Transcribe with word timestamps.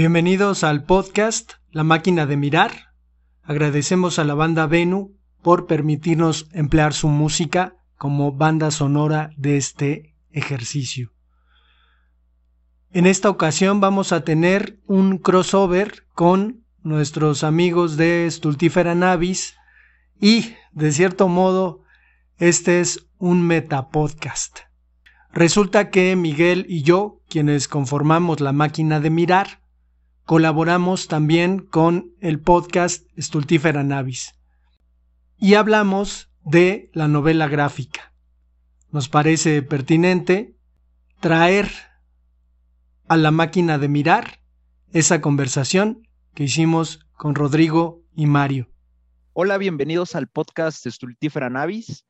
Bienvenidos 0.00 0.64
al 0.64 0.84
podcast 0.84 1.52
La 1.72 1.84
máquina 1.84 2.24
de 2.24 2.38
mirar. 2.38 2.94
Agradecemos 3.42 4.18
a 4.18 4.24
la 4.24 4.32
banda 4.32 4.66
Venu 4.66 5.14
por 5.42 5.66
permitirnos 5.66 6.48
emplear 6.52 6.94
su 6.94 7.08
música 7.08 7.76
como 7.98 8.32
banda 8.32 8.70
sonora 8.70 9.30
de 9.36 9.58
este 9.58 10.16
ejercicio. 10.30 11.12
En 12.92 13.06
esta 13.06 13.28
ocasión 13.28 13.80
vamos 13.80 14.12
a 14.12 14.24
tener 14.24 14.80
un 14.86 15.18
crossover 15.18 16.06
con 16.14 16.64
nuestros 16.82 17.44
amigos 17.44 17.98
de 17.98 18.26
Stultifera 18.30 18.94
Navis 18.94 19.54
y, 20.18 20.54
de 20.72 20.92
cierto 20.92 21.28
modo, 21.28 21.82
este 22.38 22.80
es 22.80 23.06
un 23.18 23.46
metapodcast. 23.46 24.60
Resulta 25.30 25.90
que 25.90 26.16
Miguel 26.16 26.64
y 26.70 26.84
yo, 26.84 27.20
quienes 27.28 27.68
conformamos 27.68 28.40
la 28.40 28.52
máquina 28.52 28.98
de 28.98 29.10
mirar, 29.10 29.60
colaboramos 30.30 31.08
también 31.08 31.58
con 31.58 32.14
el 32.20 32.38
podcast 32.38 33.04
Stultifera 33.18 33.82
Navis 33.82 34.32
y 35.38 35.54
hablamos 35.54 36.30
de 36.44 36.88
la 36.94 37.08
novela 37.08 37.48
gráfica. 37.48 38.14
Nos 38.92 39.08
parece 39.08 39.60
pertinente 39.62 40.56
traer 41.18 41.68
a 43.08 43.16
la 43.16 43.32
máquina 43.32 43.76
de 43.78 43.88
mirar 43.88 44.38
esa 44.92 45.20
conversación 45.20 46.06
que 46.32 46.44
hicimos 46.44 47.00
con 47.16 47.34
Rodrigo 47.34 48.04
y 48.14 48.26
Mario. 48.26 48.68
Hola, 49.32 49.58
bienvenidos 49.58 50.14
al 50.14 50.28
podcast 50.28 50.86
Stultifera 50.86 51.50
Navis, 51.50 52.06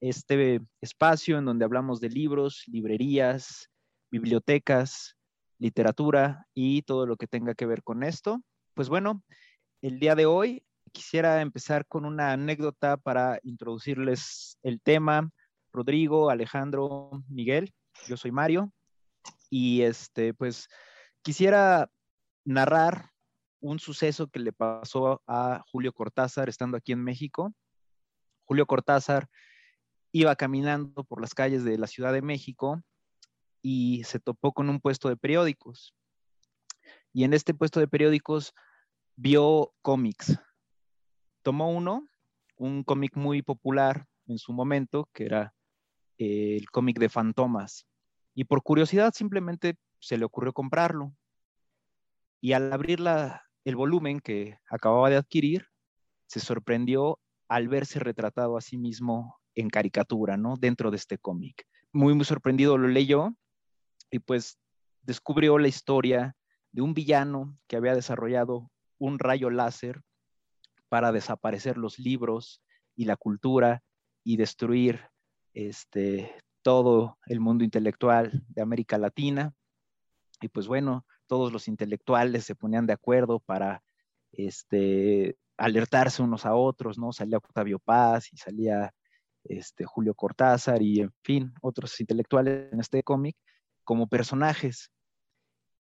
este 0.00 0.60
espacio 0.80 1.38
en 1.38 1.44
donde 1.44 1.64
hablamos 1.64 1.98
de 1.98 2.10
libros, 2.10 2.62
librerías, 2.68 3.68
bibliotecas, 4.12 5.16
literatura 5.58 6.46
y 6.54 6.82
todo 6.82 7.06
lo 7.06 7.16
que 7.16 7.26
tenga 7.26 7.54
que 7.54 7.66
ver 7.66 7.82
con 7.82 8.02
esto. 8.02 8.42
Pues 8.74 8.88
bueno, 8.88 9.22
el 9.82 9.98
día 9.98 10.14
de 10.14 10.26
hoy 10.26 10.64
quisiera 10.92 11.40
empezar 11.40 11.86
con 11.86 12.04
una 12.04 12.32
anécdota 12.32 12.96
para 12.96 13.38
introducirles 13.42 14.58
el 14.62 14.80
tema. 14.80 15.30
Rodrigo, 15.72 16.30
Alejandro, 16.30 17.10
Miguel, 17.28 17.72
yo 18.06 18.16
soy 18.16 18.30
Mario 18.30 18.72
y 19.50 19.82
este 19.82 20.34
pues 20.34 20.68
quisiera 21.22 21.90
narrar 22.44 23.10
un 23.60 23.78
suceso 23.78 24.28
que 24.28 24.40
le 24.40 24.52
pasó 24.52 25.22
a 25.26 25.62
Julio 25.70 25.92
Cortázar 25.92 26.48
estando 26.48 26.76
aquí 26.76 26.92
en 26.92 27.02
México. 27.02 27.52
Julio 28.44 28.66
Cortázar 28.66 29.28
iba 30.12 30.36
caminando 30.36 31.02
por 31.04 31.20
las 31.20 31.34
calles 31.34 31.64
de 31.64 31.78
la 31.78 31.86
Ciudad 31.86 32.12
de 32.12 32.22
México 32.22 32.82
y 33.66 34.04
se 34.04 34.20
topó 34.20 34.52
con 34.52 34.68
un 34.68 34.78
puesto 34.78 35.08
de 35.08 35.16
periódicos. 35.16 35.94
Y 37.14 37.24
en 37.24 37.32
este 37.32 37.54
puesto 37.54 37.80
de 37.80 37.88
periódicos 37.88 38.52
vio 39.16 39.72
cómics, 39.80 40.38
tomó 41.42 41.72
uno, 41.72 42.06
un 42.58 42.84
cómic 42.84 43.16
muy 43.16 43.40
popular 43.40 44.06
en 44.26 44.36
su 44.36 44.52
momento, 44.52 45.08
que 45.14 45.24
era 45.24 45.54
eh, 46.18 46.58
el 46.58 46.70
cómic 46.70 46.98
de 46.98 47.08
Fantomas. 47.08 47.86
Y 48.34 48.44
por 48.44 48.62
curiosidad 48.62 49.14
simplemente 49.14 49.78
se 49.98 50.18
le 50.18 50.26
ocurrió 50.26 50.52
comprarlo. 50.52 51.14
Y 52.42 52.52
al 52.52 52.70
abrir 52.70 53.00
el 53.64 53.76
volumen 53.76 54.20
que 54.20 54.58
acababa 54.68 55.08
de 55.08 55.16
adquirir, 55.16 55.68
se 56.26 56.38
sorprendió 56.38 57.18
al 57.48 57.68
verse 57.68 57.98
retratado 57.98 58.58
a 58.58 58.60
sí 58.60 58.76
mismo 58.76 59.38
en 59.54 59.70
caricatura, 59.70 60.36
¿no? 60.36 60.56
Dentro 60.58 60.90
de 60.90 60.98
este 60.98 61.16
cómic. 61.16 61.66
Muy, 61.92 62.12
muy 62.12 62.26
sorprendido 62.26 62.76
lo 62.76 62.88
leyó 62.88 63.34
y 64.14 64.20
pues 64.20 64.60
descubrió 65.02 65.58
la 65.58 65.66
historia 65.66 66.36
de 66.70 66.82
un 66.82 66.94
villano 66.94 67.58
que 67.66 67.76
había 67.76 67.96
desarrollado 67.96 68.70
un 68.96 69.18
rayo 69.18 69.50
láser 69.50 70.02
para 70.88 71.10
desaparecer 71.10 71.76
los 71.76 71.98
libros 71.98 72.62
y 72.94 73.06
la 73.06 73.16
cultura 73.16 73.82
y 74.22 74.36
destruir 74.36 75.00
este, 75.52 76.32
todo 76.62 77.18
el 77.26 77.40
mundo 77.40 77.64
intelectual 77.64 78.44
de 78.46 78.62
América 78.62 78.98
Latina. 78.98 79.52
Y 80.40 80.46
pues 80.46 80.68
bueno, 80.68 81.04
todos 81.26 81.52
los 81.52 81.66
intelectuales 81.66 82.44
se 82.44 82.54
ponían 82.54 82.86
de 82.86 82.92
acuerdo 82.92 83.40
para 83.40 83.82
este, 84.30 85.36
alertarse 85.56 86.22
unos 86.22 86.46
a 86.46 86.54
otros, 86.54 86.98
¿no? 86.98 87.12
Salía 87.12 87.38
Octavio 87.38 87.80
Paz 87.80 88.32
y 88.32 88.36
salía 88.36 88.94
este, 89.42 89.84
Julio 89.84 90.14
Cortázar 90.14 90.82
y, 90.82 91.00
en 91.00 91.12
fin, 91.24 91.52
otros 91.62 91.98
intelectuales 92.00 92.72
en 92.72 92.78
este 92.78 93.02
cómic 93.02 93.36
como 93.84 94.08
personajes 94.08 94.90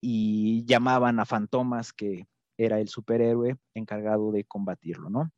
y 0.00 0.64
llamaban 0.64 1.20
a 1.20 1.26
Fantomas 1.26 1.92
que 1.92 2.26
era 2.56 2.80
el 2.80 2.88
superhéroe 2.88 3.56
encargado 3.74 4.32
de 4.32 4.44
combatirlo, 4.44 5.10
¿no? 5.10 5.30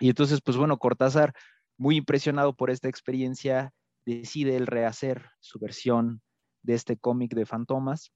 Y 0.00 0.08
entonces, 0.08 0.40
pues 0.40 0.56
bueno, 0.56 0.78
Cortázar, 0.78 1.32
muy 1.76 1.96
impresionado 1.96 2.54
por 2.54 2.70
esta 2.70 2.88
experiencia, 2.88 3.72
decide 4.04 4.56
el 4.56 4.66
rehacer 4.66 5.30
su 5.40 5.58
versión 5.58 6.22
de 6.62 6.74
este 6.74 6.96
cómic 6.96 7.34
de 7.34 7.46
fantomas 7.46 8.12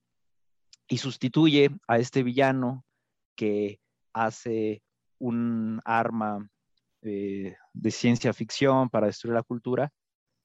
y 0.88 0.98
sustituye 0.98 1.70
a 1.86 1.98
este 1.98 2.22
villano 2.22 2.84
que 3.36 3.80
hace 4.12 4.82
un 5.18 5.80
arma 5.84 6.48
eh, 7.02 7.56
de 7.72 7.90
ciencia 7.90 8.32
ficción 8.32 8.88
para 8.88 9.06
destruir 9.06 9.34
la 9.34 9.42
cultura, 9.42 9.92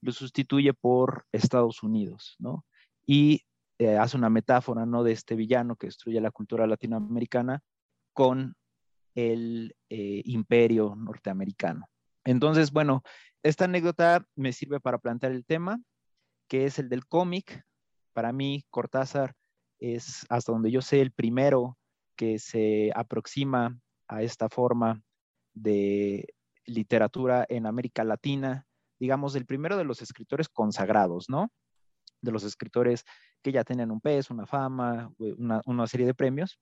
lo 0.01 0.11
sustituye 0.11 0.73
por 0.73 1.25
Estados 1.31 1.81
Unidos, 1.81 2.35
¿no? 2.39 2.65
Y 3.05 3.41
eh, 3.79 3.97
hace 3.97 4.17
una 4.17 4.29
metáfora, 4.29 4.85
¿no? 4.85 5.03
De 5.03 5.11
este 5.11 5.35
villano 5.35 5.75
que 5.75 5.87
destruye 5.87 6.21
la 6.21 6.31
cultura 6.31 6.67
latinoamericana 6.67 7.61
con 8.13 8.55
el 9.15 9.75
eh, 9.89 10.21
imperio 10.25 10.95
norteamericano. 10.95 11.87
Entonces, 12.23 12.71
bueno, 12.71 13.03
esta 13.43 13.65
anécdota 13.65 14.25
me 14.35 14.53
sirve 14.53 14.79
para 14.79 14.99
plantear 14.99 15.33
el 15.33 15.45
tema, 15.45 15.81
que 16.47 16.65
es 16.65 16.79
el 16.79 16.89
del 16.89 17.05
cómic. 17.05 17.65
Para 18.13 18.31
mí, 18.31 18.65
Cortázar 18.69 19.35
es, 19.79 20.25
hasta 20.29 20.51
donde 20.51 20.71
yo 20.71 20.81
sé, 20.81 21.01
el 21.01 21.11
primero 21.11 21.77
que 22.15 22.39
se 22.39 22.91
aproxima 22.95 23.77
a 24.07 24.21
esta 24.23 24.49
forma 24.49 25.01
de 25.53 26.33
literatura 26.65 27.45
en 27.49 27.65
América 27.65 28.03
Latina, 28.03 28.65
digamos, 28.99 29.35
el 29.35 29.45
primero 29.45 29.77
de 29.77 29.83
los 29.83 30.01
escritores 30.01 30.47
consagrados, 30.47 31.29
¿no? 31.29 31.51
De 32.23 32.31
los 32.31 32.43
escritores 32.43 33.05
que 33.43 33.51
ya 33.51 33.63
tenían 33.63 33.91
un 33.91 34.01
peso, 34.01 34.33
una 34.33 34.47
fama, 34.47 35.13
una, 35.19 35.61
una 35.65 35.85
serie 35.85 36.07
de 36.07 36.15
premios. 36.15 36.57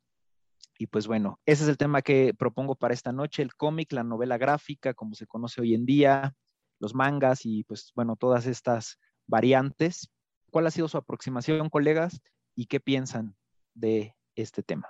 Y 0.77 0.87
pues 0.87 1.05
bueno, 1.05 1.39
ese 1.45 1.63
es 1.63 1.69
el 1.69 1.77
tema 1.77 2.01
que 2.01 2.33
propongo 2.33 2.75
para 2.75 2.93
esta 2.93 3.11
noche, 3.11 3.43
el 3.43 3.55
cómic, 3.55 3.93
la 3.93 4.03
novela 4.03 4.37
gráfica, 4.37 4.93
como 4.93 5.13
se 5.13 5.27
conoce 5.27 5.61
hoy 5.61 5.75
en 5.75 5.85
día, 5.85 6.33
los 6.79 6.95
mangas 6.95 7.45
y 7.45 7.63
pues 7.63 7.91
bueno, 7.95 8.15
todas 8.15 8.47
estas 8.47 8.97
variantes. 9.27 10.09
¿Cuál 10.49 10.67
ha 10.67 10.71
sido 10.71 10.87
su 10.87 10.97
aproximación, 10.97 11.69
colegas? 11.69 12.21
¿Y 12.55 12.65
qué 12.65 12.79
piensan 12.79 13.35
de 13.75 14.15
este 14.35 14.63
tema? 14.63 14.89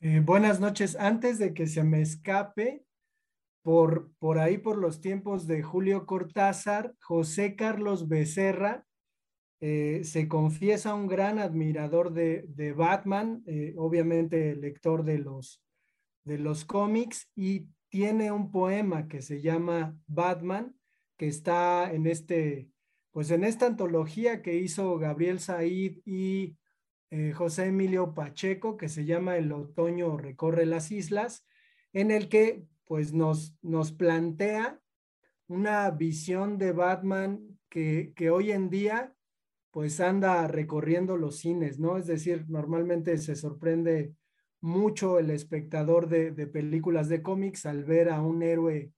Eh, 0.00 0.20
buenas 0.20 0.60
noches. 0.60 0.96
Antes 0.96 1.38
de 1.38 1.52
que 1.52 1.66
se 1.66 1.82
me 1.82 2.00
escape, 2.00 2.84
por, 3.62 4.12
por 4.18 4.38
ahí, 4.38 4.58
por 4.58 4.78
los 4.78 5.00
tiempos 5.00 5.46
de 5.46 5.62
Julio 5.62 6.06
Cortázar, 6.06 6.94
José 7.00 7.56
Carlos 7.56 8.08
Becerra 8.08 8.86
eh, 9.62 10.00
se 10.04 10.26
confiesa 10.26 10.94
un 10.94 11.06
gran 11.06 11.38
admirador 11.38 12.14
de, 12.14 12.74
Batman, 12.74 13.42
eh, 13.46 13.74
obviamente 13.76 14.56
lector 14.56 15.04
de 15.04 15.18
los, 15.18 15.62
de 16.24 16.38
los 16.38 16.64
cómics, 16.64 17.28
y 17.36 17.66
tiene 17.90 18.32
un 18.32 18.50
poema 18.50 19.06
que 19.06 19.20
se 19.20 19.42
llama 19.42 19.94
Batman, 20.06 20.74
que 21.18 21.28
está 21.28 21.92
en 21.92 22.06
este, 22.06 22.70
pues 23.10 23.30
en 23.30 23.44
esta 23.44 23.66
antología 23.66 24.40
que 24.40 24.56
hizo 24.56 24.96
Gabriel 24.96 25.40
Said 25.40 25.98
y 26.06 26.56
eh, 27.10 27.32
José 27.32 27.66
Emilio 27.66 28.14
Pacheco, 28.14 28.78
que 28.78 28.88
se 28.88 29.04
llama 29.04 29.36
El 29.36 29.52
otoño 29.52 30.16
recorre 30.16 30.64
las 30.64 30.90
islas, 30.90 31.44
en 31.92 32.10
el 32.10 32.30
que 32.30 32.64
pues 32.86 33.12
nos, 33.12 33.54
nos 33.60 33.92
plantea 33.92 34.80
una 35.48 35.90
visión 35.90 36.56
de 36.56 36.72
Batman 36.72 37.58
que, 37.68 38.14
que 38.16 38.30
hoy 38.30 38.52
en 38.52 38.70
día 38.70 39.14
pues 39.70 40.00
anda 40.00 40.46
recorriendo 40.48 41.16
los 41.16 41.38
cines, 41.38 41.78
¿no? 41.78 41.96
Es 41.96 42.06
decir, 42.06 42.46
normalmente 42.48 43.18
se 43.18 43.36
sorprende 43.36 44.14
mucho 44.60 45.18
el 45.18 45.30
espectador 45.30 46.08
de, 46.08 46.32
películas 46.46 47.08
de 47.08 47.22
cómics 47.22 47.66
al 47.66 47.84
ver 47.84 48.10
a 48.10 48.20
un 48.20 48.42
héroe 48.42 48.92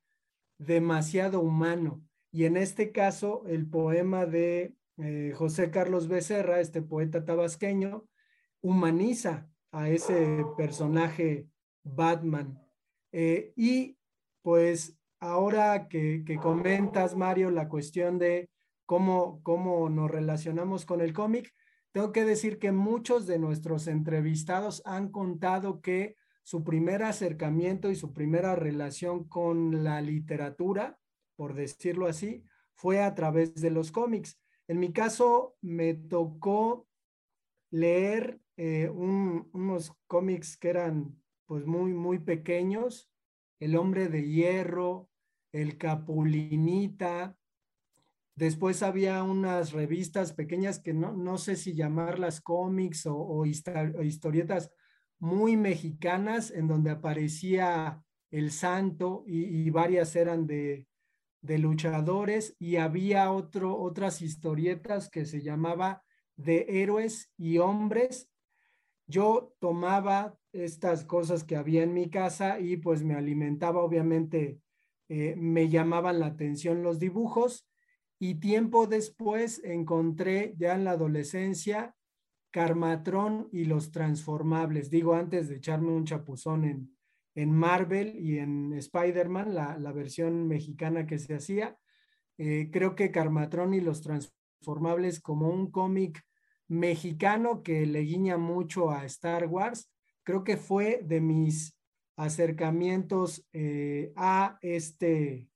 demasiado 0.58 1.40
humano. 1.40 2.02
Y 2.32 2.44
en 2.44 2.56
este 2.56 2.90
caso, 2.90 3.44
el 3.46 3.68
poema 3.68 4.26
de 4.26 4.74
eh, 4.98 5.32
José 5.34 5.70
Carlos 5.70 6.08
Becerra, 6.08 6.60
este 6.60 6.82
poeta 6.82 7.24
tabasqueño, 7.24 8.06
humaniza 8.62 9.48
a 9.72 9.88
ese 9.90 10.44
personaje 10.56 11.48
Batman. 11.84 12.58
Eh, 13.12 13.52
y 13.56 13.98
pues 14.42 14.98
ahora 15.20 15.88
que, 15.88 16.24
que 16.24 16.36
comentas, 16.36 17.14
Mario, 17.14 17.50
la 17.50 17.68
cuestión 17.68 18.18
de 18.18 18.48
cómo, 18.86 19.88
nos 19.90 20.10
relacionamos 20.10 20.84
con 20.86 21.00
el 21.00 21.12
cómic. 21.12 21.52
tengo 21.92 22.12
que 22.12 22.24
decir 22.24 22.58
que 22.58 22.72
muchos 22.72 23.26
de 23.26 23.38
nuestros 23.38 23.86
entrevistados 23.86 24.82
han 24.84 25.10
contado 25.10 25.80
que 25.80 26.16
su 26.42 26.64
primer 26.64 27.02
acercamiento 27.02 27.90
y 27.90 27.96
su 27.96 28.12
primera 28.12 28.56
relación 28.56 29.24
con 29.24 29.84
la 29.84 30.00
literatura, 30.00 30.98
por 31.36 31.54
decirlo 31.54 32.06
así, 32.06 32.44
fue 32.74 33.00
a 33.00 33.14
través 33.14 33.54
de 33.54 33.70
los 33.70 33.92
cómics. 33.92 34.40
En 34.66 34.80
mi 34.80 34.92
caso, 34.92 35.56
me 35.60 35.94
tocó 35.94 36.88
leer 37.70 38.40
eh, 38.56 38.88
unos 38.88 39.92
cómics 40.06 40.56
que 40.56 40.70
eran 40.70 41.20
pues 41.46 41.66
muy, 41.66 41.92
muy 41.92 42.18
pequeños, 42.18 43.10
El 43.60 43.76
hombre 43.76 44.08
de 44.08 44.28
hierro, 44.28 45.08
El 45.52 45.78
Capulinita. 45.78 47.36
Después 48.34 48.82
había 48.82 49.22
unas 49.22 49.72
revistas 49.72 50.32
pequeñas 50.32 50.78
que 50.78 50.94
no, 50.94 51.12
no 51.12 51.36
sé 51.36 51.56
si 51.56 51.74
llamarlas 51.74 52.40
cómics 52.40 53.06
o, 53.06 53.44
historietas 53.44 54.70
muy 55.18 55.56
mexicanas 55.56 56.50
en 56.50 56.66
donde 56.66 56.90
aparecía 56.90 58.02
el 58.30 58.50
santo 58.50 59.24
y, 59.26 59.68
varias 59.68 60.16
eran 60.16 60.46
de, 60.46 60.86
de, 61.42 61.58
luchadores 61.58 62.56
y 62.58 62.76
había 62.76 63.30
otro, 63.30 63.78
otras 63.78 64.22
historietas 64.22 65.10
que 65.10 65.26
se 65.26 65.42
llamaba 65.42 66.02
de 66.36 66.64
héroes 66.68 67.30
y 67.36 67.58
hombres. 67.58 68.30
Yo 69.06 69.54
tomaba 69.60 70.38
estas 70.52 71.04
cosas 71.04 71.44
que 71.44 71.56
había 71.56 71.82
en 71.82 71.92
mi 71.92 72.08
casa 72.08 72.58
y 72.58 72.78
pues 72.78 73.02
me 73.02 73.14
alimentaba, 73.14 73.82
obviamente 73.82 74.58
eh, 75.10 75.34
me 75.36 75.68
llamaban 75.68 76.18
la 76.18 76.26
atención 76.26 76.82
los 76.82 76.98
dibujos 76.98 77.66
y 78.22 78.36
tiempo 78.36 78.86
después 78.86 79.60
encontré 79.64 80.54
ya 80.56 80.76
en 80.76 80.84
la 80.84 80.92
adolescencia 80.92 81.96
Carmatrón 82.52 83.48
y 83.50 83.64
los 83.64 83.90
transformables. 83.90 84.90
Digo, 84.90 85.14
antes 85.14 85.48
de 85.48 85.56
echarme 85.56 85.90
un 85.90 86.04
chapuzón 86.04 86.64
en, 86.64 86.96
en 87.34 87.50
Marvel 87.50 88.14
y 88.14 88.38
en 88.38 88.74
Spider-Man, 88.74 89.56
la, 89.56 89.76
la, 89.76 89.90
versión 89.90 90.46
mexicana 90.46 91.04
que 91.04 91.18
se 91.18 91.34
hacía, 91.34 91.76
eh, 92.38 92.68
creo 92.70 92.94
que 92.94 93.10
Carmatrón 93.10 93.74
y 93.74 93.80
los 93.80 94.02
transformables 94.02 95.18
como 95.18 95.48
un 95.48 95.72
cómic 95.72 96.22
mexicano 96.68 97.64
que 97.64 97.86
le 97.86 98.02
guiña 98.02 98.36
mucho 98.36 98.92
a 98.92 99.04
Star 99.06 99.48
Wars, 99.48 99.90
creo 100.22 100.44
que 100.44 100.56
fue 100.56 101.00
de 101.02 101.20
mis 101.20 101.76
acercamientos 102.14 103.44
eh, 103.52 104.12
a 104.14 104.58
este, 104.60 105.48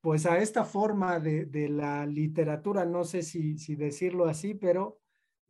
pues 0.00 0.26
a 0.26 0.38
esta 0.38 0.64
forma 0.64 1.18
de, 1.18 1.68
la 1.68 2.06
literatura, 2.06 2.84
no 2.84 3.04
sé 3.04 3.22
si, 3.22 3.54
decirlo 3.76 4.26
así, 4.26 4.54
pero 4.54 5.00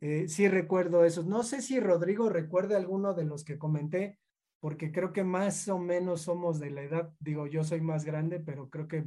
eh, 0.01 0.27
sí 0.27 0.47
recuerdo 0.47 1.05
eso. 1.05 1.23
No 1.23 1.43
sé 1.43 1.61
si 1.61 1.79
Rodrigo 1.79 2.29
recuerde 2.29 2.75
alguno 2.75 3.13
de 3.13 3.25
los 3.25 3.43
que 3.43 3.59
comenté, 3.59 4.19
porque 4.59 4.91
creo 4.91 5.13
que 5.13 5.23
más 5.23 5.67
o 5.67 5.77
menos 5.77 6.21
somos 6.21 6.59
de 6.59 6.71
la 6.71 6.81
edad, 6.81 7.13
digo, 7.19 7.47
yo 7.47 7.63
soy 7.63 7.81
más 7.81 8.05
grande, 8.05 8.39
pero 8.39 8.69
creo 8.69 8.87
que 8.87 9.05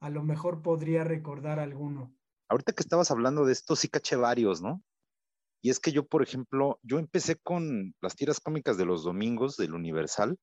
a 0.00 0.10
lo 0.10 0.22
mejor 0.22 0.62
podría 0.62 1.04
recordar 1.04 1.60
alguno. 1.60 2.14
Ahorita 2.48 2.72
que 2.72 2.82
estabas 2.82 3.10
hablando 3.10 3.44
de 3.44 3.52
esto, 3.52 3.76
sí 3.76 3.88
caché 3.88 4.16
varios, 4.16 4.60
¿no? 4.62 4.82
Y 5.62 5.68
es 5.68 5.78
que 5.78 5.92
yo, 5.92 6.06
por 6.06 6.22
ejemplo, 6.22 6.80
yo 6.82 6.98
empecé 6.98 7.36
con 7.36 7.94
las 8.00 8.16
tiras 8.16 8.40
cómicas 8.40 8.78
de 8.78 8.86
los 8.86 9.04
domingos 9.04 9.56
del 9.56 9.74
Universal 9.74 10.38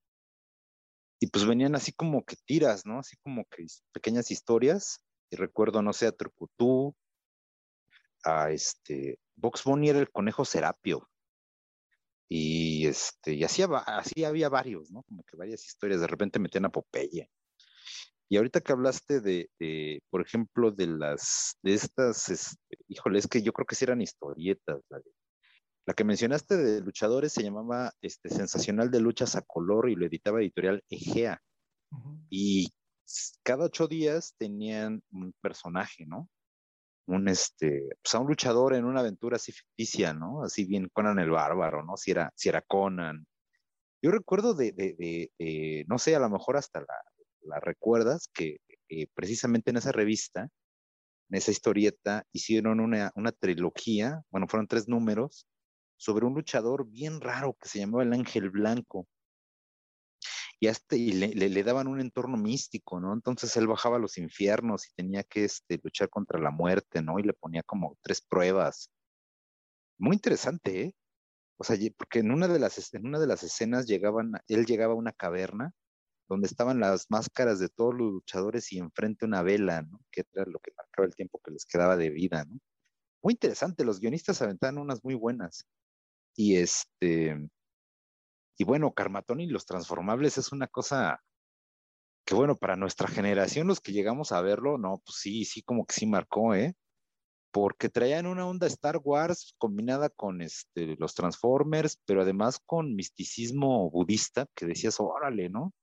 y 1.19 1.27
pues 1.27 1.45
venían 1.45 1.75
así 1.75 1.91
como 1.93 2.23
que 2.23 2.35
tiras, 2.45 2.85
¿no? 2.85 2.99
Así 2.99 3.17
como 3.17 3.45
que 3.45 3.65
pequeñas 3.91 4.31
historias. 4.31 5.01
Y 5.29 5.35
recuerdo, 5.35 5.81
no 5.81 5.93
sé, 5.93 6.07
a 6.07 6.11
Trucutú, 6.11 6.95
a 8.23 8.51
este, 8.51 9.19
Box 9.35 9.63
Bunny 9.63 9.89
era 9.89 9.99
el 9.99 10.11
conejo 10.11 10.45
Serapio. 10.45 11.09
Y 12.29 12.85
este, 12.85 13.33
y 13.33 13.43
así, 13.43 13.63
así 13.85 14.23
había 14.25 14.49
varios, 14.49 14.91
¿no? 14.91 15.03
Como 15.03 15.23
que 15.23 15.37
varias 15.37 15.65
historias. 15.65 16.01
De 16.01 16.07
repente 16.07 16.39
metían 16.39 16.65
a 16.65 16.69
Popeye. 16.69 17.29
Y 18.29 18.37
ahorita 18.37 18.61
que 18.61 18.73
hablaste 18.73 19.21
de, 19.21 20.01
por 20.09 20.21
ejemplo, 20.21 20.71
de 20.71 20.87
las, 20.87 21.57
de 21.63 21.73
estas, 21.73 22.27
este, 22.29 22.77
híjole, 22.89 23.19
es 23.19 23.27
que 23.27 23.41
yo 23.41 23.53
creo 23.53 23.65
que 23.65 23.75
sí 23.75 23.85
eran 23.85 24.01
historietas. 24.01 24.81
La, 24.89 24.99
que 25.93 26.03
mencionaste 26.03 26.57
de 26.57 26.81
luchadores 26.81 27.33
se 27.33 27.43
llamaba 27.43 27.93
este, 28.01 28.29
Sensacional 28.29 28.91
de 28.91 28.99
Luchas 28.99 29.35
a 29.35 29.41
Color 29.41 29.89
y 29.89 29.95
lo 29.95 30.05
editaba 30.05 30.41
editorial 30.41 30.83
Egea. 30.89 31.41
Y 32.29 32.73
cada 33.43 33.65
ocho 33.65 33.87
días 33.87 34.35
tenían 34.37 35.01
un 35.11 35.33
personaje, 35.41 36.05
¿no? 36.05 36.29
Un, 37.07 37.29
este, 37.29 37.87
pues 38.03 38.15
a 38.15 38.19
un 38.19 38.27
luchador 38.27 38.73
en 38.73 38.83
una 38.83 38.99
aventura 38.99 39.37
así 39.37 39.53
ficticia, 39.53 40.13
¿no? 40.13 40.43
Así 40.43 40.65
bien 40.65 40.89
Conan 40.91 41.19
el 41.19 41.29
Bárbaro, 41.29 41.83
¿no? 41.83 41.95
Si 41.95 42.11
era, 42.11 42.31
si 42.35 42.49
era 42.49 42.61
Conan. 42.61 43.25
Yo 44.01 44.11
recuerdo 44.11 44.53
de, 44.53 44.73
de, 44.73 44.93
de 45.39 45.85
no 45.87 45.97
sé, 45.97 46.15
a 46.15 46.19
lo 46.19 46.29
mejor 46.29 46.57
hasta 46.57 46.81
la, 46.81 47.01
la 47.47 47.59
recuerdas, 47.59 48.29
que 48.33 48.57
eh, 48.89 49.07
precisamente 49.13 49.71
en 49.71 49.77
esa 49.77 49.91
revista, 49.91 50.49
en 51.29 51.37
esa 51.37 51.51
historieta, 51.51 52.25
hicieron 52.31 52.79
una, 52.79 53.11
trilogía, 53.39 54.21
bueno, 54.29 54.47
fueron 54.47 54.67
tres 54.67 54.87
números, 54.87 55.47
sobre 55.97 56.25
un 56.25 56.33
luchador 56.35 56.87
bien 56.87 57.19
raro 57.21 57.57
que 57.59 57.67
se 57.67 57.79
llamaba 57.79 58.03
el 58.03 58.13
Ángel 58.13 58.49
Blanco. 58.49 59.07
Y, 60.59 60.67
este, 60.67 60.97
y 60.97 61.11
le, 61.11 61.63
daban 61.63 61.87
un 61.87 61.99
entorno 61.99 62.37
místico, 62.37 62.99
¿no? 62.99 63.13
Entonces 63.13 63.55
él 63.57 63.67
bajaba 63.67 63.97
a 63.97 63.99
los 63.99 64.17
infiernos 64.17 64.87
y 64.87 64.93
tenía 64.95 65.23
que 65.23 65.45
este, 65.45 65.79
luchar 65.83 66.09
contra 66.09 66.39
la 66.39 66.49
muerte, 66.49 67.01
¿no? 67.01 67.19
Y 67.19 67.23
le 67.23 67.33
ponía 67.33 67.61
como 67.63 67.97
tres 68.01 68.21
pruebas. 68.21 68.89
Muy 69.99 70.15
interesante, 70.15 70.81
¿eh? 70.81 70.95
O 71.57 71.63
sea, 71.63 71.75
porque 71.97 72.19
en 72.19 72.31
una 72.31 72.47
de 72.47 72.59
las, 72.59 72.93
en 72.93 73.05
una 73.07 73.19
de 73.19 73.27
las 73.27 73.43
escenas 73.43 73.87
llegaban, 73.87 74.33
él 74.47 74.65
llegaba 74.65 74.93
a 74.93 74.97
una 74.97 75.11
caverna 75.11 75.73
donde 76.29 76.47
estaban 76.47 76.79
las 76.79 77.07
máscaras 77.09 77.59
de 77.59 77.69
todos 77.69 77.93
los 77.95 78.11
luchadores 78.11 78.71
y 78.73 78.79
enfrente 78.79 79.25
una 79.25 79.43
vela, 79.43 79.83
¿no? 79.83 80.01
Que 80.11 80.23
era 80.33 80.45
lo 80.45 80.59
que 80.59 80.71
marcaba 80.75 81.05
el 81.05 81.15
tiempo 81.15 81.39
que 81.43 81.51
les 81.51 81.65
quedaba 81.65 81.95
de 81.97 82.09
vida, 82.09 82.45
¿no? 82.45 82.59
Muy 83.23 83.33
interesante, 83.33 83.83
los 83.85 83.99
guionistas 83.99 84.41
aventaban 84.41 84.77
unas 84.77 85.03
muy 85.03 85.15
buenas. 85.15 85.65
Y 86.37 86.57
este, 86.57 87.35
y 88.57 88.63
bueno, 88.63 88.93
Carmatón 88.93 89.41
y 89.41 89.47
los 89.47 89.65
transformables 89.65 90.37
es 90.37 90.51
una 90.51 90.67
cosa 90.67 91.21
que 92.25 92.35
bueno, 92.35 92.55
para 92.57 92.75
nuestra 92.75 93.07
generación, 93.07 93.67
los 93.67 93.79
que 93.79 93.93
llegamos 93.93 94.31
a 94.31 94.41
verlo, 94.41 94.77
no, 94.77 95.01
pues 95.05 95.17
sí, 95.19 95.45
sí, 95.45 95.61
como 95.63 95.85
que 95.85 95.93
sí 95.93 96.05
marcó, 96.05 96.53
¿eh? 96.53 96.75
Porque 97.51 97.89
traían 97.89 98.27
una 98.27 98.45
onda 98.45 98.67
Star 98.67 98.99
Wars 99.03 99.55
combinada 99.57 100.09
con 100.09 100.41
este, 100.41 100.97
los 100.97 101.15
Transformers, 101.15 101.99
pero 102.05 102.21
además 102.21 102.59
con 102.65 102.95
misticismo 102.95 103.89
budista, 103.89 104.45
que 104.55 104.65
decías, 104.65 104.99
órale, 104.99 105.49
¿no? 105.49 105.73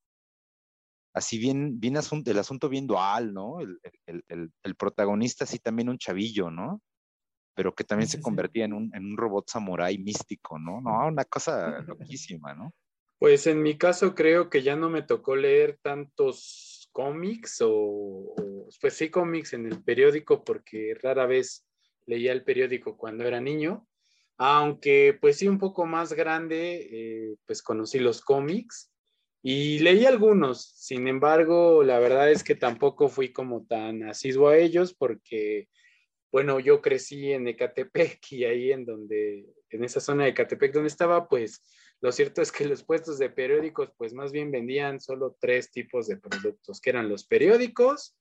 así 1.15 1.39
bien, 1.39 1.79
bien 1.81 1.97
asunto, 1.97 2.31
el 2.31 2.39
asunto 2.39 2.69
bien 2.69 2.87
dual, 2.87 3.33
¿no? 3.33 3.61
El, 3.61 4.75
protagonista 4.77 5.47
sí 5.47 5.61
también 5.61 5.89
un 5.89 5.99
chavillo, 5.99 6.51
¿no? 6.51 6.83
Pero 7.55 7.75
que 7.75 7.85
también 7.85 8.09
se 8.09 8.21
convertía 8.21 8.65
en 8.65 8.73
un, 8.73 8.91
en 8.95 9.05
un 9.05 9.17
robot 9.17 9.49
samurái 9.49 9.99
místico, 9.99 10.59
¿no? 10.59 10.81
No, 10.81 11.07
una 11.07 11.25
cosa 11.25 11.81
loquísima, 11.87 12.55
¿no? 12.55 12.73
Pues 13.19 13.47
en 13.47 13.63
mi 13.63 13.79
caso 13.79 14.15
creo 14.15 14.51
que 14.51 14.63
ya 14.63 14.77
no 14.77 14.91
me 14.91 15.03
tocó 15.03 15.37
leer 15.37 15.79
tantos 15.81 16.91
cómics 16.93 17.59
o, 17.65 18.35
pues 18.81 18.95
sí 18.95 19.11
cómics 19.11 19.53
en 19.53 19.67
el 19.67 19.83
periódico 19.83 20.45
porque 20.45 20.97
rara 21.03 21.27
vez 21.27 21.67
leía 22.07 22.33
el 22.33 22.45
periódico 22.45 22.97
cuando 22.97 23.25
era 23.25 23.41
niño, 23.41 23.87
aunque 24.37 25.17
pues 25.21 25.39
sí 25.39 25.49
un 25.49 25.59
poco 25.59 25.87
más 25.87 26.13
grande, 26.13 26.89
eh, 26.91 27.37
pues 27.47 27.63
conocí 27.63 27.99
los 27.99 28.21
cómics 28.21 28.93
y 29.43 29.79
leí 29.81 30.07
algunos, 30.07 30.73
sin 30.77 31.07
embargo, 31.07 31.83
la 31.83 31.99
verdad 31.99 32.31
es 32.31 32.43
que 32.43 32.55
tampoco 32.55 33.09
fui 33.09 33.31
como 33.31 33.67
tan 33.67 34.03
asiduo 34.05 34.49
a 34.49 34.57
ellos 34.57 34.95
porque, 34.95 35.69
bueno, 36.35 36.59
yo 36.59 36.83
crecí 36.83 37.31
en 37.31 37.47
Ecatepec 37.47 38.33
y 38.33 38.45
ahí 38.45 38.73
en 38.73 38.85
donde, 38.85 39.47
en 39.71 39.85
esa 39.85 40.01
zona 40.01 40.25
de 40.25 40.31
Ecatepec 40.31 40.73
donde 40.73 40.89
estaba, 40.89 41.29
pues 41.29 41.63
lo 42.01 42.11
cierto 42.11 42.43
es 42.43 42.51
que 42.51 42.65
los 42.65 42.83
puestos 42.83 43.21
de 43.21 43.31
periódicos, 43.31 43.93
pues 43.97 44.15
más 44.15 44.33
bien 44.33 44.51
vendían 44.51 45.01
solo 45.01 45.37
tres 45.39 45.71
tipos 45.71 46.09
de 46.09 46.17
productos, 46.17 46.81
que 46.81 46.91
eran 46.91 47.09
los 47.09 47.25
periódicos, 47.25 48.17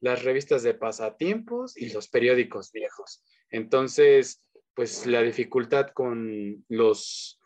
las 0.00 0.24
revistas 0.24 0.62
de 0.62 0.72
pasatiempos 0.72 1.76
y 1.76 1.92
los 1.92 2.08
periódicos 2.08 2.72
viejos. 2.72 3.22
Entonces, 3.50 4.42
pues 4.72 5.04
la 5.04 5.20
dificultad 5.20 5.88
con 5.88 6.64
los 6.70 7.38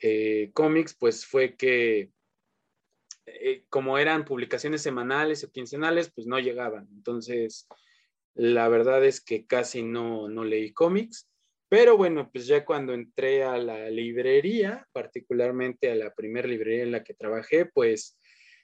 eh, 0.00 0.52
cómics, 0.54 0.94
pues 0.96 1.26
fue 1.26 1.56
que 1.56 2.12
eh, 3.26 3.64
como 3.68 3.98
eran 3.98 4.24
publicaciones 4.24 4.82
semanales 4.82 5.42
o 5.42 5.50
quincenales, 5.50 6.12
pues 6.14 6.28
no 6.28 6.38
llegaban. 6.38 6.86
Entonces, 6.94 7.66
la 8.36 8.68
verdad 8.68 9.04
es 9.04 9.20
que 9.20 9.46
casi 9.46 9.82
no, 9.82 10.28
no 10.28 10.44
leí 10.44 10.72
cómics. 10.72 11.28
Pero 11.68 11.96
bueno, 11.96 12.30
pues 12.30 12.46
ya 12.46 12.64
cuando 12.64 12.94
entré 12.94 13.42
a 13.42 13.58
la 13.58 13.90
librería, 13.90 14.86
particularmente 14.92 15.90
a 15.90 15.96
la 15.96 16.14
primera 16.14 16.46
librería 16.46 16.84
en 16.84 16.92
la 16.92 17.02
que 17.02 17.14
trabajé, 17.14 17.66
pues 17.66 18.18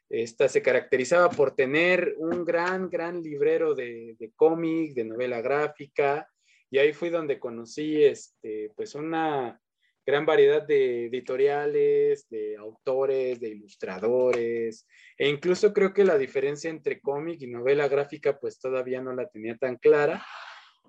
esta 0.09 0.49
se 0.49 0.63
caracterizaba 0.63 1.31
por 1.31 1.57
tener 1.57 2.15
un 2.19 2.45
gran, 2.45 2.89
gran 2.89 3.23
librero 3.23 3.75
de, 3.75 4.15
de 4.19 4.31
cómic, 4.37 4.95
de 4.95 5.05
novela 5.05 5.41
gráfica, 5.41 6.29
y 6.71 6.79
ahí 6.79 6.93
fui 6.93 7.11
donde 7.11 7.39
conocí 7.39 8.05
este, 8.05 8.71
pues 8.77 8.95
una 8.95 9.61
gran 10.05 10.27
variedad 10.27 10.63
de 10.63 11.07
editoriales, 11.07 12.29
de 12.29 12.57
autores, 12.57 13.41
de 13.41 13.49
ilustradores, 13.51 14.87
e 15.17 15.29
incluso 15.29 15.73
creo 15.73 15.93
que 15.93 16.05
la 16.05 16.19
diferencia 16.19 16.71
entre 16.71 17.01
cómic 17.01 17.41
y 17.43 17.47
novela 17.47 17.89
gráfica 17.89 18.39
pues 18.39 18.59
todavía 18.59 19.01
no 19.01 19.15
la 19.15 19.29
tenía 19.29 19.57
tan 19.57 19.77
clara, 19.77 20.25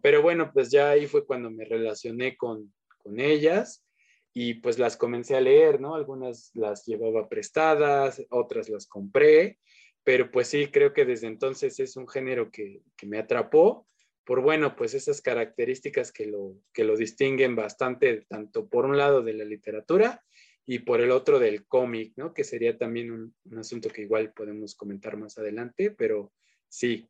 pero 0.02 0.22
bueno, 0.22 0.52
pues 0.54 0.72
ya 0.72 0.90
ahí 0.90 1.08
fue 1.08 1.26
cuando 1.26 1.52
me 1.52 1.66
relacioné 1.66 2.36
con, 2.36 2.74
con 2.98 3.20
ellas 3.20 3.86
y 4.34 4.56
pues 4.56 4.80
las 4.80 4.98
comencé 4.98 5.36
a 5.36 5.42
leer, 5.42 5.80
¿no? 5.80 5.94
Algunas 5.94 6.50
las 6.56 6.86
llevaba 6.86 7.30
prestadas, 7.30 8.22
otras 8.30 8.68
las 8.68 8.88
compré, 8.88 9.60
pero 10.04 10.32
pues 10.32 10.48
sí, 10.48 10.68
creo 10.68 10.92
que 10.92 11.06
desde 11.06 11.28
entonces 11.28 11.80
es 11.80 11.96
un 11.96 12.08
género 12.08 12.52
que, 12.52 12.82
que 12.98 13.06
me 13.06 13.20
atrapó 13.20 13.88
por 14.26 14.42
bueno, 14.42 14.76
pues 14.76 14.94
esas 14.94 15.22
características 15.22 16.12
que 16.12 16.26
lo, 16.28 16.56
que 16.72 16.84
lo 16.84 16.96
distinguen 16.96 17.56
bastante, 17.56 18.26
tanto 18.28 18.68
por 18.68 18.86
un 18.86 18.98
lado 18.98 19.22
de 19.22 19.34
la 19.34 19.44
literatura 19.44 20.24
y 20.66 20.80
por 20.80 21.02
el 21.02 21.12
otro 21.12 21.40
del 21.40 21.66
cómic, 21.68 22.14
¿no? 22.16 22.34
Que 22.34 22.44
sería 22.44 22.78
también 22.78 23.12
un, 23.12 23.58
asunto 23.58 23.90
que 23.90 24.04
igual 24.04 24.32
podemos 24.32 24.76
comentar 24.76 25.18
más 25.18 25.38
adelante, 25.38 25.92
pero 25.92 26.32
sí, 26.70 27.08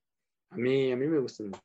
a 0.50 0.58
mí, 0.58 0.92
a 0.92 0.96
mí 0.96 1.08
me 1.08 1.20
gusta 1.20 1.44
mucho. 1.44 1.60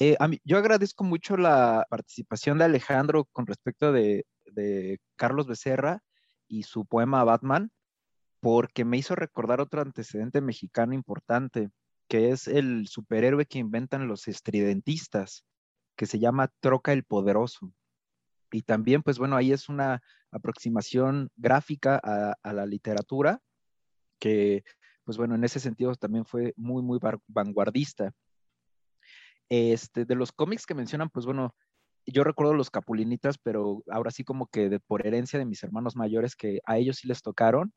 Eh, 0.00 0.16
yo 0.42 0.58
agradezco 0.58 1.04
mucho 1.04 1.36
la 1.36 1.86
participación 1.88 2.58
de 2.58 2.64
Alejandro 2.64 3.26
con 3.26 3.46
respecto 3.46 3.92
de 3.92 4.24
Carlos 5.16 5.46
Becerra 5.46 6.02
y 6.48 6.62
su 6.64 6.86
poema 6.86 7.24
Batman, 7.24 7.70
porque 8.40 8.84
me 8.84 8.96
hizo 8.96 9.14
recordar 9.14 9.60
otro 9.60 9.80
antecedente 9.80 10.40
mexicano 10.40 10.94
importante 10.94 11.70
que 12.14 12.30
es 12.30 12.46
el 12.46 12.86
superhéroe 12.86 13.44
que 13.44 13.58
inventan 13.58 14.06
los 14.06 14.28
estridentistas, 14.28 15.44
que 15.96 16.06
se 16.06 16.20
llama 16.20 16.48
Troca 16.60 16.92
el 16.92 17.02
Poderoso. 17.02 17.72
Y 18.52 18.62
también, 18.62 19.02
pues 19.02 19.18
bueno, 19.18 19.34
ahí 19.34 19.50
es 19.50 19.68
una 19.68 20.00
aproximación 20.30 21.28
gráfica 21.34 22.00
a, 22.00 22.52
la 22.52 22.66
literatura, 22.66 23.40
que, 24.20 24.62
pues 25.02 25.18
bueno, 25.18 25.34
en 25.34 25.42
ese 25.42 25.58
sentido 25.58 25.92
también 25.96 26.24
fue 26.24 26.54
muy, 26.56 26.84
muy 26.84 27.00
vanguardista. 27.26 28.12
Este, 29.48 30.04
de 30.04 30.14
los 30.14 30.30
cómics 30.30 30.66
que 30.66 30.74
mencionan, 30.76 31.10
pues 31.10 31.26
bueno, 31.26 31.52
yo 32.06 32.22
recuerdo 32.22 32.54
los 32.54 32.70
Capulinitas, 32.70 33.38
pero 33.38 33.82
ahora 33.90 34.12
sí 34.12 34.22
como 34.22 34.46
que 34.46 34.78
por 34.86 35.04
herencia 35.04 35.36
de 35.40 35.46
mis 35.46 35.64
hermanos 35.64 35.96
mayores, 35.96 36.36
que 36.36 36.60
a 36.64 36.78
ellos 36.78 36.98
sí 36.98 37.08
les 37.08 37.22
tocaron. 37.22 37.72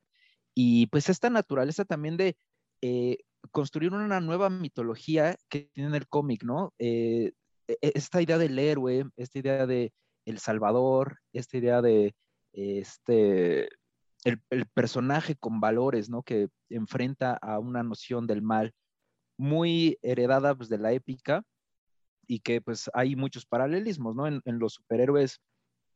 Y 0.53 0.85
pues 0.91 1.09
esta 1.09 1.31
naturaleza 1.31 1.85
también 1.85 2.17
de 2.17 2.37
eh, 2.83 3.17
construir 3.51 3.93
una 3.93 4.19
nueva 4.19 4.49
mitología 4.49 5.35
que 5.49 5.69
tiene 5.73 5.97
el 5.97 6.07
cómic, 6.07 6.43
¿no? 6.43 6.73
Eh, 6.79 7.33
e, 7.67 7.77
e, 7.81 7.91
esta 7.95 8.21
idea 8.21 8.37
del 8.37 8.57
héroe, 8.57 9.05
esta 9.17 9.39
idea 9.39 9.65
de 9.67 9.93
el 10.25 10.39
salvador, 10.39 11.19
esta 11.33 11.57
idea 11.57 11.81
de 11.81 12.15
este, 12.53 13.69
el, 14.23 14.65
personaje 14.73 15.35
con 15.35 15.59
valores, 15.59 16.09
¿no? 16.09 16.23
Que 16.23 16.49
enfrenta 16.69 17.37
a 17.41 17.59
una 17.59 17.83
noción 17.83 18.27
del 18.27 18.41
mal 18.41 18.73
muy 19.37 19.97
heredada 20.01 20.55
pues, 20.55 20.69
de 20.69 20.79
la 20.79 20.91
épica 20.91 21.43
y 22.27 22.39
que 22.39 22.61
pues 22.61 22.89
hay 22.93 23.15
muchos 23.15 23.45
paralelismos, 23.45 24.15
¿no? 24.15 24.27
En, 24.27 24.41
los 24.45 24.73
superhéroes, 24.73 25.39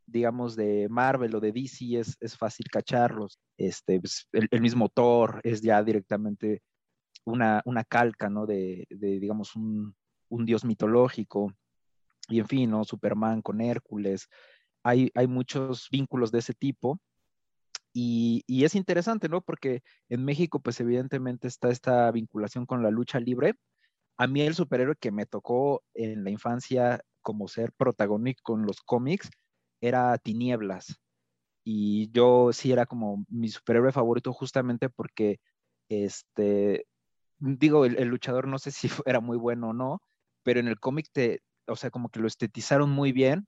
digamos, 0.05 0.55
de 0.55 0.87
Marvel 0.89 1.35
o 1.35 1.39
de 1.39 1.51
DC 1.51 1.99
es, 1.99 2.15
es 2.19 2.37
fácil 2.37 2.67
cacharlos. 2.71 3.39
Este, 3.57 3.99
pues, 3.99 4.27
el, 4.31 4.47
el, 4.51 4.61
mismo 4.61 4.87
Thor 4.89 5.41
es 5.43 5.61
ya 5.61 5.83
directamente 5.83 6.61
una, 7.25 7.83
calca, 7.87 8.29
¿no? 8.29 8.45
De, 8.45 8.87
digamos, 8.89 9.55
un, 9.55 9.95
dios 10.29 10.65
mitológico. 10.65 11.53
Y 12.29 12.39
en 12.39 12.47
fin, 12.47 12.69
¿no? 12.71 12.83
Superman 12.83 13.41
con 13.41 13.61
Hércules. 13.61 14.27
Hay, 14.83 15.11
hay 15.15 15.27
muchos 15.27 15.89
vínculos 15.91 16.31
de 16.31 16.39
ese 16.39 16.53
tipo. 16.53 16.99
Y, 17.93 18.63
es 18.63 18.75
interesante, 18.75 19.29
¿no? 19.29 19.41
Porque 19.41 19.81
en 20.09 20.23
México, 20.23 20.59
pues 20.59 20.79
evidentemente 20.79 21.47
está 21.47 21.69
esta 21.69 22.11
vinculación 22.11 22.65
con 22.65 22.83
la 22.83 22.91
lucha 22.91 23.19
libre. 23.19 23.55
A 24.17 24.27
mí 24.27 24.41
el 24.41 24.55
superhéroe 24.55 24.95
que 24.95 25.11
me 25.11 25.25
tocó 25.25 25.83
en 25.93 26.23
la 26.23 26.29
infancia 26.29 27.01
como 27.21 27.47
ser 27.47 27.73
protagónico 27.73 28.55
en 28.55 28.65
los 28.65 28.81
cómics 28.81 29.29
era 29.81 30.17
Tinieblas. 30.17 31.01
Y 31.63 32.11
yo 32.11 32.53
sí 32.53 32.71
era 32.71 32.85
como 32.85 33.25
mi 33.29 33.49
superhéroe 33.49 33.91
favorito 33.91 34.33
justamente 34.33 34.89
porque 34.89 35.39
este, 35.89 36.87
digo, 37.41 37.85
el, 37.85 38.07
luchador 38.07 38.47
no 38.47 38.59
sé 38.59 38.71
si 38.71 38.87
era 39.05 39.19
muy 39.19 39.37
bueno 39.37 39.69
o 39.69 39.73
no, 39.73 40.01
pero 40.43 40.59
en 40.59 40.67
el 40.67 40.79
cómic 40.79 41.07
te, 41.11 41.41
o 41.67 41.75
sea, 41.75 41.89
como 41.89 42.09
que 42.09 42.19
lo 42.19 42.27
estetizaron 42.27 42.89
muy 42.91 43.11
bien 43.11 43.47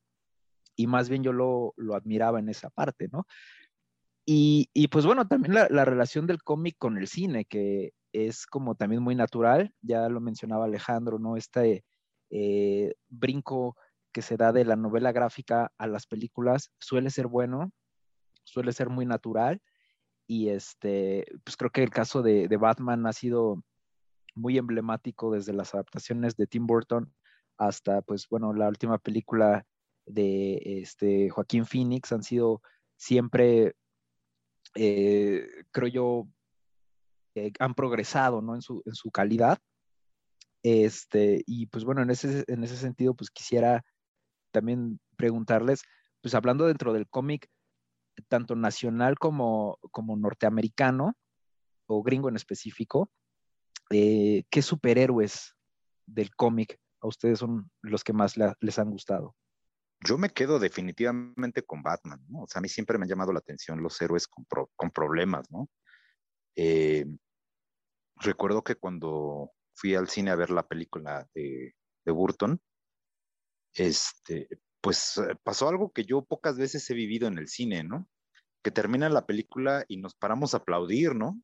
y 0.75 0.87
más 0.87 1.09
bien 1.09 1.23
yo 1.23 1.31
lo, 1.33 1.73
admiraba 1.95 2.39
en 2.39 2.49
esa 2.49 2.69
parte, 2.69 3.07
¿no? 3.11 3.25
Y, 4.25 4.87
pues 4.87 5.05
bueno, 5.05 5.27
también 5.27 5.53
la, 5.53 5.85
relación 5.85 6.27
del 6.27 6.41
cómic 6.43 6.77
con 6.79 6.97
el 6.97 7.07
cine, 7.07 7.45
que 7.45 7.91
es 8.13 8.45
como 8.47 8.75
también 8.75 9.03
muy 9.03 9.15
natural, 9.15 9.73
ya 9.81 10.07
lo 10.07 10.21
mencionaba 10.21 10.65
Alejandro, 10.65 11.19
¿no? 11.19 11.35
Este 11.35 11.83
eh, 12.29 12.93
brinco 13.09 13.75
que 14.13 14.21
se 14.21 14.37
da 14.37 14.53
de 14.53 14.63
la 14.63 14.77
novela 14.77 15.11
gráfica 15.11 15.71
a 15.77 15.87
las 15.87 16.07
películas 16.07 16.71
suele 16.79 17.09
ser 17.09 17.27
bueno, 17.27 17.71
suele 18.45 18.71
ser 18.71 18.89
muy 18.89 19.05
natural. 19.05 19.61
Y 20.25 20.49
este, 20.49 21.25
pues 21.43 21.57
creo 21.57 21.71
que 21.71 21.83
el 21.83 21.89
caso 21.89 22.21
de 22.21 22.47
Batman 22.57 23.05
ha 23.07 23.13
sido 23.13 23.61
muy 24.35 24.57
emblemático 24.57 25.31
desde 25.31 25.53
las 25.53 25.73
adaptaciones 25.73 26.35
de 26.35 26.47
Tim 26.47 26.65
Burton 26.67 27.13
hasta, 27.57 28.01
pues 28.01 28.27
bueno, 28.29 28.53
la 28.53 28.67
última 28.67 28.97
película 28.97 29.65
de 30.05 30.61
este, 30.81 31.29
Joaquín 31.29 31.65
Phoenix 31.65 32.11
han 32.11 32.23
sido 32.23 32.61
siempre, 32.97 33.75
eh, 34.75 35.47
creo 35.71 35.87
yo, 35.87 36.27
eh, 37.35 37.51
han 37.59 37.73
progresado 37.73 38.41
¿no? 38.41 38.55
en, 38.55 38.61
su, 38.61 38.81
en 38.85 38.95
su 38.95 39.11
calidad. 39.11 39.59
Este, 40.63 41.43
y 41.45 41.67
pues 41.67 41.83
bueno, 41.83 42.01
en 42.01 42.09
ese, 42.09 42.43
en 42.47 42.63
ese 42.63 42.77
sentido, 42.77 43.13
pues 43.15 43.29
quisiera 43.29 43.83
también 44.51 44.99
preguntarles, 45.17 45.83
pues 46.21 46.35
hablando 46.35 46.65
dentro 46.65 46.93
del 46.93 47.07
cómic, 47.07 47.49
tanto 48.27 48.55
nacional 48.55 49.17
como, 49.17 49.79
como 49.91 50.15
norteamericano, 50.15 51.15
o 51.87 52.01
gringo 52.01 52.29
en 52.29 52.35
específico, 52.35 53.09
¿qué 54.49 54.61
superhéroes 54.61 55.55
del 56.05 56.35
cómic 56.35 56.79
a 57.01 57.07
ustedes 57.07 57.39
son 57.39 57.69
los 57.81 58.03
que 58.03 58.13
más 58.13 58.35
les 58.59 58.79
han 58.79 58.89
gustado? 58.89 59.35
Yo 60.05 60.17
me 60.17 60.29
quedo 60.29 60.59
definitivamente 60.59 61.63
con 61.63 61.81
Batman, 61.81 62.23
¿no? 62.27 62.43
O 62.43 62.47
sea, 62.47 62.59
a 62.59 62.61
mí 62.61 62.67
siempre 62.67 62.97
me 62.97 63.05
han 63.05 63.09
llamado 63.09 63.31
la 63.31 63.39
atención 63.39 63.81
los 63.81 64.01
héroes 64.01 64.27
con, 64.27 64.91
problemas, 64.91 65.49
¿no? 65.49 65.69
Eh, 66.55 67.05
recuerdo 68.17 68.63
que 68.63 68.75
cuando 68.75 69.51
fui 69.73 69.95
al 69.95 70.09
cine 70.09 70.31
a 70.31 70.35
ver 70.35 70.49
la 70.49 70.67
película 70.67 71.27
de, 71.33 71.73
de 72.05 72.11
Burton, 72.11 72.59
este, 73.73 74.47
pues 74.81 75.17
eh, 75.17 75.35
pasó 75.43 75.69
algo 75.69 75.91
que 75.91 76.03
yo 76.03 76.23
pocas 76.25 76.57
veces 76.57 76.89
he 76.89 76.93
vivido 76.93 77.27
en 77.27 77.37
el 77.37 77.47
cine, 77.47 77.83
¿no? 77.83 78.07
Que 78.61 78.71
termina 78.71 79.09
la 79.09 79.25
película 79.25 79.85
y 79.87 79.97
nos 79.97 80.15
paramos 80.15 80.53
a 80.53 80.57
aplaudir, 80.57 81.15
¿no? 81.15 81.41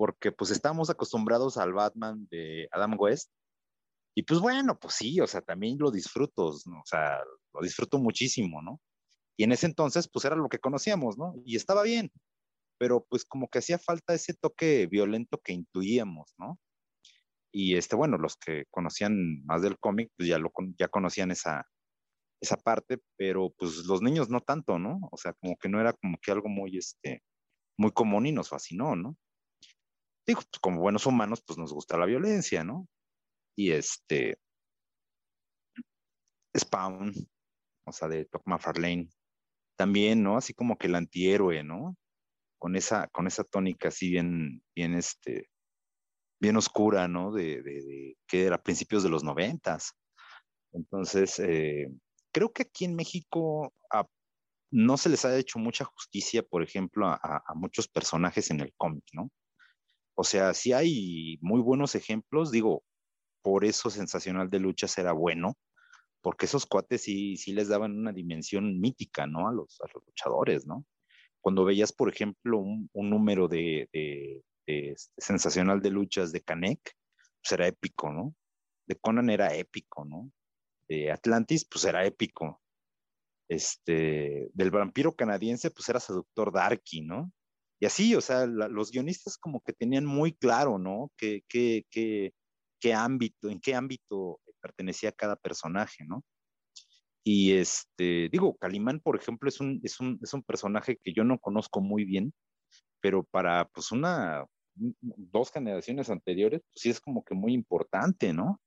Porque 0.00 0.32
pues 0.32 0.50
estamos 0.50 0.88
acostumbrados 0.88 1.58
al 1.58 1.74
Batman 1.74 2.26
de 2.30 2.66
Adam 2.72 2.96
West. 2.98 3.30
Y 4.14 4.22
pues 4.22 4.40
bueno, 4.40 4.78
pues 4.78 4.94
sí, 4.94 5.20
o 5.20 5.26
sea, 5.26 5.42
también 5.42 5.76
lo 5.78 5.90
disfruto, 5.90 6.54
¿no? 6.64 6.78
o 6.78 6.86
sea, 6.86 7.18
lo 7.52 7.60
disfruto 7.60 7.98
muchísimo, 7.98 8.62
¿no? 8.62 8.80
Y 9.36 9.44
en 9.44 9.52
ese 9.52 9.66
entonces, 9.66 10.08
pues 10.10 10.24
era 10.24 10.36
lo 10.36 10.48
que 10.48 10.58
conocíamos, 10.58 11.18
¿no? 11.18 11.34
Y 11.44 11.54
estaba 11.54 11.82
bien, 11.82 12.10
pero 12.78 13.04
pues 13.10 13.26
como 13.26 13.48
que 13.48 13.58
hacía 13.58 13.78
falta 13.78 14.14
ese 14.14 14.32
toque 14.32 14.86
violento 14.86 15.38
que 15.44 15.52
intuíamos, 15.52 16.32
¿no? 16.38 16.58
Y 17.52 17.76
este, 17.76 17.94
bueno, 17.94 18.16
los 18.16 18.38
que 18.38 18.64
conocían 18.70 19.44
más 19.44 19.60
del 19.60 19.78
cómic, 19.78 20.10
pues 20.16 20.30
ya, 20.30 20.38
lo, 20.38 20.50
ya 20.78 20.88
conocían 20.88 21.30
esa, 21.30 21.66
esa 22.40 22.56
parte, 22.56 23.02
pero 23.18 23.52
pues 23.58 23.84
los 23.84 24.00
niños 24.00 24.30
no 24.30 24.40
tanto, 24.40 24.78
¿no? 24.78 24.98
O 25.12 25.18
sea, 25.18 25.34
como 25.34 25.56
que 25.58 25.68
no 25.68 25.78
era 25.78 25.92
como 25.92 26.16
que 26.22 26.32
algo 26.32 26.48
muy, 26.48 26.78
este, 26.78 27.22
muy 27.76 27.92
común 27.92 28.24
y 28.24 28.32
nos 28.32 28.48
fascinó, 28.48 28.96
¿no? 28.96 29.18
Digo, 30.26 30.40
pues 30.40 30.60
como 30.60 30.80
buenos 30.80 31.06
humanos, 31.06 31.42
pues 31.46 31.58
nos 31.58 31.72
gusta 31.72 31.96
la 31.98 32.06
violencia, 32.06 32.64
¿no? 32.64 32.88
Y 33.56 33.72
este, 33.72 34.38
Spawn, 36.56 37.12
o 37.84 37.92
sea, 37.92 38.08
de 38.08 38.24
Todd 38.26 38.42
McFarlane, 38.46 39.08
también, 39.76 40.22
¿no? 40.22 40.36
Así 40.36 40.54
como 40.54 40.76
que 40.76 40.86
el 40.88 40.94
antihéroe, 40.94 41.62
¿no? 41.64 41.96
Con 42.58 42.76
esa, 42.76 43.08
con 43.08 43.26
esa 43.26 43.44
tónica 43.44 43.88
así 43.88 44.10
bien, 44.10 44.62
bien, 44.74 44.94
este, 44.94 45.48
bien 46.40 46.56
oscura, 46.56 47.08
¿no? 47.08 47.32
De, 47.32 47.62
de, 47.62 48.16
que 48.26 48.44
era 48.44 48.62
principios 48.62 49.02
de 49.02 49.08
los 49.08 49.24
noventas. 49.24 49.92
Entonces, 50.72 51.38
eh, 51.38 51.88
creo 52.32 52.52
que 52.52 52.62
aquí 52.62 52.84
en 52.84 52.94
México 52.94 53.74
no 54.72 54.96
se 54.96 55.08
les 55.08 55.24
ha 55.24 55.36
hecho 55.36 55.58
mucha 55.58 55.84
justicia, 55.84 56.44
por 56.44 56.62
ejemplo, 56.62 57.08
a 57.08 57.54
muchos 57.56 57.88
personajes 57.88 58.52
en 58.52 58.60
el 58.60 58.72
cómic, 58.76 59.02
¿no? 59.12 59.28
O 60.20 60.24
sea, 60.24 60.52
sí 60.52 60.74
hay 60.74 61.38
muy 61.40 61.62
buenos 61.62 61.94
ejemplos, 61.94 62.50
digo, 62.50 62.84
por 63.40 63.64
eso 63.64 63.88
Sensacional 63.88 64.50
de 64.50 64.60
Lucha 64.60 64.86
será 64.86 65.12
bueno, 65.12 65.56
porque 66.20 66.44
esos 66.44 66.66
cuates 66.66 67.00
sí, 67.00 67.38
sí 67.38 67.54
les 67.54 67.68
daban 67.68 67.98
una 67.98 68.12
dimensión 68.12 68.78
mítica, 68.78 69.26
¿no? 69.26 69.48
A 69.48 69.52
los, 69.54 69.80
a 69.80 69.86
los 69.94 70.04
luchadores, 70.04 70.66
¿no? 70.66 70.84
Cuando 71.40 71.64
veías, 71.64 71.90
por 71.94 72.10
ejemplo, 72.10 72.58
un, 72.58 72.90
número 72.92 73.48
de, 73.48 73.88
de, 73.94 74.44
de 74.66 74.90
este, 74.90 75.14
sensacional 75.16 75.80
de 75.80 75.88
luchas 75.88 76.32
de 76.32 76.42
Canek, 76.42 76.80
pues 77.42 77.52
era 77.52 77.66
épico, 77.66 78.12
¿no? 78.12 78.34
De 78.86 78.96
Conan 78.96 79.30
era 79.30 79.54
épico, 79.54 80.04
¿no? 80.04 80.30
De 80.86 81.10
Atlantis, 81.10 81.64
pues 81.64 81.86
era 81.86 82.04
épico. 82.04 82.60
Este, 83.48 84.50
del 84.52 84.70
vampiro 84.70 85.16
canadiense, 85.16 85.70
pues 85.70 85.88
era 85.88 85.98
seductor 85.98 86.52
Darky, 86.52 87.00
¿no? 87.00 87.32
Y 87.80 87.86
así, 87.86 88.14
o 88.14 88.20
sea, 88.20 88.46
los 88.46 88.90
guionistas 88.90 89.38
como 89.38 89.62
que 89.62 89.72
tenían 89.72 90.04
muy 90.04 90.34
claro, 90.34 90.78
¿no? 90.78 91.10
¿Qué, 91.16 91.42
qué, 91.48 91.86
qué, 91.90 92.34
qué 92.78 92.92
ámbito, 92.92 93.48
en 93.48 93.58
qué 93.58 93.74
ámbito 93.74 94.38
pertenecía 94.60 95.12
cada 95.12 95.36
personaje, 95.36 96.04
¿no? 96.04 96.22
Y 97.24 97.52
este, 97.52 98.28
digo, 98.30 98.56
Calimán, 98.56 99.00
por 99.00 99.16
ejemplo, 99.16 99.48
es 99.48 99.60
un, 99.60 99.80
es 99.82 99.98
un, 99.98 100.18
es 100.22 100.34
un 100.34 100.42
personaje 100.42 100.98
que 101.02 101.14
yo 101.14 101.24
no 101.24 101.38
conozco 101.38 101.80
muy 101.80 102.04
bien, 102.04 102.34
pero 103.00 103.24
para 103.24 103.66
pues 103.68 103.92
una, 103.92 104.44
dos 104.74 105.50
generaciones 105.50 106.10
anteriores, 106.10 106.60
pues 106.60 106.82
sí 106.82 106.90
es 106.90 107.00
como 107.00 107.24
que 107.24 107.34
muy 107.34 107.54
importante, 107.54 108.32
¿no? 108.32 108.60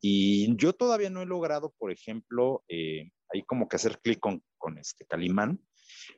Y 0.00 0.54
yo 0.56 0.72
todavía 0.72 1.10
no 1.10 1.22
he 1.22 1.26
logrado, 1.26 1.74
por 1.78 1.90
ejemplo, 1.90 2.62
eh, 2.68 3.10
ahí 3.32 3.42
como 3.42 3.68
que 3.68 3.76
hacer 3.76 3.98
clic 4.00 4.20
con, 4.20 4.42
con 4.58 4.78
este 4.78 5.04
Calimán, 5.06 5.60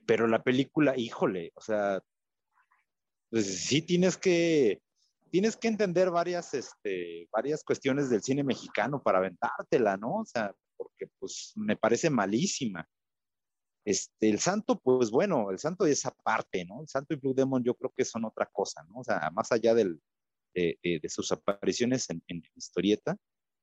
pero 0.06 0.26
la 0.26 0.42
película, 0.42 0.94
híjole, 0.96 1.52
o 1.54 1.60
sea, 1.60 2.02
pues 3.30 3.46
sí 3.66 3.82
tienes 3.82 4.16
que, 4.16 4.80
tienes 5.30 5.56
que 5.56 5.68
entender 5.68 6.10
varias, 6.10 6.54
este, 6.54 7.28
varias 7.32 7.62
cuestiones 7.62 8.10
del 8.10 8.22
cine 8.22 8.44
mexicano 8.44 9.02
para 9.02 9.18
aventártela, 9.18 9.96
¿no? 9.96 10.20
O 10.20 10.24
sea, 10.24 10.54
porque 10.76 11.08
pues 11.18 11.52
me 11.56 11.76
parece 11.76 12.10
malísima. 12.10 12.88
Este, 13.84 14.28
el 14.28 14.38
santo, 14.38 14.78
pues 14.78 15.10
bueno, 15.10 15.50
el 15.50 15.58
santo 15.58 15.86
es 15.86 16.04
aparte, 16.04 16.64
¿no? 16.64 16.80
El 16.80 16.88
santo 16.88 17.14
y 17.14 17.16
Blue 17.16 17.34
Demon 17.34 17.64
yo 17.64 17.74
creo 17.74 17.92
que 17.96 18.04
son 18.04 18.24
otra 18.24 18.46
cosa, 18.46 18.82
¿no? 18.84 19.00
O 19.00 19.04
sea, 19.04 19.30
más 19.34 19.50
allá 19.52 19.74
del, 19.74 20.00
de, 20.54 20.78
de, 20.82 21.08
sus 21.08 21.32
apariciones 21.32 22.08
en, 22.10 22.22
en, 22.26 22.42
historieta, 22.54 23.16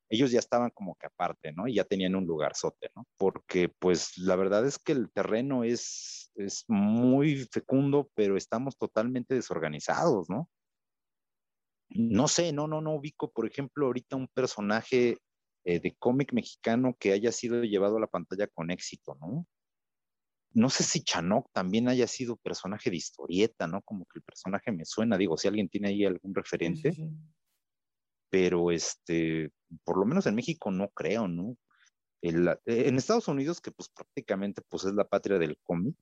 ellos 0.10 0.32
ya 0.32 0.40
estaban 0.40 0.72
como 0.72 0.96
que 0.96 1.08
aparte, 1.08 1.52
¿no? 1.52 1.68
Y 1.68 1.76
ya 1.76 1.84
tenían 1.84 2.16
un 2.16 2.26
lugar 2.26 2.56
sote, 2.56 2.90
¿no? 2.96 3.06
Porque 3.18 3.70
pues 3.70 4.18
la 4.18 4.36
verdad 4.36 4.66
es 4.66 4.80
que 4.80 4.94
el 4.94 5.12
terreno 5.12 5.64
es, 5.64 6.25
es 6.36 6.65
muy 6.68 7.48
fecundo, 7.51 8.10
pero 8.13 8.38
estamos 8.38 8.77
totalmente 8.77 9.36
desorganizados, 9.36 10.30
¿no? 10.30 10.50
No 11.89 12.27
sé, 12.27 12.51
no, 12.51 12.68
no, 12.68 12.82
no 12.82 12.96
ubico, 12.96 13.32
por 13.32 13.46
ejemplo, 13.46 13.86
ahorita 13.86 14.15
un 14.15 14.27
personaje 14.27 15.18
eh, 15.63 15.80
de 15.80 15.96
cómic 15.98 16.34
mexicano 16.34 16.96
que 17.00 17.12
haya 17.12 17.31
sido 17.31 17.64
llevado 17.64 17.98
a 17.98 18.00
la 18.00 18.07
pantalla 18.07 18.48
con 18.48 18.72
éxito, 18.72 19.16
¿no? 19.20 19.48
No 20.51 20.70
sé 20.70 20.83
si 20.83 21.03
Chanok 21.03 21.51
también 21.51 21.90
haya 21.90 22.07
sido 22.07 22.38
personaje 22.38 22.90
de 22.90 22.96
historieta, 22.96 23.68
¿no? 23.68 23.81
Como 23.81 24.05
que 24.05 24.20
el 24.20 24.24
personaje 24.24 24.72
me 24.72 24.86
suena, 24.86 25.18
digo, 25.18 25.38
si 25.38 25.48
alguien 25.48 25.68
tiene 25.68 25.90
ahí 25.90 26.05
algún 26.05 26.33
referente, 26.33 26.92
sí, 26.92 27.01
sí, 27.01 27.10
sí. 27.10 27.18
pero 28.29 28.72
este, 28.72 29.51
por 29.83 29.98
lo 29.98 30.05
menos 30.05 30.25
en 30.27 30.36
México 30.36 30.72
no 30.72 30.90
creo, 30.90 31.27
¿no? 31.27 31.57
El, 32.22 32.57
en 32.66 32.98
Estados 32.98 33.27
Unidos, 33.27 33.62
que 33.62 33.72
pues 33.72 33.90
prácticamente 33.90 34.62
pues 34.68 34.86
es 34.86 34.94
la 34.94 35.07
patria 35.07 35.38
del 35.38 35.57
cómic, 35.64 35.96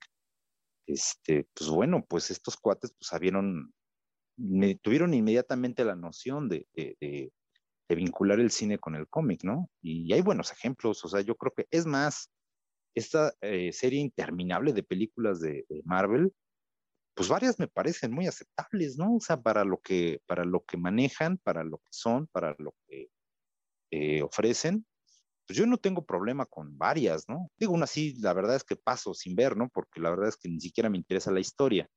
este, 0.86 1.46
pues 1.54 1.70
bueno, 1.70 2.04
pues 2.08 2.30
estos 2.30 2.56
cuates 2.56 2.94
pues 2.98 3.10
me, 4.36 4.74
tuvieron 4.76 5.14
inmediatamente 5.14 5.84
la 5.84 5.96
noción 5.96 6.48
de, 6.48 6.66
vincular 7.88 8.40
el 8.40 8.50
cine 8.50 8.78
con 8.78 8.96
el 8.96 9.08
cómic, 9.08 9.44
¿no? 9.44 9.70
Y, 9.80 10.12
hay 10.12 10.20
buenos 10.20 10.50
ejemplos, 10.52 11.04
o 11.04 11.08
sea, 11.08 11.20
yo 11.20 11.36
creo 11.36 11.52
que 11.56 11.66
es 11.70 11.86
más, 11.86 12.30
esta 12.94 13.32
eh, 13.40 13.72
serie 13.72 14.00
interminable 14.00 14.72
de 14.72 14.82
películas 14.82 15.40
de, 15.40 15.64
Marvel, 15.84 16.32
pues 17.14 17.28
varias 17.28 17.58
me 17.60 17.68
parecen 17.68 18.12
muy 18.12 18.26
aceptables, 18.26 18.98
¿no? 18.98 19.16
O 19.16 19.20
sea, 19.20 19.40
para 19.40 19.64
lo 19.64 19.78
que, 19.78 20.20
para 20.26 20.44
lo 20.44 20.64
que 20.64 20.76
manejan, 20.76 21.38
para 21.38 21.62
lo 21.62 21.78
que 21.78 21.90
son, 21.90 22.26
para 22.28 22.56
lo 22.58 22.74
que 22.88 23.08
eh, 23.92 24.22
ofrecen, 24.22 24.84
pues 25.46 25.58
yo 25.58 25.66
no 25.66 25.78
tengo 25.78 26.04
problema 26.04 26.46
con 26.46 26.76
varias, 26.78 27.28
¿no? 27.28 27.50
Digo, 27.58 27.72
una 27.72 27.86
sí, 27.86 28.14
la 28.20 28.32
verdad 28.32 28.56
es 28.56 28.64
que 28.64 28.76
paso 28.76 29.14
sin 29.14 29.34
ver, 29.34 29.56
¿no? 29.56 29.68
Porque 29.68 30.00
la 30.00 30.10
verdad 30.10 30.28
es 30.28 30.36
que 30.36 30.48
ni 30.48 30.60
siquiera 30.60 30.90
me 30.90 30.98
interesa 30.98 31.30
la 31.30 31.40
historia. 31.40 31.88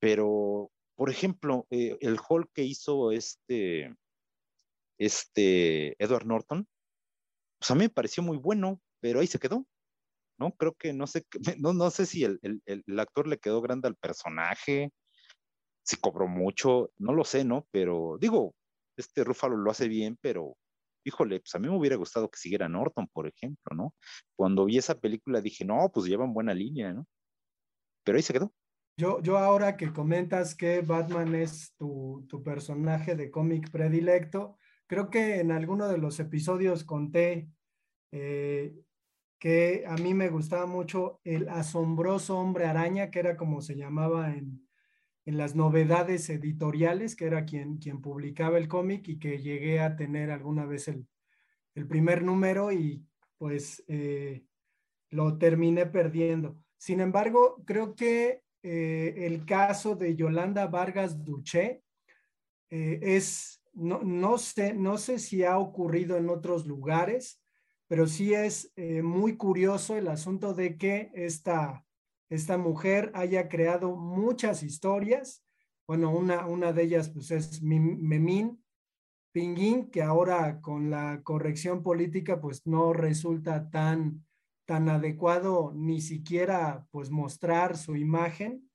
Pero, 0.00 0.70
por 0.96 1.10
ejemplo, 1.10 1.66
eh, 1.70 1.96
el 2.00 2.18
Hulk 2.28 2.50
que 2.52 2.64
hizo 2.64 3.12
este, 3.12 3.94
este 4.98 6.02
Edward 6.02 6.26
Norton, 6.26 6.66
pues 7.58 7.70
a 7.70 7.74
mí 7.74 7.82
me 7.82 7.90
pareció 7.90 8.22
muy 8.22 8.38
bueno, 8.38 8.80
pero 9.00 9.20
ahí 9.20 9.26
se 9.26 9.38
quedó. 9.38 9.66
¿no? 10.38 10.52
Creo 10.52 10.74
que 10.74 10.92
no 10.92 11.06
sé, 11.06 11.24
no, 11.60 11.72
no 11.72 11.90
sé 11.90 12.06
si 12.06 12.24
el, 12.24 12.38
el, 12.42 12.62
el, 12.66 13.00
actor 13.00 13.28
le 13.28 13.38
quedó 13.38 13.60
grande 13.60 13.88
al 13.88 13.96
personaje, 13.96 14.90
si 15.84 15.96
cobró 15.96 16.28
mucho, 16.28 16.90
no 16.98 17.12
lo 17.12 17.24
sé, 17.24 17.44
¿no? 17.44 17.66
Pero 17.70 18.16
digo, 18.20 18.54
este 18.96 19.24
Rúfalo 19.24 19.56
lo 19.56 19.70
hace 19.70 19.88
bien, 19.88 20.18
pero 20.20 20.56
híjole, 21.04 21.40
pues 21.40 21.54
a 21.54 21.58
mí 21.58 21.68
me 21.68 21.76
hubiera 21.76 21.96
gustado 21.96 22.30
que 22.30 22.38
siguiera 22.38 22.68
Norton, 22.68 23.08
por 23.08 23.26
ejemplo, 23.26 23.76
¿no? 23.76 23.94
Cuando 24.36 24.64
vi 24.64 24.78
esa 24.78 24.98
película 24.98 25.40
dije, 25.40 25.64
no, 25.64 25.90
pues 25.92 26.06
llevan 26.06 26.32
buena 26.32 26.54
línea, 26.54 26.92
¿no? 26.92 27.06
Pero 28.04 28.16
ahí 28.16 28.22
se 28.22 28.32
quedó. 28.32 28.52
Yo, 28.96 29.20
yo 29.22 29.38
ahora 29.38 29.76
que 29.76 29.92
comentas 29.92 30.54
que 30.54 30.82
Batman 30.82 31.34
es 31.34 31.74
tu, 31.76 32.26
tu 32.28 32.42
personaje 32.42 33.14
de 33.16 33.30
cómic 33.30 33.70
predilecto, 33.70 34.58
creo 34.86 35.08
que 35.08 35.40
en 35.40 35.50
alguno 35.50 35.88
de 35.88 35.98
los 35.98 36.20
episodios 36.20 36.84
conté 36.84 37.48
eh, 38.12 38.74
que 39.38 39.84
a 39.86 39.96
mí 39.96 40.14
me 40.14 40.28
gustaba 40.28 40.66
mucho 40.66 41.20
el 41.24 41.48
asombroso 41.48 42.38
hombre 42.38 42.66
araña, 42.66 43.10
que 43.10 43.18
era 43.18 43.36
como 43.36 43.62
se 43.62 43.76
llamaba 43.76 44.34
en, 44.34 44.68
en 45.24 45.36
las 45.38 45.54
novedades 45.54 46.28
editoriales, 46.30 47.14
que 47.14 47.26
era 47.26 47.44
quien, 47.44 47.78
quien 47.78 48.00
publicaba 48.00 48.58
el 48.58 48.68
cómic 48.68 49.08
y 49.08 49.18
que 49.18 49.38
llegué 49.38 49.80
a 49.80 49.96
tener 49.96 50.30
alguna 50.30 50.66
vez 50.66 50.88
el, 50.88 51.06
el 51.74 51.86
primer 51.86 52.22
número 52.22 52.72
y 52.72 53.04
pues 53.38 53.84
eh, 53.88 54.44
lo 55.10 55.38
terminé 55.38 55.86
perdiendo. 55.86 56.58
Sin 56.76 57.00
embargo, 57.00 57.62
creo 57.64 57.94
que 57.94 58.42
eh, 58.62 59.26
el 59.26 59.44
caso 59.44 59.96
de 59.96 60.14
Yolanda 60.14 60.66
Vargas 60.66 61.24
Duché 61.24 61.82
eh, 62.70 62.98
es, 63.02 63.62
no, 63.72 64.02
no, 64.02 64.38
sé, 64.38 64.72
no 64.72 64.98
sé 64.98 65.18
si 65.18 65.44
ha 65.44 65.58
ocurrido 65.58 66.16
en 66.16 66.30
otros 66.30 66.66
lugares, 66.66 67.42
pero 67.88 68.06
sí 68.06 68.32
es 68.32 68.72
eh, 68.76 69.02
muy 69.02 69.36
curioso 69.36 69.96
el 69.96 70.08
asunto 70.08 70.54
de 70.54 70.78
que 70.78 71.10
esta, 71.14 71.84
esta 72.32 72.56
mujer 72.56 73.12
haya 73.14 73.48
creado 73.50 73.94
muchas 73.94 74.62
historias. 74.62 75.44
Bueno, 75.86 76.10
una, 76.10 76.46
una 76.46 76.72
de 76.72 76.84
ellas 76.84 77.10
pues 77.10 77.30
es 77.30 77.62
Memín 77.62 78.64
Pinguín, 79.32 79.90
que 79.90 80.02
ahora 80.02 80.62
con 80.62 80.90
la 80.90 81.22
corrección 81.22 81.82
política 81.82 82.40
pues 82.40 82.66
no 82.66 82.94
resulta 82.94 83.68
tan, 83.68 84.24
tan 84.64 84.88
adecuado 84.88 85.72
ni 85.74 86.00
siquiera 86.00 86.86
pues 86.90 87.10
mostrar 87.10 87.76
su 87.76 87.96
imagen, 87.96 88.70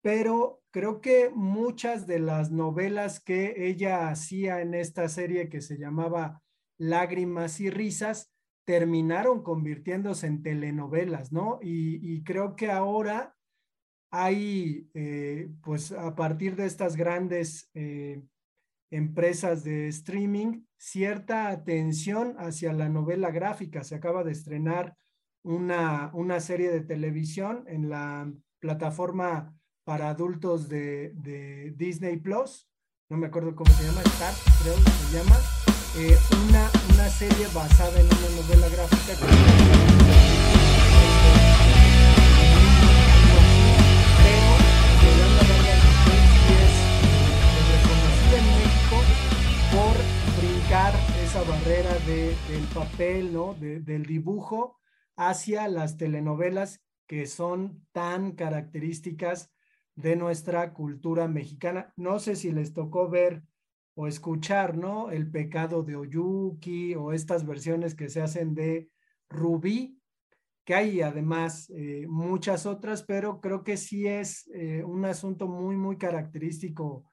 pero 0.00 0.62
creo 0.70 1.02
que 1.02 1.28
muchas 1.28 2.06
de 2.06 2.18
las 2.18 2.50
novelas 2.50 3.20
que 3.20 3.66
ella 3.68 4.08
hacía 4.08 4.62
en 4.62 4.72
esta 4.72 5.10
serie 5.10 5.50
que 5.50 5.60
se 5.60 5.76
llamaba 5.76 6.42
Lágrimas 6.78 7.60
y 7.60 7.68
Risas, 7.68 8.32
terminaron 8.66 9.42
convirtiéndose 9.42 10.26
en 10.26 10.42
telenovelas, 10.42 11.32
¿no? 11.32 11.58
Y, 11.62 12.22
creo 12.24 12.56
que 12.56 12.70
ahora 12.70 13.34
hay, 14.10 14.90
eh, 14.94 15.48
pues 15.62 15.92
a 15.92 16.14
partir 16.16 16.56
de 16.56 16.66
estas 16.66 16.96
grandes 16.96 17.70
eh, 17.74 18.22
empresas 18.90 19.62
de 19.64 19.88
streaming, 19.88 20.64
cierta 20.76 21.48
atención 21.48 22.34
hacia 22.38 22.72
la 22.72 22.88
novela 22.88 23.30
gráfica. 23.30 23.84
Se 23.84 23.94
acaba 23.94 24.24
de 24.24 24.32
estrenar 24.32 24.96
una, 25.44 26.10
una 26.12 26.40
serie 26.40 26.70
de 26.70 26.80
televisión 26.80 27.64
en 27.68 27.88
la 27.88 28.30
plataforma 28.58 29.56
para 29.84 30.10
adultos 30.10 30.68
de, 30.68 31.12
de 31.14 31.72
Disney 31.76 32.16
Plus, 32.16 32.68
no 33.08 33.16
me 33.16 33.28
acuerdo 33.28 33.54
cómo 33.54 33.70
se 33.70 33.84
llama, 33.84 34.02
Star, 34.02 34.34
creo 34.60 34.74
que 34.74 34.90
se 34.90 35.16
llama, 35.16 35.36
eh, 35.98 36.18
una, 36.48 36.75
una, 37.06 37.14
serie 37.14 37.46
basada 37.54 38.00
en 38.00 38.06
una 38.06 38.42
novela 38.42 38.68
gráfica 38.68 39.14
que 39.14 39.26
reconocida 47.70 48.38
en 48.38 48.46
México 48.58 48.96
por 49.70 49.94
brincar 50.36 50.94
esa 51.22 51.42
barrera 51.44 51.94
de, 52.06 52.34
del 52.50 52.64
papel, 52.74 53.32
¿no? 53.32 53.54
De, 53.54 53.78
del 53.78 54.04
dibujo 54.04 54.80
hacia 55.16 55.68
las 55.68 55.96
telenovelas 55.96 56.80
que 57.06 57.26
son 57.26 57.86
tan 57.92 58.32
características 58.32 59.52
de 59.94 60.16
nuestra 60.16 60.72
cultura 60.72 61.28
mexicana. 61.28 61.92
No 61.96 62.18
sé 62.18 62.34
si 62.34 62.50
les 62.50 62.74
tocó 62.74 63.08
ver 63.08 63.44
o 63.98 64.06
escuchar, 64.06 64.76
¿no? 64.76 65.10
El 65.10 65.30
pecado 65.30 65.82
de 65.82 65.96
Oyuki 65.96 66.94
o 66.94 67.12
estas 67.12 67.46
versiones 67.46 67.94
que 67.94 68.10
se 68.10 68.20
hacen 68.20 68.54
de 68.54 68.90
Rubí, 69.30 69.98
que 70.66 70.74
hay 70.74 71.00
además 71.00 71.70
eh, 71.70 72.06
muchas 72.06 72.66
otras, 72.66 73.02
pero 73.04 73.40
creo 73.40 73.64
que 73.64 73.78
sí 73.78 74.06
es 74.06 74.48
eh, 74.52 74.84
un 74.84 75.06
asunto 75.06 75.48
muy, 75.48 75.76
muy 75.76 75.96
característico 75.96 77.10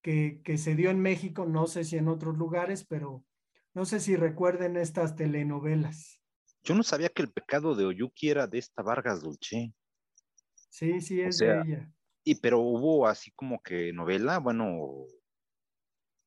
que, 0.00 0.40
que, 0.42 0.56
se 0.56 0.74
dio 0.74 0.90
en 0.90 1.00
México, 1.00 1.44
no 1.44 1.66
sé 1.66 1.84
si 1.84 1.98
en 1.98 2.08
otros 2.08 2.38
lugares, 2.38 2.86
pero 2.86 3.22
no 3.74 3.84
sé 3.84 4.00
si 4.00 4.16
recuerden 4.16 4.78
estas 4.78 5.16
telenovelas. 5.16 6.22
Yo 6.62 6.74
no 6.74 6.82
sabía 6.82 7.10
que 7.10 7.20
el 7.20 7.32
pecado 7.32 7.74
de 7.74 7.84
Oyuki 7.84 8.30
era 8.30 8.46
de 8.46 8.58
esta 8.58 8.82
Vargas 8.82 9.20
Dulce. 9.20 9.74
Sí, 10.70 11.02
sí, 11.02 11.20
es 11.20 11.36
de 11.36 11.60
ella. 11.60 11.92
Y 12.24 12.36
pero 12.36 12.60
hubo 12.60 13.06
así 13.06 13.30
como 13.32 13.62
que 13.62 13.92
novela, 13.92 14.38
bueno, 14.38 15.04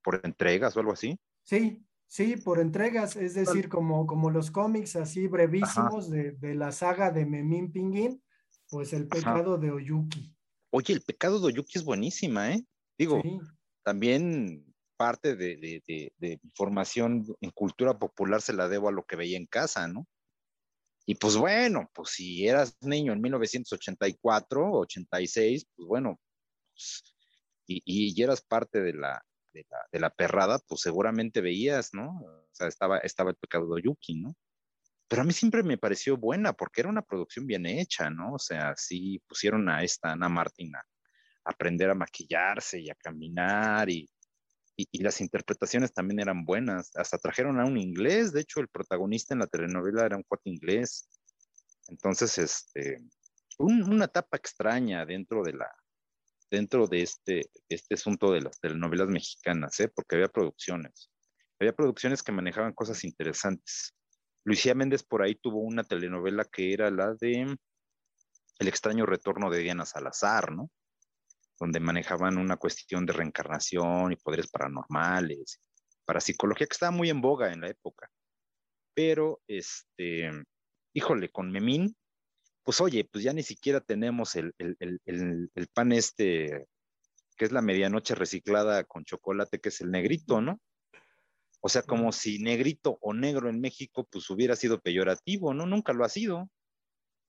por 0.07 0.21
entregas 0.23 0.77
o 0.77 0.79
algo 0.79 0.93
así. 0.93 1.19
Sí, 1.43 1.83
Sí, 2.09 2.37
por 2.37 2.61
entregas, 2.61 3.17
es 3.17 3.33
decir, 3.33 3.67
como, 3.67 4.07
como 4.07 4.29
los 4.29 4.49
cómics 4.49 4.95
así 4.95 5.27
brevísimos 5.27 6.09
de, 6.09 6.31
de, 6.31 6.55
la 6.55 6.71
saga 6.71 7.11
de 7.11 7.25
Memín 7.25 7.69
Pinguín, 7.69 8.23
pues 8.69 8.93
el 8.93 9.09
pecado 9.09 9.57
de 9.57 9.71
Oyuki. 9.71 10.33
Oye, 10.69 10.93
el 10.93 11.01
pecado 11.01 11.37
de 11.41 11.47
Oyuki 11.47 11.77
es 11.77 11.83
buenísima, 11.83 12.53
¿eh? 12.53 12.65
Digo, 12.97 13.21
también 13.83 14.73
parte 14.95 15.35
de, 15.35 15.57
de, 15.57 16.13
de, 16.17 16.39
formación 16.55 17.25
en 17.41 17.51
cultura 17.51 17.99
popular 17.99 18.41
se 18.41 18.53
la 18.53 18.69
debo 18.69 18.87
a 18.87 18.93
lo 18.93 19.03
que 19.03 19.17
veía 19.17 19.35
en 19.35 19.45
casa, 19.45 19.85
¿no? 19.89 20.07
Y 21.05 21.15
pues 21.15 21.35
bueno, 21.35 21.91
pues 21.93 22.11
si 22.11 22.47
eras 22.47 22.77
niño 22.79 23.11
en 23.11 23.19
1984, 23.19 24.71
86, 24.71 25.67
pues 25.75 25.87
bueno, 25.89 26.17
pues, 26.71 27.03
y, 27.65 27.81
y, 27.83 28.21
eras 28.21 28.41
parte 28.41 28.79
de 28.79 28.93
la, 28.93 29.21
de 29.91 29.99
la, 29.99 30.09
perrada, 30.09 30.59
pues 30.67 30.81
seguramente 30.81 31.41
veías, 31.41 31.93
¿no? 31.93 32.19
O 32.21 32.49
sea, 32.51 32.67
estaba, 32.67 32.99
estaba 32.99 33.31
el 33.31 33.35
pecado 33.35 33.73
de 33.75 33.81
Yuki, 33.83 34.21
¿no? 34.21 34.35
Pero 35.07 35.21
a 35.21 35.25
mí 35.25 35.33
siempre 35.33 35.63
me 35.63 35.77
pareció 35.77 36.17
buena 36.17 36.53
porque 36.53 36.81
era 36.81 36.89
una 36.89 37.01
producción 37.01 37.47
bien 37.47 37.65
hecha, 37.65 38.09
¿no? 38.09 38.33
O 38.33 38.39
sea, 38.39 38.75
sí 38.75 39.21
pusieron 39.27 39.69
a 39.69 39.83
esta 39.83 40.11
Ana 40.11 40.29
Martín 40.29 40.75
a 40.75 40.85
aprender 41.45 41.89
a 41.89 41.95
maquillarse 41.95 42.79
y 42.79 42.89
a 42.89 42.95
caminar 42.95 43.89
y, 43.89 44.09
y, 44.75 44.99
las 45.01 45.21
interpretaciones 45.21 45.93
también 45.93 46.19
eran 46.19 46.43
buenas. 46.45 46.95
Hasta 46.95 47.17
trajeron 47.17 47.59
a 47.59 47.65
un 47.65 47.77
inglés, 47.77 48.33
de 48.33 48.41
hecho 48.41 48.59
el 48.59 48.67
protagonista 48.67 49.33
en 49.33 49.39
la 49.39 49.47
telenovela 49.47 50.05
era 50.05 50.17
un 50.17 50.23
cuate 50.23 50.49
inglés. 50.49 51.09
Entonces, 51.87 52.37
este, 52.37 52.97
una 53.57 54.05
etapa 54.05 54.37
extraña 54.37 55.05
dentro 55.05 55.41
de 55.43 55.53
la, 55.53 55.73
dentro 56.49 56.87
de 56.87 57.01
este, 57.01 57.49
este 57.69 57.95
asunto 57.95 58.31
de 58.31 58.41
las 58.41 58.59
telenovelas 58.59 59.07
mexicanas, 59.07 59.79
¿eh? 59.79 59.89
porque 59.89 60.15
había 60.15 60.29
producciones. 60.29 61.11
Había 61.59 61.73
producciones 61.73 62.23
que 62.23 62.31
manejaban 62.31 62.73
cosas 62.73 63.03
interesantes. 63.03 63.93
Lucía 64.45 64.75
Méndez 64.75 65.03
por 65.03 65.23
ahí 65.23 65.35
tuvo 65.35 65.59
una 65.59 65.83
telenovela 65.83 66.45
que 66.45 66.73
era 66.73 66.89
la 66.89 67.13
de 67.15 67.57
El 68.59 68.67
extraño 68.67 69.05
retorno 69.05 69.49
de 69.49 69.59
Diana 69.59 69.85
Salazar, 69.85 70.51
¿no? 70.51 70.69
Donde 71.59 71.79
manejaban 71.79 72.37
una 72.37 72.57
cuestión 72.57 73.05
de 73.05 73.13
reencarnación 73.13 74.11
y 74.11 74.15
poderes 74.15 74.47
paranormales, 74.47 75.59
para 76.05 76.21
psicología 76.21 76.67
que 76.67 76.73
estaba 76.73 76.91
muy 76.91 77.09
en 77.09 77.19
boga 77.19 77.51
en 77.51 77.61
la 77.61 77.69
época. 77.69 78.09
Pero, 78.93 79.41
este, 79.47 80.31
híjole, 80.93 81.29
con 81.29 81.51
Memín 81.51 81.95
pues 82.67 82.81
oye, 82.81 83.05
pues 83.05 83.23
ya 83.23 83.31
ni 83.31 83.43
siquiera 83.43 83.79
tenemos 83.79 84.35
el, 84.35 84.53
pan 85.73 85.93
este, 85.93 86.67
que 87.37 87.45
es 87.45 87.53
la 87.53 87.61
medianoche 87.61 88.13
reciclada 88.13 88.83
con 88.83 89.05
chocolate, 89.05 89.61
que 89.61 89.69
es 89.69 89.79
el 89.79 89.89
negrito, 89.89 90.41
¿no? 90.41 90.59
O 91.61 91.69
sea, 91.69 91.81
como 91.83 92.11
si 92.11 92.39
negrito 92.39 92.97
o 92.99 93.13
negro 93.13 93.47
en 93.47 93.61
México, 93.61 94.05
pues 94.11 94.29
hubiera 94.29 94.57
sido 94.57 94.81
peyorativo, 94.81 95.53
¿no? 95.53 95.65
Nunca 95.65 95.93
lo 95.93 96.03
ha 96.03 96.09
sido. 96.09 96.51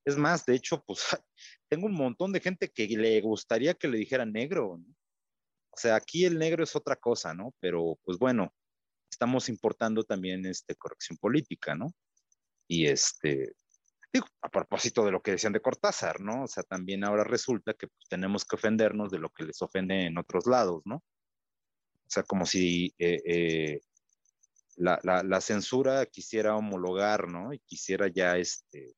Es 0.03 0.17
más, 0.17 0.45
de 0.45 0.55
hecho, 0.55 0.83
pues 0.85 1.03
tengo 1.69 1.85
un 1.85 1.93
montón 1.95 2.33
de 2.33 2.41
gente 2.41 2.67
que 2.67 2.85
le 2.89 3.21
gustaría 3.21 3.75
que 3.75 3.87
le 3.87 3.97
dijeran 3.97 4.33
negro, 4.33 4.77
¿no? 4.77 4.93
O 5.69 5.77
sea, 5.77 5.95
aquí 5.95 6.25
el 6.25 6.37
negro 6.37 6.65
es 6.65 6.75
otra 6.75 6.97
cosa, 6.97 7.33
¿no? 7.33 7.55
Pero, 7.61 7.97
pues 8.03 8.17
bueno, 8.17 8.53
estamos 9.09 9.47
importando 9.47 10.03
también 10.03 10.45
este, 10.45 10.75
corrección 10.75 11.17
política, 11.17 11.75
¿no? 11.75 11.93
Y 12.67 12.87
este, 12.87 13.53
Digo, 14.11 14.25
a 14.41 14.49
propósito 14.49 15.05
de 15.05 15.11
lo 15.11 15.21
que 15.21 15.31
decían 15.31 15.53
de 15.53 15.61
Cortázar, 15.61 16.19
¿no? 16.19 16.43
O 16.43 16.47
sea, 16.47 16.63
también 16.63 17.03
ahora 17.03 17.23
resulta 17.23 17.73
que 17.73 17.87
pues, 17.87 18.09
tenemos 18.09 18.43
que 18.43 18.55
ofendernos 18.55 19.11
de 19.11 19.19
lo 19.19 19.29
que 19.29 19.43
les 19.43 19.61
ofende 19.61 20.05
en 20.05 20.17
otros 20.17 20.47
lados, 20.47 20.81
¿no? 20.85 20.95
O 20.95 22.11
sea, 22.11 22.23
como 22.23 22.47
si 22.47 22.87
eh, 22.97 23.21
eh, 23.23 23.81
la, 24.77 25.41
censura 25.41 26.07
quisiera 26.07 26.55
homologar, 26.55 27.27
¿no? 27.27 27.53
Y 27.53 27.59
quisiera 27.59 28.07
ya, 28.07 28.35
este, 28.37 28.95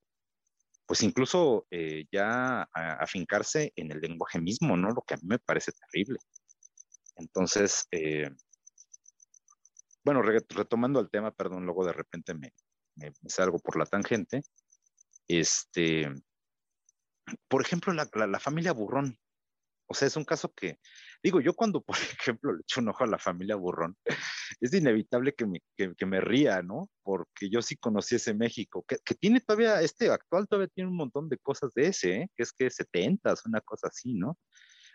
pues 0.86 1.04
incluso 1.04 1.68
eh, 1.72 2.06
ya 2.10 2.64
afincarse 2.72 3.74
en 3.76 3.92
el 3.92 4.00
lenguaje 4.00 4.40
mismo, 4.40 4.78
¿no? 4.78 4.92
Lo 4.92 5.02
que 5.02 5.16
a 5.16 5.18
mí 5.18 5.24
me 5.28 5.40
parece 5.40 5.74
terrible. 5.74 6.20
Entonces, 7.18 7.86
bueno, 10.06 10.22
retomando 10.22 11.02
el 11.02 11.10
tema, 11.10 11.32
perdón, 11.32 11.66
luego 11.66 11.86
de 11.86 11.94
repente 11.94 12.34
me 12.34 12.54
salgo 13.28 13.60
por 13.60 13.78
la 13.78 13.86
tangente. 13.86 14.42
Este, 15.40 16.14
por 17.48 17.62
ejemplo, 17.62 17.94
la, 17.94 18.40
familia 18.40 18.74
Burrón. 18.74 19.18
O 19.88 19.94
sea, 19.94 20.08
es 20.08 20.18
un 20.18 20.26
caso 20.26 20.54
que, 20.54 20.78
digo, 21.24 21.40
yo 21.40 21.54
cuando, 21.54 21.82
por 21.82 21.96
ejemplo, 22.20 22.54
le 22.54 22.62
echo 22.62 22.82
un 22.82 22.90
ojo 22.90 23.06
a 23.06 23.08
la 23.08 23.18
familia 23.18 23.56
Burrón, 23.56 23.96
es 24.60 24.74
inevitable 24.74 25.34
que 25.34 25.46
me, 25.46 25.62
que, 25.78 26.06
me 26.06 26.20
ría, 26.20 26.62
¿no? 26.62 26.90
Porque 27.02 27.50
yo 27.50 27.62
sí 27.62 27.78
conocí 27.78 28.16
ese 28.16 28.34
México, 28.34 28.86
que, 28.86 28.98
tiene 29.16 29.40
todavía, 29.40 29.82
este 29.82 30.10
actual 30.10 30.48
todavía 30.50 30.68
tiene 30.68 30.90
un 30.90 30.98
montón 30.98 31.30
de 31.30 31.38
cosas 31.38 31.74
de 31.74 31.88
ese, 31.88 32.16
¿eh? 32.16 32.32
que 32.36 32.44
es 32.44 32.52
que 32.52 32.70
70, 32.70 33.34
una 33.46 33.62
cosa 33.62 33.88
así, 33.88 34.14
¿no? 34.14 34.38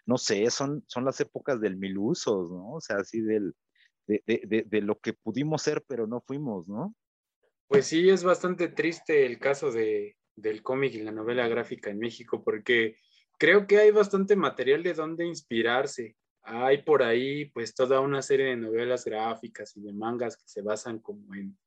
No 0.05 0.19
sé, 0.19 0.51
son, 0.51 0.85
son 0.87 1.07
las 1.07 1.19
épocas 1.21 1.63
del 1.63 1.79
mil 1.79 1.97
usos, 1.97 2.51
¿no? 2.51 2.75
O 2.75 2.81
sea, 2.83 2.97
así 2.97 3.23
del, 3.23 3.55
de, 4.07 4.23
de, 4.27 4.65
de 4.67 4.81
lo 4.83 4.99
que 4.99 5.15
pudimos 5.15 5.63
ser, 5.63 5.83
pero 5.89 6.07
no 6.07 6.23
fuimos, 6.27 6.69
¿no? 6.69 6.95
Pues 7.69 7.87
sí, 7.87 8.09
es 8.09 8.23
bastante 8.23 8.69
triste 8.69 9.27
el 9.27 9.41
caso 9.41 9.73
de, 9.73 10.17
del 10.37 10.63
cómic 10.63 10.95
y 10.95 11.03
la 11.03 11.13
novela 11.13 11.49
gráfica 11.49 11.91
en 11.91 11.99
México, 11.99 12.45
porque 12.45 12.97
creo 13.39 13.67
que 13.67 13.79
hay 13.79 13.91
bastante 13.91 14.37
material 14.37 14.83
de 14.83 14.95
dónde 14.95 15.27
inspirarse. 15.27 16.17
Hay 16.43 16.83
por 16.83 17.03
ahí 17.03 17.47
pues 17.47 17.75
toda 17.75 18.01
una 18.01 18.23
serie 18.23 18.47
de 18.47 18.57
novelas 18.57 19.05
gráficas 19.05 19.77
y 19.77 19.83
de 19.83 19.93
mangas 19.93 20.37
que 20.37 20.47
se 20.47 20.63
basan 20.63 21.01
como 21.01 21.35
en 21.35 21.59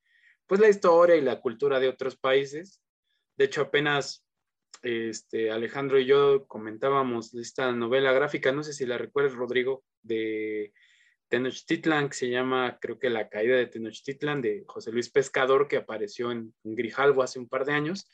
pues 0.47 0.61
la 0.61 0.69
historia 0.69 1.15
y 1.15 1.21
la 1.21 1.41
cultura 1.41 1.79
de 1.79 1.89
otros 1.89 2.15
países. 2.15 2.81
De 3.35 3.45
hecho, 3.45 3.61
apenas 3.61 4.25
este, 4.81 5.51
Alejandro 5.51 5.99
y 5.99 6.05
yo 6.05 6.47
comentábamos 6.47 7.33
esta 7.35 7.71
novela 7.71 8.13
gráfica, 8.13 8.51
no 8.51 8.63
sé 8.63 8.73
si 8.73 8.85
la 8.85 8.97
recuerdas, 8.97 9.35
Rodrigo, 9.35 9.83
de 10.01 10.73
Tenochtitlan, 11.27 12.09
que 12.09 12.15
se 12.15 12.29
llama, 12.29 12.79
creo 12.81 12.97
que 12.97 13.09
La 13.09 13.29
caída 13.29 13.55
de 13.55 13.67
Tenochtitlan, 13.67 14.41
de 14.41 14.63
José 14.67 14.91
Luis 14.91 15.09
Pescador, 15.09 15.67
que 15.67 15.77
apareció 15.77 16.31
en, 16.31 16.53
Grijalvo 16.63 17.21
hace 17.21 17.39
un 17.39 17.47
par 17.47 17.65
de 17.65 17.73
años. 17.73 18.09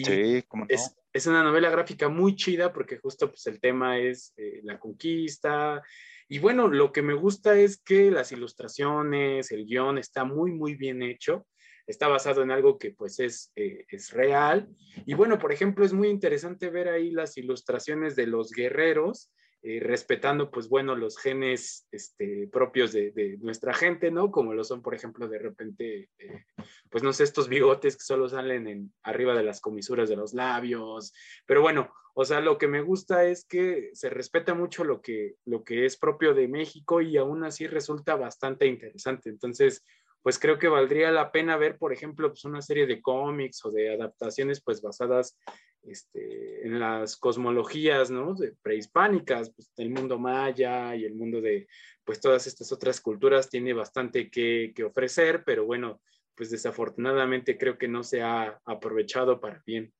Y 0.00 0.04
sí, 0.04 0.44
no? 0.54 0.64
es, 0.68 0.96
es, 1.12 1.26
una 1.26 1.42
novela 1.42 1.70
gráfica 1.70 2.08
muy 2.08 2.36
chida 2.36 2.72
porque 2.72 2.98
justo 2.98 3.28
pues, 3.28 3.46
el 3.46 3.60
tema 3.60 3.98
es 3.98 4.32
eh, 4.36 4.60
la 4.62 4.78
conquista. 4.78 5.82
Y 6.28 6.38
bueno, 6.38 6.68
lo 6.68 6.92
que 6.92 7.02
me 7.02 7.14
gusta 7.14 7.58
es 7.58 7.80
que 7.82 8.10
las 8.10 8.32
ilustraciones, 8.32 9.50
el 9.52 9.66
guion 9.66 9.98
está 9.98 10.24
muy, 10.24 10.52
muy 10.52 10.74
bien 10.74 11.02
hecho. 11.02 11.46
Está 11.86 12.08
basado 12.08 12.42
en 12.42 12.50
algo 12.50 12.78
que 12.78 12.92
pues 12.92 13.18
es, 13.18 13.52
eh, 13.56 13.84
es 13.88 14.12
real. 14.12 14.68
Y 15.06 15.14
bueno, 15.14 15.38
por 15.38 15.52
ejemplo, 15.52 15.84
es 15.84 15.92
muy 15.92 16.08
interesante 16.08 16.70
ver 16.70 16.88
ahí 16.88 17.10
las 17.10 17.36
ilustraciones 17.36 18.14
de 18.14 18.26
los 18.26 18.52
guerreros 18.52 19.30
eh, 19.62 19.78
respetando, 19.80 20.50
pues 20.50 20.68
bueno, 20.68 20.96
los 20.96 21.18
genes 21.18 21.86
este, 21.92 22.48
propios 22.50 22.92
de, 22.92 23.36
nuestra 23.40 23.74
gente, 23.74 24.10
¿no? 24.10 24.30
Como 24.30 24.54
lo 24.54 24.64
son, 24.64 24.80
por 24.80 24.94
ejemplo, 24.94 25.28
de 25.28 25.38
repente, 25.38 26.08
eh, 26.18 26.44
pues 26.88 27.02
no 27.02 27.12
sé, 27.12 27.24
estos 27.24 27.48
bigotes 27.48 27.96
que 27.96 28.04
solo 28.04 28.28
salen 28.28 28.66
en, 28.66 28.92
arriba 29.02 29.34
de 29.34 29.42
las 29.42 29.60
comisuras 29.60 30.08
de 30.08 30.16
los 30.16 30.32
labios, 30.32 31.12
pero 31.44 31.60
bueno, 31.60 31.92
o 32.14 32.24
sea, 32.24 32.40
lo 32.40 32.58
que 32.58 32.68
me 32.68 32.80
gusta 32.80 33.24
es 33.24 33.44
que 33.44 33.90
se 33.92 34.10
respeta 34.10 34.54
mucho 34.54 34.84
lo 34.84 35.00
que, 35.00 35.36
lo 35.44 35.62
que 35.62 35.84
es 35.84 35.96
propio 35.96 36.34
de 36.34 36.48
México 36.48 37.00
y 37.00 37.16
aún 37.16 37.44
así 37.44 37.66
resulta 37.66 38.16
bastante 38.16 38.66
interesante. 38.66 39.30
Entonces, 39.30 39.84
pues 40.22 40.38
creo 40.38 40.58
que 40.58 40.68
valdría 40.68 41.10
la 41.10 41.32
pena 41.32 41.56
ver, 41.56 41.78
por 41.78 41.92
ejemplo, 41.92 42.28
pues 42.28 42.44
una 42.44 42.60
serie 42.62 42.86
de 42.86 43.00
cómics 43.00 43.64
o 43.64 43.70
de 43.70 43.94
adaptaciones 43.94 44.60
pues 44.62 44.82
basadas 44.82 45.38
este, 45.82 46.66
en 46.66 46.78
las 46.78 47.16
cosmologías, 47.16 48.10
¿no? 48.10 48.34
De 48.34 48.54
prehispánicas, 48.62 49.50
pues 49.54 49.72
el 49.78 49.90
mundo 49.90 50.18
maya 50.18 50.94
y 50.94 51.04
el 51.04 51.14
mundo 51.14 51.40
de 51.40 51.66
pues 52.04 52.20
todas 52.20 52.46
estas 52.46 52.70
otras 52.72 53.00
culturas 53.00 53.48
tiene 53.48 53.72
bastante 53.72 54.30
que, 54.30 54.72
que 54.74 54.84
ofrecer, 54.84 55.42
pero 55.44 55.64
bueno, 55.64 56.00
pues 56.34 56.50
desafortunadamente 56.50 57.56
creo 57.56 57.78
que 57.78 57.88
no 57.88 58.02
se 58.02 58.22
ha 58.22 58.60
aprovechado 58.64 59.40
para 59.40 59.62
bien. 59.64 59.92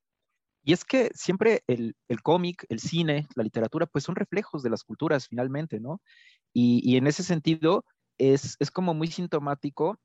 Y 0.62 0.74
es 0.74 0.84
que 0.84 1.10
siempre 1.14 1.62
el, 1.66 1.94
el 2.08 2.20
cómic, 2.20 2.66
el 2.68 2.80
cine, 2.80 3.26
la 3.34 3.44
literatura, 3.44 3.86
pues 3.86 4.04
son 4.04 4.16
reflejos 4.16 4.62
de 4.62 4.68
las 4.68 4.84
culturas 4.84 5.26
finalmente, 5.28 5.80
¿no? 5.80 6.02
Y, 6.52 6.82
y 6.84 6.98
en 6.98 7.06
ese 7.06 7.22
sentido, 7.22 7.84
es, 8.20 8.56
es 8.60 8.70
como 8.70 8.94
muy 8.94 9.08
sintomático. 9.08 9.98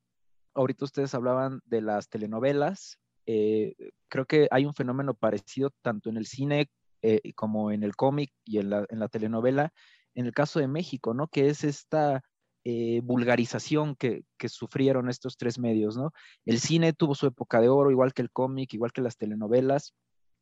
Ahorita 0.55 0.85
ustedes 0.85 1.13
hablaban 1.13 1.61
de 1.65 1.81
las 1.81 2.09
telenovelas. 2.09 2.97
Eh, 3.27 3.75
creo 4.07 4.25
que 4.25 4.47
hay 4.51 4.65
un 4.65 4.73
fenómeno 4.73 5.13
parecido 5.13 5.71
tanto 5.81 6.09
en 6.09 6.17
el 6.17 6.25
cine 6.25 6.69
eh, 7.01 7.33
como 7.35 7.71
en 7.71 7.83
el 7.83 7.95
cómic 7.95 8.31
y 8.45 8.57
en 8.59 8.69
la, 8.69 8.85
en 8.89 8.99
la, 8.99 9.07
telenovela, 9.09 9.73
en 10.15 10.25
el 10.25 10.33
caso 10.33 10.59
de 10.59 10.67
México, 10.67 11.13
¿no? 11.13 11.27
Que 11.27 11.49
es 11.49 11.63
esta 11.63 12.23
eh, 12.67 13.01
vulgarización 13.03 13.95
que, 13.95 14.23
sufrieron 14.47 15.07
estos 15.07 15.37
tres 15.37 15.59
medios, 15.59 15.97
¿no? 15.97 16.13
El 16.45 16.59
cine 16.59 16.93
tuvo 16.93 17.13
su 17.13 17.27
época 17.27 17.61
de 17.61 17.69
oro, 17.69 17.91
igual 17.91 18.11
que 18.11 18.23
el 18.23 18.31
cómic, 18.31 18.73
igual 18.73 18.91
que 18.91 19.01
las 19.01 19.17
telenovelas. 19.17 19.93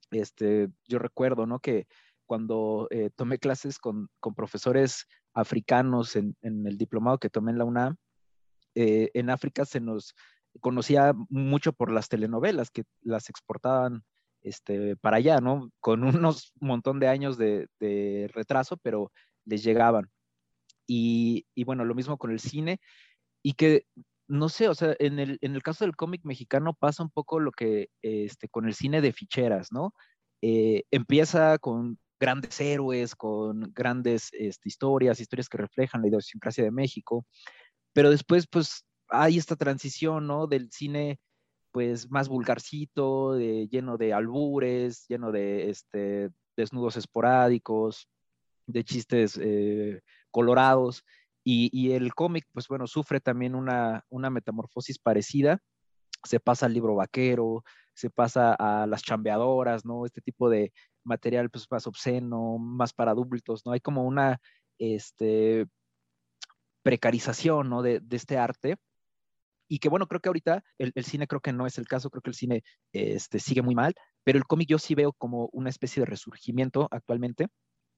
Este, 0.09 0.69
yo 0.87 0.99
recuerdo, 0.99 1.45
¿no? 1.45 1.59
Que 1.59 1.85
cuando 2.25 2.87
eh, 2.91 3.09
tomé 3.13 3.39
clases 3.39 3.77
con, 3.77 4.09
profesores 4.37 5.05
africanos 5.33 6.15
en, 6.15 6.37
el 6.41 6.77
diplomado 6.77 7.17
que 7.17 7.29
tomé 7.29 7.51
en 7.51 7.57
la 7.57 7.65
UNAM, 7.65 7.97
eh, 8.75 9.09
en 9.13 9.29
África 9.29 9.65
se 9.65 9.79
nos 9.79 10.15
conocía 10.59 11.13
mucho 11.29 11.73
por 11.73 11.91
las 11.91 12.09
telenovelas 12.09 12.69
que 12.69 12.83
las 13.01 13.29
exportaban 13.29 14.03
este, 14.41 14.95
para 14.97 15.17
allá, 15.17 15.39
¿no? 15.39 15.71
Con 15.79 16.03
unos 16.25 16.53
montón 16.59 16.99
de 16.99 17.07
años 17.07 17.37
de, 17.37 17.67
retraso, 18.33 18.77
pero 18.77 19.11
les 19.45 19.63
llegaban. 19.63 20.09
Y, 20.87 21.45
y, 21.55 21.63
bueno, 21.63 21.85
lo 21.85 21.95
mismo 21.95 22.17
con 22.17 22.31
el 22.31 22.39
cine, 22.39 22.79
y 23.41 23.53
que, 23.53 23.85
no 24.27 24.49
sé, 24.49 24.67
o 24.69 24.75
sea, 24.75 24.95
en 24.99 25.19
el, 25.19 25.37
en 25.41 25.55
el 25.55 25.63
caso 25.63 25.85
del 25.85 25.95
cómic 25.95 26.21
mexicano 26.23 26.73
pasa 26.73 27.03
un 27.03 27.09
poco 27.09 27.39
lo 27.39 27.51
que 27.51 27.89
este, 28.01 28.49
con 28.49 28.65
el 28.67 28.73
cine 28.73 29.01
de 29.01 29.13
ficheras, 29.13 29.71
¿no? 29.71 29.93
Eh, 30.41 30.83
empieza 30.91 31.57
con 31.57 31.97
grandes 32.19 32.59
héroes, 32.61 33.15
con 33.15 33.71
grandes 33.73 34.29
este, 34.33 34.69
historias, 34.69 35.19
historias 35.19 35.49
que 35.49 35.57
reflejan 35.57 36.01
la 36.01 36.07
idiosincrasia 36.07 36.63
de 36.63 36.71
México, 36.71 37.25
pero 37.93 38.09
después, 38.09 38.47
pues, 38.47 38.85
hay 39.09 39.37
esta 39.37 39.55
transición, 39.55 40.27
¿no? 40.27 40.47
Del 40.47 40.71
cine 40.71 41.19
pues 41.71 42.11
más 42.11 42.29
vulgarcito, 42.29 43.33
de, 43.33 43.67
lleno 43.67 43.97
de 43.97 44.13
albures, 44.13 45.07
lleno 45.07 45.31
de 45.31 45.71
este, 45.71 46.29
desnudos 46.55 46.97
esporádicos, 46.97 48.07
de 48.67 48.83
chistes 48.83 49.39
eh, 49.41 50.01
colorados. 50.29 51.03
Y, 51.43 51.69
y 51.73 51.93
el 51.93 52.13
cómic, 52.13 52.45
pues 52.53 52.67
bueno, 52.67 52.85
sufre 52.85 53.19
también 53.19 53.55
una, 53.55 54.05
una 54.09 54.29
metamorfosis 54.29 54.99
parecida. 54.99 55.59
Se 56.23 56.39
pasa 56.39 56.67
al 56.67 56.73
libro 56.73 56.95
vaquero, 56.95 57.63
se 57.95 58.11
pasa 58.11 58.53
a 58.53 58.85
las 58.85 59.01
chambeadoras, 59.01 59.83
¿no? 59.83 60.05
Este 60.05 60.21
tipo 60.21 60.49
de 60.49 60.71
material 61.03 61.49
pues 61.49 61.65
más 61.71 61.87
obsceno, 61.87 62.59
más 62.59 62.93
para 62.93 63.11
adultos, 63.11 63.65
¿no? 63.65 63.71
Hay 63.71 63.79
como 63.81 64.03
una 64.03 64.39
este, 64.77 65.65
precarización, 66.83 67.69
¿no? 67.69 67.81
De, 67.81 68.01
este 68.11 68.37
arte 68.37 68.77
y 69.67 69.79
que 69.79 69.89
bueno, 69.89 70.07
creo 70.07 70.21
que 70.21 70.29
ahorita 70.29 70.63
el, 70.77 70.93
cine 71.03 71.25
creo 71.27 71.41
que 71.41 71.53
no 71.53 71.65
es 71.65 71.77
el 71.77 71.87
caso, 71.87 72.09
creo 72.09 72.21
que 72.21 72.29
el 72.29 72.35
cine 72.35 72.63
este, 72.91 73.39
sigue 73.39 73.61
muy 73.61 73.75
mal, 73.75 73.95
pero 74.23 74.37
el 74.37 74.45
cómic 74.45 74.69
yo 74.69 74.77
sí 74.77 74.93
veo 74.93 75.13
como 75.13 75.49
una 75.51 75.69
especie 75.69 76.01
de 76.01 76.05
resurgimiento 76.05 76.87
actualmente, 76.91 77.47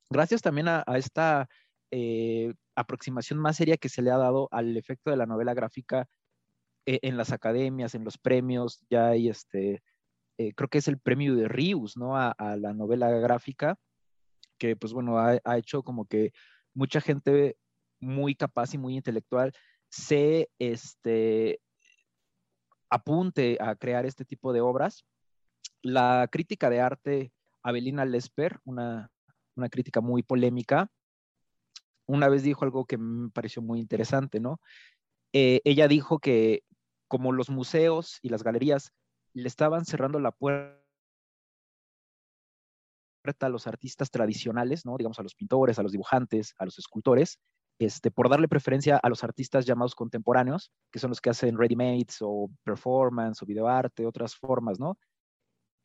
gracias 0.10 0.42
también 0.42 0.68
a, 0.70 0.84
esta 0.96 1.50
eh, 1.92 2.54
aproximación 2.76 3.40
más 3.40 3.58
seria 3.58 3.78
que 3.78 3.90
se 3.90 4.02
le 4.02 4.12
ha 4.12 4.18
dado 4.18 4.48
al 4.52 4.78
efecto 4.78 5.10
de 5.10 5.18
la 5.18 5.26
novela 5.26 5.54
gráfica 5.54 6.08
eh, 6.86 7.00
en 7.02 7.18
las 7.18 7.32
academias, 7.32 7.96
en 7.96 8.04
los 8.04 8.18
premios, 8.18 8.86
ya 8.90 9.10
hay 9.10 9.30
este, 9.30 9.84
eh, 10.38 10.54
creo 10.54 10.70
que 10.70 10.78
es 10.78 10.88
el 10.88 11.00
premio 11.00 11.36
de 11.36 11.48
Rius, 11.48 11.98
¿no? 11.98 12.16
A, 12.16 12.36
la 12.58 12.74
novela 12.74 13.10
gráfica, 13.10 13.78
que 14.58 14.76
pues 14.78 14.94
bueno, 14.94 15.18
ha 15.18 15.58
hecho 15.58 15.84
como 15.84 16.06
que 16.06 16.32
mucha 16.74 17.02
gente 17.02 17.58
muy 18.06 18.36
capaz 18.36 18.74
y 18.74 18.78
muy 18.78 18.96
intelectual 18.96 19.54
se 19.90 20.50
este, 20.60 21.60
apunte 22.90 23.58
a 23.60 23.76
crear 23.76 24.06
este 24.06 24.26
tipo 24.26 24.54
de 24.54 24.62
obras. 24.62 25.06
La 25.82 26.28
crítica 26.32 26.70
de 26.70 26.82
arte, 26.82 27.32
Abelina 27.64 28.06
Lesper, 28.06 28.60
una, 28.64 29.10
una 29.56 29.70
crítica 29.70 30.02
muy 30.02 30.24
polémica, 30.24 30.90
una 32.08 32.30
vez 32.30 32.44
dijo 32.44 32.66
algo 32.66 32.86
que 32.86 32.98
me 32.98 33.30
pareció 33.32 33.62
muy 33.62 33.80
interesante, 33.80 34.40
¿no? 34.40 34.60
Eh, 35.34 35.62
ella 35.64 35.88
dijo 35.88 36.20
que 36.20 36.64
como 37.08 37.32
los 37.32 37.50
museos 37.50 38.20
y 38.22 38.30
las 38.30 38.44
galerías 38.44 38.94
le 39.34 39.48
estaban 39.48 39.86
cerrando 39.86 40.20
la 40.20 40.32
puerta 40.32 40.78
a 43.40 43.50
los 43.50 43.66
artistas 43.68 44.12
tradicionales, 44.12 44.86
¿no? 44.86 44.98
Digamos 44.98 45.20
a 45.20 45.24
los 45.24 45.34
pintores, 45.36 45.80
a 45.80 45.84
los 45.84 45.92
dibujantes, 45.92 46.54
a 46.58 46.66
los 46.66 46.78
escultores, 46.78 47.40
este, 47.80 48.12
por 48.12 48.30
darle 48.30 48.48
preferencia 48.48 48.98
a 48.98 49.10
los 49.10 49.24
artistas 49.24 49.66
llamados 49.66 49.96
contemporáneos, 49.96 50.72
que 50.92 51.00
son 51.00 51.10
los 51.10 51.22
que 51.22 51.30
hacen 51.30 51.58
ready-mades 51.58 52.18
o 52.22 52.50
performance 52.64 53.42
o 53.42 53.46
videoarte, 53.46 54.06
otras 54.06 54.36
formas, 54.36 54.80
¿no? 54.80 54.98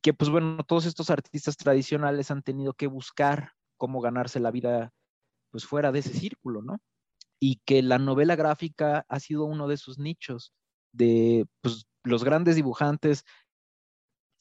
Que 0.02 0.14
pues 0.14 0.30
bueno, 0.30 0.62
todos 0.64 0.86
estos 0.86 1.10
artistas 1.10 1.56
tradicionales 1.56 2.30
han 2.30 2.42
tenido 2.42 2.74
que 2.74 2.86
buscar 2.86 3.52
cómo 3.76 4.00
ganarse 4.00 4.40
la 4.40 4.50
vida 4.50 4.92
pues 5.50 5.66
fuera 5.66 5.92
de 5.92 5.98
ese 6.00 6.14
círculo, 6.14 6.62
¿no? 6.62 6.78
Y 7.40 7.60
que 7.64 7.82
la 7.82 7.98
novela 7.98 8.36
gráfica 8.36 9.04
ha 9.08 9.20
sido 9.20 9.44
uno 9.44 9.66
de 9.68 9.76
sus 9.76 9.98
nichos 9.98 10.52
de 10.92 11.46
pues, 11.60 11.86
los 12.04 12.24
grandes 12.24 12.56
dibujantes 12.56 13.24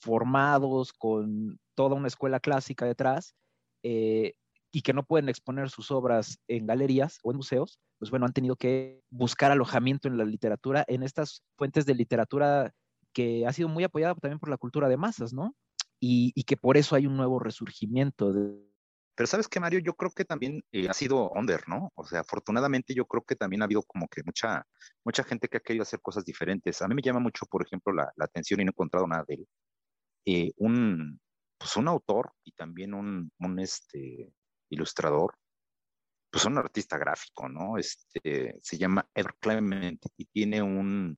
formados 0.01 0.93
con 0.93 1.59
toda 1.75 1.95
una 1.95 2.07
escuela 2.07 2.39
clásica 2.39 2.85
detrás, 2.85 3.35
eh, 3.83 4.35
y 4.71 4.81
que 4.81 4.93
no 4.93 5.03
pueden 5.03 5.29
exponer 5.29 5.69
sus 5.69 5.91
obras 5.91 6.39
en 6.47 6.67
galerías 6.67 7.19
o 7.23 7.31
en 7.31 7.37
museos, 7.37 7.79
pues 7.97 8.11
bueno, 8.11 8.25
han 8.25 8.33
tenido 8.33 8.55
que 8.55 9.01
buscar 9.09 9.51
alojamiento 9.51 10.07
en 10.07 10.17
la 10.17 10.25
literatura, 10.25 10.85
en 10.87 11.03
estas 11.03 11.43
fuentes 11.57 11.85
de 11.85 11.95
literatura 11.95 12.73
que 13.13 13.45
ha 13.47 13.53
sido 13.53 13.67
muy 13.67 13.83
apoyada 13.83 14.15
también 14.15 14.39
por 14.39 14.49
la 14.49 14.57
cultura 14.57 14.87
de 14.87 14.97
masas, 14.97 15.33
¿no? 15.33 15.55
Y, 15.99 16.31
y 16.35 16.43
que 16.43 16.55
por 16.55 16.77
eso 16.77 16.95
hay 16.95 17.07
un 17.07 17.17
nuevo 17.17 17.39
resurgimiento. 17.39 18.31
De... 18.31 18.69
Pero 19.15 19.27
sabes 19.27 19.47
que, 19.47 19.59
Mario, 19.59 19.79
yo 19.79 19.95
creo 19.95 20.11
que 20.11 20.23
también 20.23 20.63
eh, 20.71 20.87
ha 20.87 20.93
sido 20.93 21.29
under, 21.31 21.67
¿no? 21.67 21.91
O 21.95 22.05
sea, 22.05 22.21
afortunadamente 22.21 22.93
yo 22.93 23.05
creo 23.05 23.23
que 23.23 23.35
también 23.35 23.61
ha 23.61 23.65
habido 23.65 23.83
como 23.83 24.07
que 24.07 24.23
mucha, 24.23 24.65
mucha 25.03 25.23
gente 25.23 25.49
que 25.49 25.57
ha 25.57 25.61
querido 25.61 25.83
hacer 25.83 25.99
cosas 25.99 26.23
diferentes. 26.23 26.81
A 26.81 26.87
mí 26.87 26.95
me 26.95 27.01
llama 27.01 27.19
mucho, 27.19 27.45
por 27.47 27.65
ejemplo, 27.65 27.91
la, 27.91 28.09
la 28.15 28.25
atención 28.25 28.61
y 28.61 28.63
no 28.63 28.69
he 28.69 28.71
encontrado 28.71 29.07
nada 29.07 29.25
de 29.27 29.33
él. 29.33 29.47
Eh, 30.25 30.51
un, 30.57 31.19
pues 31.57 31.75
un 31.75 31.87
autor 31.87 32.31
y 32.45 32.53
también 32.53 32.93
un, 32.93 33.29
un 33.39 33.59
este, 33.59 34.31
ilustrador, 34.69 35.35
pues 36.31 36.45
un 36.45 36.57
artista 36.57 36.97
gráfico, 36.97 37.49
¿no? 37.49 37.77
Este, 37.77 38.55
se 38.61 38.77
llama 38.77 39.07
Ed 39.13 39.27
Clement 39.39 40.03
y 40.17 40.25
tiene 40.25 40.61
un, 40.61 41.17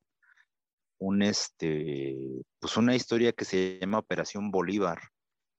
un 0.99 1.21
este, 1.21 2.15
pues 2.59 2.77
una 2.77 2.95
historia 2.95 3.33
que 3.33 3.45
se 3.45 3.79
llama 3.79 3.99
Operación 3.99 4.51
Bolívar 4.51 5.01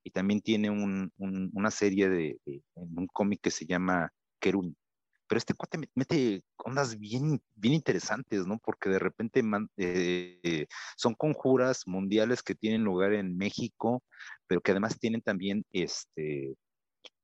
y 0.05 0.11
también 0.11 0.41
tiene 0.41 0.71
un, 0.71 1.13
un, 1.19 1.51
una 1.53 1.71
serie 1.71 2.09
de, 2.09 2.39
de 2.45 2.63
un 2.75 3.07
cómic 3.07 3.41
que 3.43 3.51
se 3.51 3.67
llama 3.67 4.11
Kerun. 4.41 4.77
Pero 5.29 5.39
este 5.39 5.55
cuate 5.55 5.79
mete 5.95 6.43
ondas 6.57 6.99
bien, 6.99 7.41
bien 7.55 7.75
interesantes, 7.75 8.47
¿no? 8.47 8.59
Porque 8.59 8.91
de 8.91 8.99
repente 8.99 9.43
eh, 9.79 10.67
son 10.97 11.15
conjuras 11.15 11.87
mundiales 11.87 12.43
que 12.43 12.55
tienen 12.55 12.85
lugar 12.85 13.15
en 13.15 13.37
México, 13.37 14.03
pero 14.47 14.61
que 14.61 14.73
además 14.73 14.99
tienen 14.99 15.23
también 15.23 15.65
este, 15.71 16.55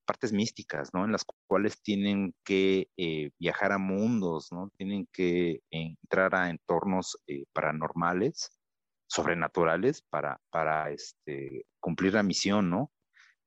partes 0.09 0.33
místicas, 0.33 0.95
¿no? 0.95 1.05
En 1.05 1.13
las 1.13 1.23
cuales 1.47 1.83
tienen 1.83 2.35
que 2.43 2.89
eh, 2.97 3.31
viajar 3.39 3.73
a 3.73 3.79
mundos, 3.79 4.49
¿no? 4.51 4.71
Tienen 4.79 5.07
que 5.13 5.61
entrar 5.71 6.35
a 6.35 6.49
entornos 6.49 7.19
eh, 7.27 7.45
paranormales, 7.53 8.59
sobrenaturales, 9.07 10.01
para, 10.09 10.41
para 10.49 10.91
este, 10.91 11.67
cumplir 11.79 12.15
la 12.15 12.23
misión, 12.23 12.71
¿no? 12.71 12.91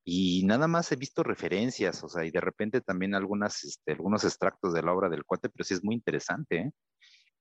Y 0.06 0.43
nada 0.45 0.67
más 0.67 0.91
he 0.91 0.97
visto 0.97 1.24
referencias, 1.24 2.04
o 2.04 2.10
sea, 2.10 2.26
y 2.26 2.30
de 2.32 2.41
repente 2.41 2.82
también 2.82 3.15
algunas, 3.15 3.63
este, 3.63 3.93
algunos 3.93 4.24
extractos 4.24 4.71
de 4.74 4.84
la 4.84 4.93
obra 4.93 5.10
del 5.10 5.26
cuate, 5.26 5.50
pero 5.50 5.63
sí 5.63 5.74
es 5.74 5.84
muy 5.84 5.95
interesante, 5.95 6.58
¿eh? 6.58 6.71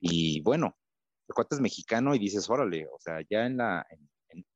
Y 0.00 0.40
bueno, 0.40 0.78
el 1.28 1.34
cuate 1.34 1.56
es 1.56 1.60
mexicano 1.60 2.14
y 2.14 2.18
dices, 2.18 2.48
órale, 2.48 2.86
o 2.86 2.98
sea, 2.98 3.20
ya 3.28 3.44
en 3.44 3.58
la... 3.58 3.86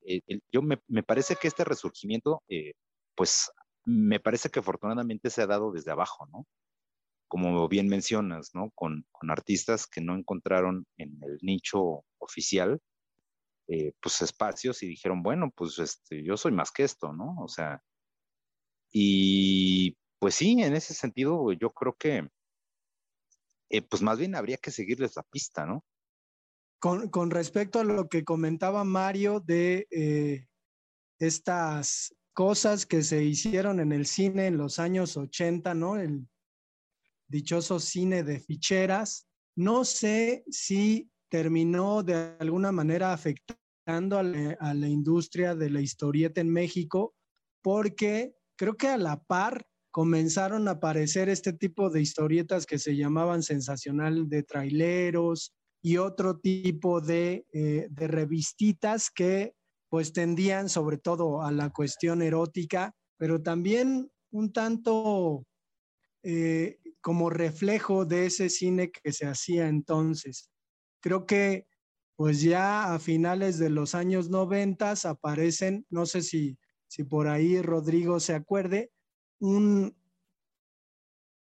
El, 0.01 0.43
yo 0.51 0.63
me, 0.63 0.81
me, 0.89 1.03
parece 1.03 1.37
que 1.37 1.49
este 1.49 1.65
resurgimiento, 1.65 2.43
eh, 2.49 2.73
pues 3.15 3.51
me 3.85 4.21
parece 4.21 4.51
que 4.51 4.61
afortunadamente 4.61 5.31
se 5.31 5.43
ha 5.43 5.47
dado 5.47 5.73
desde 5.73 5.91
abajo, 5.91 6.27
¿no? 6.27 6.47
Como 7.29 7.69
bien 7.69 7.89
mencionas, 7.89 8.51
¿no? 8.55 8.71
Con, 8.75 9.07
con 9.13 9.31
artistas 9.31 9.87
que 9.87 10.01
no 10.01 10.17
encontraron 10.17 10.87
en 10.97 11.19
el 11.23 11.39
nicho 11.43 12.05
oficial, 12.19 12.81
eh, 13.67 13.93
pues 14.01 14.21
espacios 14.23 14.83
y 14.83 14.89
dijeron, 14.89 15.23
bueno, 15.23 15.51
pues 15.55 15.79
este, 15.79 16.23
yo 16.23 16.37
soy 16.37 16.53
más 16.53 16.71
que 16.71 16.85
esto, 16.85 17.13
¿no? 17.13 17.37
O 17.41 17.49
sea, 17.49 17.83
y 18.93 19.97
pues 20.19 20.35
sí, 20.35 20.63
en 20.63 20.75
ese 20.75 20.95
sentido 20.95 21.53
yo 21.53 21.71
creo 21.71 21.95
que, 21.99 22.29
eh, 23.71 23.83
pues 23.83 24.03
más 24.03 24.19
bien 24.19 24.35
habría 24.35 24.59
que 24.59 24.71
seguirles 24.71 25.17
la 25.17 25.23
pista, 25.23 25.67
¿no? 25.67 25.85
Con, 26.79 27.09
con 27.09 27.31
respecto 27.31 27.81
a 27.81 27.85
lo 27.85 28.09
que 28.09 28.25
comentaba 28.25 28.85
Mario 28.85 29.41
de 29.41 29.87
eh, 29.91 30.47
estas 31.19 32.15
cosas 32.35 32.85
que 32.85 33.03
se 33.03 33.25
hicieron 33.25 33.81
en 33.81 33.93
el 33.93 34.07
cine 34.07 34.49
en 34.49 34.59
los 34.59 34.79
años 34.79 35.17
80, 35.17 35.73
¿no? 35.75 35.97
El 35.97 36.29
dichoso 37.29 37.81
cine 37.81 38.23
de 38.23 38.41
ficheras. 38.41 39.27
no 39.57 39.85
sé 39.85 40.45
si 40.51 41.09
terminó 41.31 42.03
de 42.03 42.37
alguna 42.41 42.73
manera 42.73 43.13
afectando 43.13 44.19
a 44.19 44.23
la, 44.23 44.89
industria 44.89 45.55
de 45.55 45.71
la 45.71 45.81
historieta 45.81 46.41
en 46.41 46.49
México, 46.49 47.15
porque 47.63 48.35
creo 48.57 48.77
que 48.77 48.89
a 48.89 48.97
la 48.97 49.23
par 49.23 49.65
comenzaron 49.93 50.67
a 50.67 50.73
aparecer 50.73 51.29
este 51.29 51.53
tipo 51.53 51.89
de 51.91 52.03
historietas 52.03 52.67
que 52.67 52.79
se 52.79 52.97
llamaban 52.97 53.43
sensacional 53.43 54.29
de 54.29 54.43
traileros 54.43 55.55
y 55.83 55.99
otro 55.99 56.39
tipo 56.39 57.01
de, 57.01 57.47
eh, 57.53 57.89
revistitas 57.95 59.11
que 59.11 59.55
pues 59.89 60.13
tendían 60.13 60.69
sobre 60.69 60.99
todo 60.99 61.43
a 61.43 61.53
la 61.53 61.71
cuestión 61.71 62.23
erótica, 62.23 62.95
pero 63.17 63.43
también 63.43 64.11
un 64.31 64.53
tanto 64.53 65.47
eh, 66.23 66.79
como 67.01 67.31
reflejo 67.31 68.05
de 68.05 68.27
ese 68.27 68.49
cine 68.49 68.91
que 68.91 69.13
se 69.13 69.27
hacía 69.27 69.69
entonces. 69.69 70.51
Creo 71.01 71.27
que 71.27 71.67
pues 72.17 72.41
ya 72.41 72.95
a 72.95 72.99
finales 72.99 73.59
de 73.59 73.71
los 73.71 73.95
años 73.95 74.31
noventas 74.31 75.05
aparecen, 75.05 75.85
no 75.91 76.07
sé 76.07 76.23
si, 76.23 76.57
si 76.87 77.05
por 77.05 77.29
ahí 77.29 77.61
Rodrigo 77.61 78.21
se 78.21 78.35
acuerde, 78.35 78.91
un, 79.41 79.97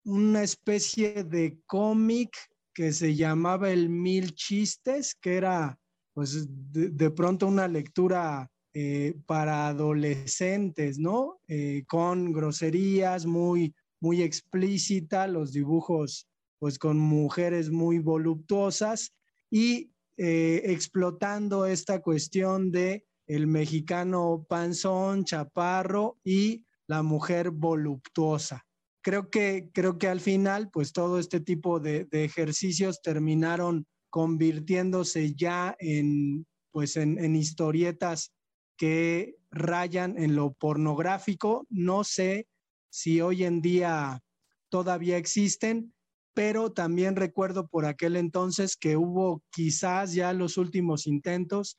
una 0.05 0.43
especie 0.43 1.25
de 1.25 1.61
cómic 1.67 2.31
que 2.75 2.93
se 2.93 3.15
llamaba 3.15 3.71
El 3.71 3.89
Mil 3.89 4.35
Chistes, 4.35 5.15
que 5.15 5.37
era 5.37 5.79
pues 6.19 6.49
de, 6.49 7.11
pronto 7.13 7.47
una 7.47 7.69
lectura 7.69 8.51
eh, 8.75 9.15
para 9.25 9.69
adolescentes, 9.69 10.99
¿no? 10.99 11.39
Eh, 11.47 11.85
con 11.87 12.33
groserías 12.33 13.25
muy, 13.25 13.73
muy 14.01 14.23
explícita, 14.23 15.29
los 15.29 15.53
dibujos 15.53 16.27
pues 16.59 16.77
con 16.81 16.99
mujeres 16.99 17.71
muy 17.71 18.01
voluptuosas 18.01 19.15
y 19.49 19.93
eh, 20.17 20.63
explotando 20.65 21.67
esta 21.67 22.03
cuestión 22.03 22.73
de 22.73 23.07
el 23.29 23.47
mexicano 23.47 24.45
panzón, 24.49 25.23
chaparro 25.23 26.19
y 26.25 26.65
la 26.89 27.05
mujer 27.05 27.53
voluptuosa. 27.53 28.67
Creo 29.05 29.31
que, 29.31 29.71
creo 29.73 29.99
que 29.99 30.09
al 30.09 30.19
final, 30.19 30.69
pues 30.73 30.93
todo 30.93 31.21
este 31.21 31.39
tipo 31.39 31.79
de, 31.79 32.07
de 32.07 32.25
ejercicios 32.25 33.03
terminaron 33.03 33.87
convirtiéndose 34.11 35.35
ya 35.35 35.77
en, 35.79 36.47
pues 36.71 36.97
en, 36.97 37.35
historietas 37.37 38.33
que 38.77 39.37
rayan 39.51 40.19
en 40.19 40.37
lo 40.37 40.53
pornográfico. 40.53 41.67
No 41.69 42.05
sé 42.05 42.47
si 42.91 43.21
hoy 43.21 43.45
en 43.45 43.61
día 43.61 44.21
todavía 44.69 45.17
existen, 45.17 45.93
pero 46.35 46.73
también 46.73 47.17
recuerdo 47.17 47.69
por 47.69 47.85
aquel 47.85 48.17
entonces 48.17 48.77
que 48.77 48.97
hubo 48.97 49.43
quizás 49.51 50.13
ya 50.13 50.33
los 50.33 50.57
últimos 50.57 51.07
intentos 51.07 51.79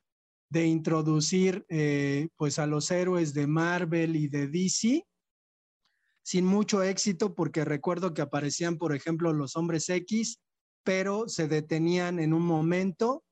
de 0.50 0.66
introducir 0.66 1.66
eh, 1.70 2.28
pues 2.36 2.60
a 2.60 2.66
los 2.66 2.90
héroes 2.92 3.34
de 3.34 3.48
Marvel 3.48 4.16
y 4.16 4.28
de 4.28 4.48
DC 4.48 5.06
sin 6.24 6.46
mucho 6.46 6.84
éxito 6.84 7.34
porque 7.34 7.64
recuerdo 7.66 8.14
que 8.14 8.22
aparecían 8.22 8.78
por 8.78 8.96
ejemplo 8.96 9.32
los 9.32 9.56
hombres 9.56 9.88
X 9.90 10.40
pero 10.84 11.28
se 11.28 11.48
detenían 11.48 12.20
en 12.20 12.34
un 12.34 12.44
momento 12.44 13.24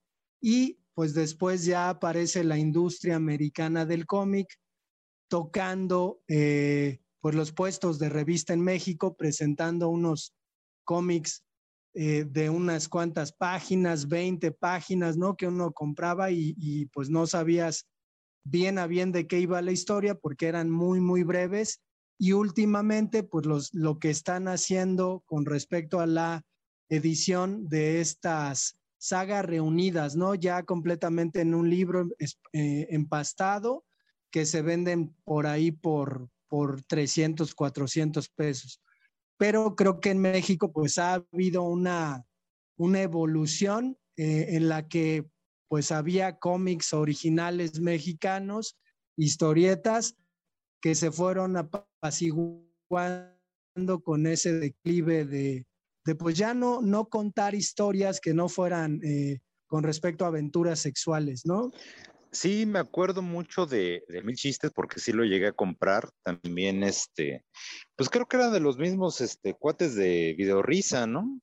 y 0.42 0.80
pues 0.94 1.14
después 1.14 1.66
ya 1.66 1.90
aparece 1.90 2.44
la 2.44 2.58
industria 2.58 3.16
americana 3.16 3.86
del 3.86 4.06
cómic 4.06 4.48
tocando 5.30 6.22
eh, 6.28 7.00
pues 7.20 7.36
los 7.36 7.52
puestos 7.52 8.00
de 8.00 8.10
revista 8.10 8.54
en 8.54 8.62
México, 8.62 9.16
presentando 9.16 9.90
unos 9.90 10.34
cómics 10.86 11.44
eh, 11.94 12.26
de 12.30 12.50
unas 12.50 12.88
cuantas 12.88 13.34
páginas, 13.34 14.08
20 14.08 14.52
páginas, 14.52 15.18
¿no? 15.18 15.36
Que 15.36 15.48
uno 15.48 15.72
compraba 15.72 16.32
y, 16.32 16.86
pues 16.94 17.10
no 17.10 17.28
sabías 17.28 17.88
bien 18.44 18.78
a 18.78 18.88
bien 18.88 19.12
de 19.12 19.28
qué 19.28 19.40
iba 19.40 19.62
la 19.62 19.72
historia 19.72 20.16
porque 20.16 20.48
eran 20.48 20.70
muy, 20.70 21.00
muy 21.00 21.24
breves. 21.24 21.82
Y 22.20 22.34
últimamente, 22.34 23.24
pues 23.24 23.46
los, 23.46 23.74
lo 23.74 24.00
que 24.00 24.10
están 24.10 24.48
haciendo 24.48 25.24
con 25.26 25.46
respecto 25.46 26.00
a 26.00 26.06
la 26.06 26.44
edición 26.90 27.68
de 27.68 28.02
estas 28.02 28.78
sagas 28.98 29.46
reunidas, 29.46 30.16
¿no? 30.16 30.36
Ya 30.36 30.64
completamente 30.64 31.42
en 31.42 31.54
un 31.54 31.70
libro 31.70 32.10
eh, 32.20 32.88
empastado 32.90 33.86
que 34.32 34.46
se 34.46 34.62
venden 34.62 35.16
por 35.24 35.48
ahí 35.48 35.72
por, 35.72 36.30
por 36.48 36.82
300, 36.84 37.54
400 37.54 38.30
pesos. 38.30 38.82
Pero 39.38 39.76
creo 39.76 40.00
que 40.00 40.12
en 40.12 40.20
México 40.20 40.72
pues 40.72 40.98
ha 40.98 41.14
habido 41.32 41.64
una, 41.64 42.26
una 42.78 43.02
evolución 43.02 43.98
eh, 44.18 44.56
en 44.56 44.68
la 44.68 44.88
que 44.88 45.30
pues 45.68 45.92
había 45.92 46.40
cómics 46.40 46.94
originales 46.94 47.80
mexicanos, 47.80 48.78
historietas 49.16 50.16
que 50.82 50.96
se 50.96 51.12
fueron 51.12 51.58
apaciguando 51.58 53.36
con 54.04 54.26
ese 54.26 54.54
declive 54.54 55.26
de, 55.26 55.67
de 56.08 56.16
pues 56.16 56.38
ya 56.38 56.54
no, 56.54 56.82
no 56.82 57.10
contar 57.10 57.54
historias 57.54 58.22
que 58.22 58.34
no 58.34 58.48
fueran 58.48 59.02
eh, 59.04 59.42
con 59.68 59.84
respecto 59.84 60.24
a 60.24 60.30
aventuras 60.30 60.80
sexuales, 60.80 61.46
¿no? 61.46 61.70
Sí, 62.32 62.66
me 62.66 62.80
acuerdo 62.80 63.22
mucho 63.22 63.66
de, 63.66 64.04
Mil 64.24 64.38
Chistes 64.38 64.72
porque 64.74 65.02
sí 65.02 65.12
lo 65.12 65.26
llegué 65.26 65.48
a 65.48 65.52
comprar. 65.52 66.10
También, 66.24 66.84
este, 66.84 67.44
pues 67.98 68.10
creo 68.10 68.26
que 68.26 68.38
era 68.38 68.50
de 68.50 68.62
los 68.62 68.78
mismos 68.78 69.20
este, 69.20 69.54
cuates 69.54 69.96
de 69.96 70.34
Videorisa, 70.38 71.06
¿no? 71.08 71.42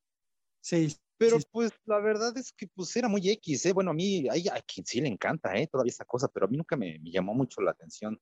Sí. 0.63 0.97
Pero 1.19 1.39
pues 1.53 1.71
la 1.85 2.01
verdad 2.01 2.37
es 2.39 2.51
que 2.53 2.67
pues 2.75 2.97
era 2.97 3.09
muy 3.09 3.29
X, 3.29 3.67
¿eh? 3.67 3.73
Bueno, 3.75 3.91
a 3.91 3.95
mí, 3.95 4.27
hay 4.31 4.49
a 4.49 4.63
quien 4.63 4.87
sí 4.87 5.03
le 5.03 5.09
encanta, 5.09 5.55
¿eh? 5.57 5.67
Todavía 5.67 5.91
esa 5.91 6.07
cosa, 6.07 6.29
pero 6.29 6.47
a 6.47 6.49
mí 6.49 6.57
nunca 6.57 6.77
me, 6.77 6.99
llamó 7.03 7.35
mucho 7.35 7.61
la 7.61 7.73
atención. 7.73 8.19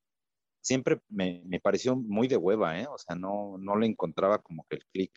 Siempre 0.61 1.01
me, 1.09 1.61
pareció 1.63 1.95
muy 1.95 2.27
de 2.27 2.37
hueva, 2.37 2.81
¿eh? 2.81 2.87
O 2.89 2.99
sea, 2.99 3.15
no, 3.15 3.59
no 3.59 3.77
le 3.77 3.87
encontraba 3.87 4.43
como 4.43 4.67
que 4.69 4.77
el 4.77 4.87
clic. 4.87 5.13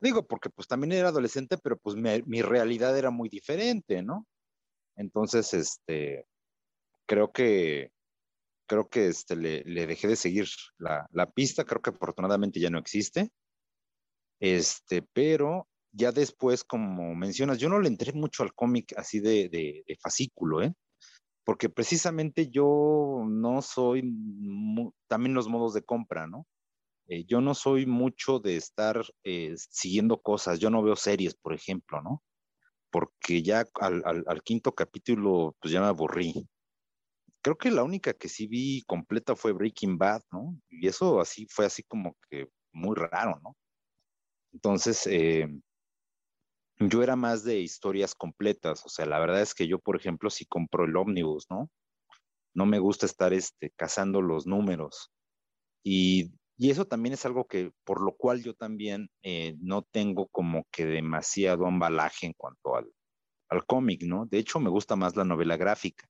Digo, 0.00 0.26
porque 0.26 0.50
pues 0.50 0.68
también 0.68 0.92
era 0.92 1.08
adolescente, 1.08 1.58
pero 1.58 1.76
pues 1.76 1.96
mi 1.96 2.42
realidad 2.42 2.96
era 2.98 3.10
muy 3.10 3.28
diferente, 3.28 4.02
¿no? 4.02 4.26
Entonces, 4.96 5.52
este, 5.54 6.26
creo 7.06 7.32
que 7.32 7.90
creo 8.66 8.88
que 8.88 9.08
este, 9.08 9.36
le, 9.36 9.86
dejé 9.86 10.08
de 10.08 10.16
seguir 10.16 10.46
la, 10.78 11.30
pista, 11.34 11.64
creo 11.64 11.80
que 11.80 11.90
afortunadamente 11.90 12.60
ya 12.60 12.70
no 12.70 12.78
existe. 12.78 13.30
Este, 14.40 15.02
pero 15.12 15.68
ya 15.92 16.12
después, 16.12 16.64
como 16.64 17.14
mencionas, 17.14 17.58
yo 17.58 17.68
no 17.68 17.80
le 17.80 17.88
entré 17.88 18.12
mucho 18.12 18.42
al 18.42 18.52
cómic 18.54 18.92
así 18.98 19.20
de, 19.20 19.84
fascículo, 20.02 20.62
¿eh? 20.62 20.74
Porque 21.44 21.68
precisamente 21.68 22.48
yo 22.48 23.22
no 23.26 23.62
soy, 23.62 24.02
también 25.06 25.34
los 25.34 25.48
modos 25.48 25.74
de 25.74 25.82
compra, 25.82 26.26
¿no? 26.26 26.46
Eh, 27.08 27.24
yo 27.24 27.40
no 27.40 27.54
soy 27.54 27.86
mucho 27.86 28.38
de 28.40 28.56
estar 28.56 29.02
eh, 29.24 29.54
siguiendo 29.56 30.20
cosas, 30.20 30.58
yo 30.58 30.70
no 30.70 30.82
veo 30.82 30.96
series, 30.96 31.34
por 31.34 31.54
ejemplo, 31.54 32.02
¿no? 32.02 32.22
Porque 32.90 33.42
ya 33.42 33.64
al, 33.80 34.42
quinto 34.44 34.72
capítulo, 34.72 35.56
pues 35.60 35.72
ya 35.72 35.80
me 35.80 35.86
aburrí 35.86 36.48
creo 37.46 37.56
que 37.56 37.70
la 37.70 37.84
única 37.84 38.12
que 38.12 38.28
sí 38.28 38.48
vi 38.48 38.82
completa 38.88 39.36
fue 39.36 39.52
Breaking 39.52 39.98
Bad, 39.98 40.20
¿no? 40.32 40.60
Y 40.68 40.88
eso 40.88 41.20
así 41.20 41.46
fue 41.48 41.64
así 41.64 41.84
como 41.84 42.16
que 42.28 42.48
muy 42.72 42.96
raro, 42.96 43.38
¿no? 43.40 43.56
Entonces, 44.52 45.06
eh, 45.06 45.46
yo 46.80 47.04
era 47.04 47.14
más 47.14 47.44
de 47.44 47.60
historias 47.60 48.16
completas, 48.16 48.84
o 48.84 48.88
sea, 48.88 49.06
la 49.06 49.20
verdad 49.20 49.42
es 49.42 49.54
que 49.54 49.68
yo, 49.68 49.78
por 49.78 49.94
ejemplo, 49.94 50.28
si 50.28 50.44
compro 50.46 50.86
el 50.86 50.96
ómnibus, 50.96 51.46
¿no? 51.48 51.70
No 52.52 52.66
me 52.66 52.80
gusta 52.80 53.06
estar 53.06 53.32
este, 53.32 53.70
cazando 53.76 54.22
los 54.22 54.48
números. 54.48 55.12
Y, 55.84 56.32
eso 56.58 56.86
también 56.86 57.12
es 57.12 57.26
algo 57.26 57.46
que, 57.46 57.72
por 57.84 58.02
lo 58.02 58.12
cual 58.16 58.42
yo 58.42 58.54
también 58.54 59.08
eh, 59.22 59.56
no 59.60 59.82
tengo 59.82 60.28
como 60.28 60.66
que 60.70 60.86
demasiado 60.86 61.68
embalaje 61.68 62.26
en 62.26 62.32
cuanto 62.34 62.76
al, 62.76 62.90
al 63.50 63.66
cómic, 63.66 64.02
¿no? 64.04 64.26
De 64.26 64.38
hecho, 64.38 64.58
me 64.58 64.70
gusta 64.70 64.96
más 64.96 65.16
la 65.16 65.24
novela 65.24 65.56
gráfica 65.56 66.08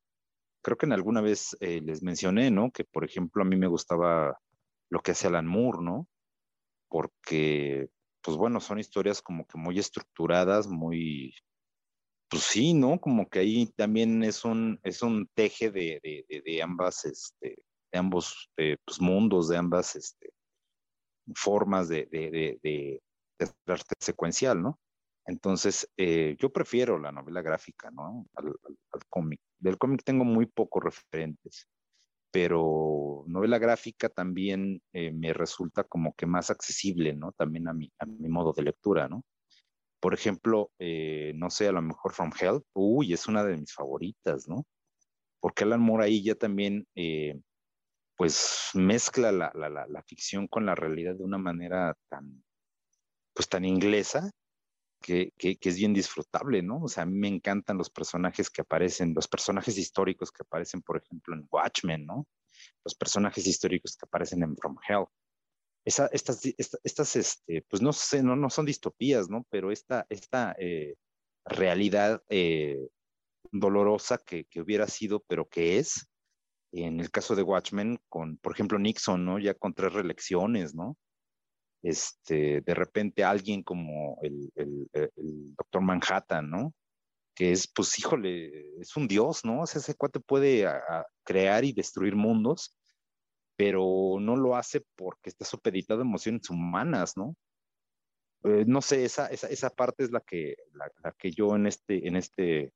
creo 0.67 0.77
que 0.77 0.87
en 0.87 0.93
alguna 0.93 1.21
vez 1.21 1.57
eh, 1.61 1.81
les 1.81 2.03
mencioné, 2.03 2.51
¿no? 2.51 2.73
Que 2.73 2.83
por 2.83 3.05
ejemplo 3.05 3.41
a 3.41 3.45
mí 3.45 3.55
me 3.55 3.69
gustaba 3.69 4.37
lo 4.91 4.99
que 4.99 5.13
hace 5.13 5.29
Alan 5.29 5.47
Moore, 5.47 5.79
¿no? 5.81 6.09
Porque, 6.89 7.89
pues 8.21 8.37
bueno, 8.37 8.59
son 8.59 8.81
historias 8.81 9.23
como 9.23 9.47
que 9.47 9.59
muy 9.59 9.79
estructuradas, 9.79 10.67
muy, 10.67 11.33
pues 12.29 12.43
sí, 12.43 12.75
¿no? 12.75 13.01
Como 13.01 13.29
que 13.29 13.39
ahí 13.39 13.67
también 13.77 14.25
es 14.25 14.45
un, 14.45 14.81
es 14.83 15.03
un 15.03 15.29
teje 15.35 15.71
de, 15.71 16.01
de, 16.03 16.63
ambas, 16.63 17.05
este, 17.05 17.63
de 17.93 17.99
ambos 18.01 18.51
pues, 18.57 19.01
mundos, 19.01 19.49
de 19.49 19.59
ambas 19.59 19.95
este, 19.95 20.31
formas 21.35 21.89
de, 21.89 22.07
de, 22.07 22.59
de, 22.63 23.03
arte 23.67 23.95
secuencial, 24.01 24.63
¿no? 24.63 24.79
Entonces, 25.27 25.89
eh, 25.97 26.37
yo 26.39 26.53
prefiero 26.53 26.99
la 26.99 27.13
novela 27.13 27.43
gráfica, 27.43 27.91
¿no? 27.91 28.27
Al, 28.35 28.55
cómic. 29.11 29.41
Del 29.59 29.79
cómic 29.79 30.03
tengo 30.05 30.25
muy 30.25 30.47
pocos 30.47 30.85
referentes, 30.85 31.69
pero 32.31 33.25
novela 33.27 33.59
gráfica 33.59 34.09
también 34.09 34.81
eh, 34.93 35.13
me 35.13 35.33
resulta 35.33 35.85
como 35.85 36.15
que 36.15 36.27
más 36.27 36.51
accesible, 36.51 37.15
¿no? 37.15 37.33
También 37.33 37.69
a 37.69 37.73
mi, 37.73 37.91
a 37.99 38.07
mi 38.07 38.29
modo 38.29 38.53
de 38.53 38.63
lectura, 38.63 39.09
¿no? 39.09 39.25
por 40.01 40.15
ejemplo, 40.15 40.71
eh, 40.79 41.33
no 41.35 41.51
sé, 41.51 41.69
a 41.69 41.73
lo 41.73 41.83
mejor 41.83 42.13
From 42.13 42.31
Hell, 42.39 42.63
uy, 42.75 43.13
es 43.13 43.27
una 43.27 43.43
de 43.43 43.57
mis 43.57 43.75
favoritas, 43.75 44.49
¿no? 44.49 44.65
Porque 45.41 45.65
Alan 45.65 45.81
Moore 45.81 46.05
ahí 46.05 46.23
ya 46.23 46.35
también, 46.37 46.87
pues, 48.17 48.71
mezcla 48.75 49.33
la, 49.33 49.53
la, 49.55 49.69
la, 49.69 50.03
ficción 50.03 50.49
con 50.49 50.67
la 50.67 50.75
realidad 50.75 51.15
de 51.17 51.25
una 51.25 51.39
manera 51.39 51.97
tan, 52.09 52.45
pues, 53.35 53.49
tan 53.49 53.65
inglesa, 53.65 54.31
que, 55.03 55.33
que, 55.37 55.59
es 55.61 55.77
bien 55.77 55.95
disfrutable, 55.95 56.63
¿no? 56.63 56.83
O 56.83 56.89
sea, 56.89 57.05
a 57.05 57.07
mí 57.07 57.19
me 57.19 57.29
encantan 57.29 57.79
los 57.79 57.91
personajes 57.91 58.51
que 58.51 58.63
aparecen, 58.63 59.15
los 59.15 59.29
personajes 59.29 59.79
históricos 59.79 60.33
que 60.33 60.43
aparecen, 60.43 60.83
por 60.83 60.97
ejemplo, 60.97 61.35
en 61.35 61.47
Watchmen, 61.51 62.07
¿no? 62.07 62.27
Los 62.85 62.95
personajes 62.95 63.47
históricos 63.47 63.97
que 63.97 64.07
aparecen 64.07 64.43
en 64.43 64.57
From 64.57 64.77
Hell 64.89 65.07
esa, 65.87 66.09
estas, 66.13 66.43
estas, 66.83 67.17
este, 67.17 67.63
pues 67.71 67.81
no 67.81 67.93
sé, 67.93 68.21
no, 68.23 68.35
no 68.35 68.51
son 68.51 68.67
distopías, 68.67 69.31
¿no? 69.31 69.47
Pero 69.51 69.71
esta, 69.71 70.05
esta 70.11 70.55
eh, 70.59 70.97
realidad 71.45 72.23
eh, 72.29 72.89
dolorosa 73.53 74.19
que, 74.19 74.47
que, 74.47 74.61
hubiera 74.61 74.89
sido, 74.89 75.21
pero 75.29 75.49
que 75.49 75.79
es, 75.79 76.09
en 76.85 77.01
el 77.01 77.11
caso 77.11 77.35
de 77.35 77.43
Watchmen, 77.43 77.99
con, 78.09 78.37
por 78.39 78.53
ejemplo, 78.53 78.79
Nixon, 78.79 79.25
¿no? 79.25 79.39
Ya 79.39 79.55
con 79.55 79.75
tres 79.75 79.93
reelecciones, 79.93 80.75
¿no? 80.75 80.97
Este, 81.83 82.61
de 82.63 82.75
repente 82.75 83.25
alguien 83.25 83.63
como 83.63 84.19
el, 84.23 84.51
el, 84.55 84.89
el 84.93 85.55
doctor 85.55 85.83
Manhattan, 85.83 86.51
¿no? 86.51 86.75
Que 87.35 87.53
es, 87.53 87.69
pues, 87.69 87.99
híjole, 87.99 88.81
es 88.81 88.97
un 88.97 89.07
dios, 89.09 89.45
¿no? 89.45 89.63
O 89.63 89.67
sea, 89.67 89.81
ese 89.81 89.95
cuate 89.95 90.21
puede 90.21 90.67
crear 91.25 91.65
y 91.65 91.73
destruir 91.73 92.17
mundos 92.17 92.77
pero 93.57 94.19
no 94.21 94.37
lo 94.37 94.55
hace 94.55 94.85
porque 94.95 95.31
está 95.31 95.45
supeditado 95.45 96.01
a 96.01 96.05
emociones 96.05 96.49
humanas, 96.51 97.17
¿no? 97.17 97.35
Eh, 98.45 98.65
no 98.67 98.83
sé, 98.83 99.05
esa, 99.05 99.27
esa, 99.29 99.49
esa, 99.49 99.71
parte 99.71 100.05
es 100.05 100.13
la 100.13 100.21
que, 100.21 100.57
la, 100.73 101.13
que 101.13 101.31
yo 101.31 101.57
en, 101.57 101.67
este, 101.67 102.07
en, 102.07 102.17
este, 102.17 102.73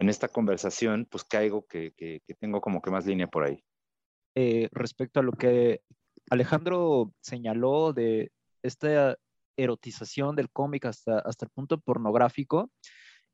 en 0.00 0.08
esta 0.08 0.28
conversación, 0.28 1.06
pues 1.08 1.24
caigo 1.24 1.66
que, 1.66 1.92
que, 1.92 2.22
que 2.26 2.34
tengo 2.34 2.60
como 2.60 2.80
que 2.80 2.90
más 2.90 3.06
línea 3.06 3.28
por 3.28 3.44
ahí. 3.44 3.62
Eh, 4.34 4.68
respecto 4.72 5.20
a 5.20 5.22
lo 5.22 5.32
que 5.32 5.82
Alejandro 6.30 7.12
señaló 7.20 7.92
de 7.92 8.32
esta 8.62 9.16
erotización 9.56 10.36
del 10.36 10.50
cómic 10.50 10.86
hasta, 10.86 11.18
hasta 11.18 11.44
el 11.44 11.50
punto 11.50 11.78
pornográfico, 11.80 12.70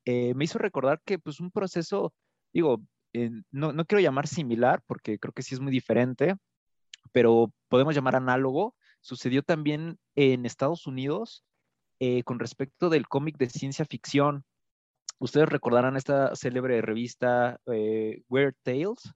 eh, 0.05 0.35
me 0.35 0.45
hizo 0.45 0.59
recordar 0.59 1.01
que 1.05 1.21
pues 1.21 1.39
un 1.39 1.53
proceso, 1.53 2.12
digo, 2.53 2.83
no, 3.51 3.73
no, 3.73 3.85
quiero 3.87 4.03
llamar 4.03 4.27
similar 4.27 4.83
porque 4.87 5.19
creo 5.19 5.33
que 5.33 5.43
sí 5.43 5.55
es 5.55 5.61
muy 5.61 5.73
diferente, 5.73 6.35
pero 7.12 7.53
podemos 7.69 7.95
llamar 7.95 8.17
análogo. 8.17 8.75
Sucedió 9.01 9.43
también 9.43 9.99
en 10.17 10.45
Estados 10.45 10.87
Unidos 10.87 11.45
eh, 12.01 12.25
con 12.25 12.39
respecto 12.39 12.91
del 12.91 13.09
cómic 13.09 13.39
de 13.39 13.49
ciencia 13.49 13.85
ficción. 13.85 14.45
Ustedes 15.19 15.49
recordarán 15.49 15.97
esta 15.97 16.35
célebre 16.37 16.81
revista 16.83 17.59
eh, 17.67 18.23
Weird 18.29 18.55
Tales, 18.62 19.14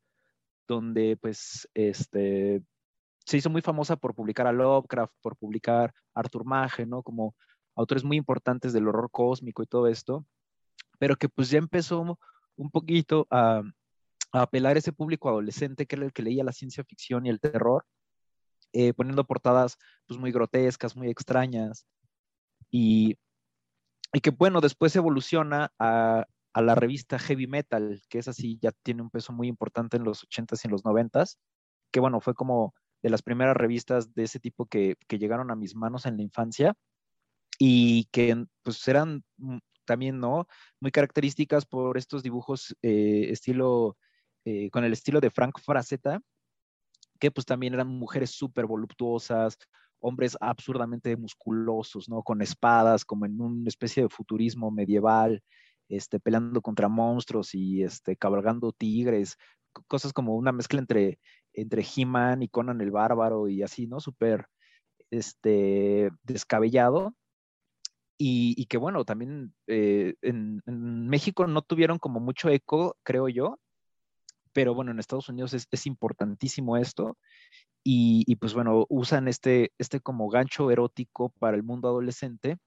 donde 0.67 1.17
pues 1.21 1.69
este, 1.75 2.63
se 3.25 3.37
hizo 3.37 3.51
muy 3.51 3.63
famosa 3.63 3.97
por 3.97 4.15
publicar 4.15 4.47
a 4.47 4.53
Lovecraft, 4.53 5.13
por 5.21 5.37
publicar 5.37 5.93
a 6.15 6.21
Arthur 6.21 6.45
Mage, 6.45 6.87
¿no? 6.87 7.03
Como 7.03 7.35
autores 7.75 8.05
muy 8.05 8.17
importantes 8.17 8.73
del 8.73 8.89
horror 8.89 9.11
cósmico 9.11 9.63
y 9.63 9.67
todo 9.67 9.87
esto, 9.89 10.25
pero 10.99 11.17
que 11.17 11.29
pues 11.29 11.51
ya 11.51 11.59
empezó 11.59 12.19
un 12.57 12.71
poquito 12.71 13.27
a, 13.31 13.63
apelar 14.33 14.77
a 14.77 14.79
ese 14.79 14.93
público 14.93 15.29
adolescente 15.29 15.87
que 15.87 15.97
era 15.97 16.05
el 16.05 16.13
que 16.13 16.23
leía 16.23 16.45
la 16.45 16.53
ciencia 16.53 16.85
ficción 16.85 17.27
y 17.27 17.31
el 17.31 17.41
terror, 17.41 17.85
eh, 18.73 18.93
poniendo 18.95 19.25
portadas 19.25 19.77
pues 20.07 20.19
muy 20.21 20.33
grotescas, 20.33 20.97
muy 20.97 21.09
extrañas, 21.09 21.87
y, 22.71 23.19
y 24.13 24.21
que 24.21 24.31
bueno, 24.31 24.61
después 24.61 24.95
evoluciona 24.97 25.73
a, 25.79 26.27
a, 26.53 26.63
la 26.63 26.75
revista 26.75 27.19
Heavy 27.19 27.47
Metal, 27.47 28.01
que 28.09 28.19
es 28.19 28.29
así, 28.29 28.59
ya 28.61 28.73
tiene 28.83 29.03
un 29.03 29.11
peso 29.11 29.33
muy 29.33 29.49
importante 29.49 29.97
en 29.97 30.05
los 30.05 30.27
80s 30.29 30.61
y 30.65 30.69
en 30.69 30.73
los 30.73 30.85
90s, 30.85 31.37
que 31.93 32.01
bueno, 32.01 32.21
fue 32.21 32.35
como 32.35 32.75
de 33.03 33.11
las 33.11 33.23
primeras 33.23 33.57
revistas 33.57 34.15
de 34.15 34.25
ese 34.25 34.41
tipo 34.41 34.67
que, 34.67 34.97
que 35.09 35.19
llegaron 35.19 35.51
a 35.51 35.57
mis 35.57 35.75
manos 35.75 36.07
en 36.07 36.17
la 36.17 36.23
infancia 36.23 36.75
y 37.59 38.05
que 38.07 38.47
pues 38.63 38.87
eran 38.89 39.25
también, 39.85 40.21
¿no? 40.21 40.47
Muy 40.81 40.91
características 40.93 41.67
por 41.67 41.99
estos 41.99 42.23
dibujos 42.23 42.77
eh, 42.83 43.29
estilo 43.31 43.97
eh, 44.45 44.71
con 44.71 44.85
el 44.85 44.93
estilo 44.93 45.21
de 45.21 45.31
Frank 45.31 45.59
Frazetta, 45.61 46.21
que 47.19 47.31
pues 47.31 47.45
también 47.45 47.75
eran 47.75 47.89
mujeres 47.89 48.31
súper 48.31 48.67
voluptuosas, 48.67 49.59
hombres 50.01 50.37
absurdamente 50.41 51.17
musculosos, 51.17 52.09
¿no? 52.09 52.23
Con 52.23 52.43
espadas, 52.43 53.05
como 53.05 53.27
en 53.27 53.41
una 53.41 53.69
especie 53.69 54.03
de 54.03 54.09
futurismo 54.09 54.71
medieval, 54.71 55.43
este, 55.89 56.21
peleando 56.21 56.63
contra 56.63 56.89
monstruos 56.89 57.55
y 57.55 57.83
este, 57.83 58.17
cabalgando 58.17 58.73
tigres, 58.73 59.37
cosas 59.87 60.13
como 60.13 60.37
una 60.37 60.53
mezcla 60.53 60.81
entre, 60.81 61.19
entre 61.53 61.85
He-Man 61.85 62.43
y 62.43 62.49
Conan 62.49 62.81
el 62.81 62.91
Bárbaro 62.91 63.49
y 63.49 63.63
así, 63.63 63.87
¿no? 63.87 64.01
Súper 64.01 64.47
este, 65.11 66.11
descabellado. 66.23 67.15
Y, 68.23 68.67
que 68.67 68.77
bueno, 68.77 69.07
también 69.07 69.55
eh, 69.67 70.15
en, 70.21 70.61
México 71.09 71.47
no 71.47 71.63
tuvieron 71.63 71.99
como 71.99 72.21
mucho 72.21 72.51
eco, 72.51 72.99
creo 73.03 73.29
yo, 73.29 73.59
pero 74.53 74.75
bueno, 74.75 74.91
en 74.91 74.99
Estados 74.99 75.31
Unidos 75.31 75.55
es 75.55 75.87
importantísimo 75.87 76.77
esto. 76.77 77.17
Y, 77.83 78.37
pues 78.37 78.55
bueno, 78.55 78.87
usan 78.89 79.27
este, 79.27 79.73
este 79.79 80.01
como 80.01 80.29
gancho 80.29 80.71
erótico 80.71 81.31
para 81.39 81.57
el 81.57 81.63
mundo 81.63 81.89
adolescente. 81.89 82.59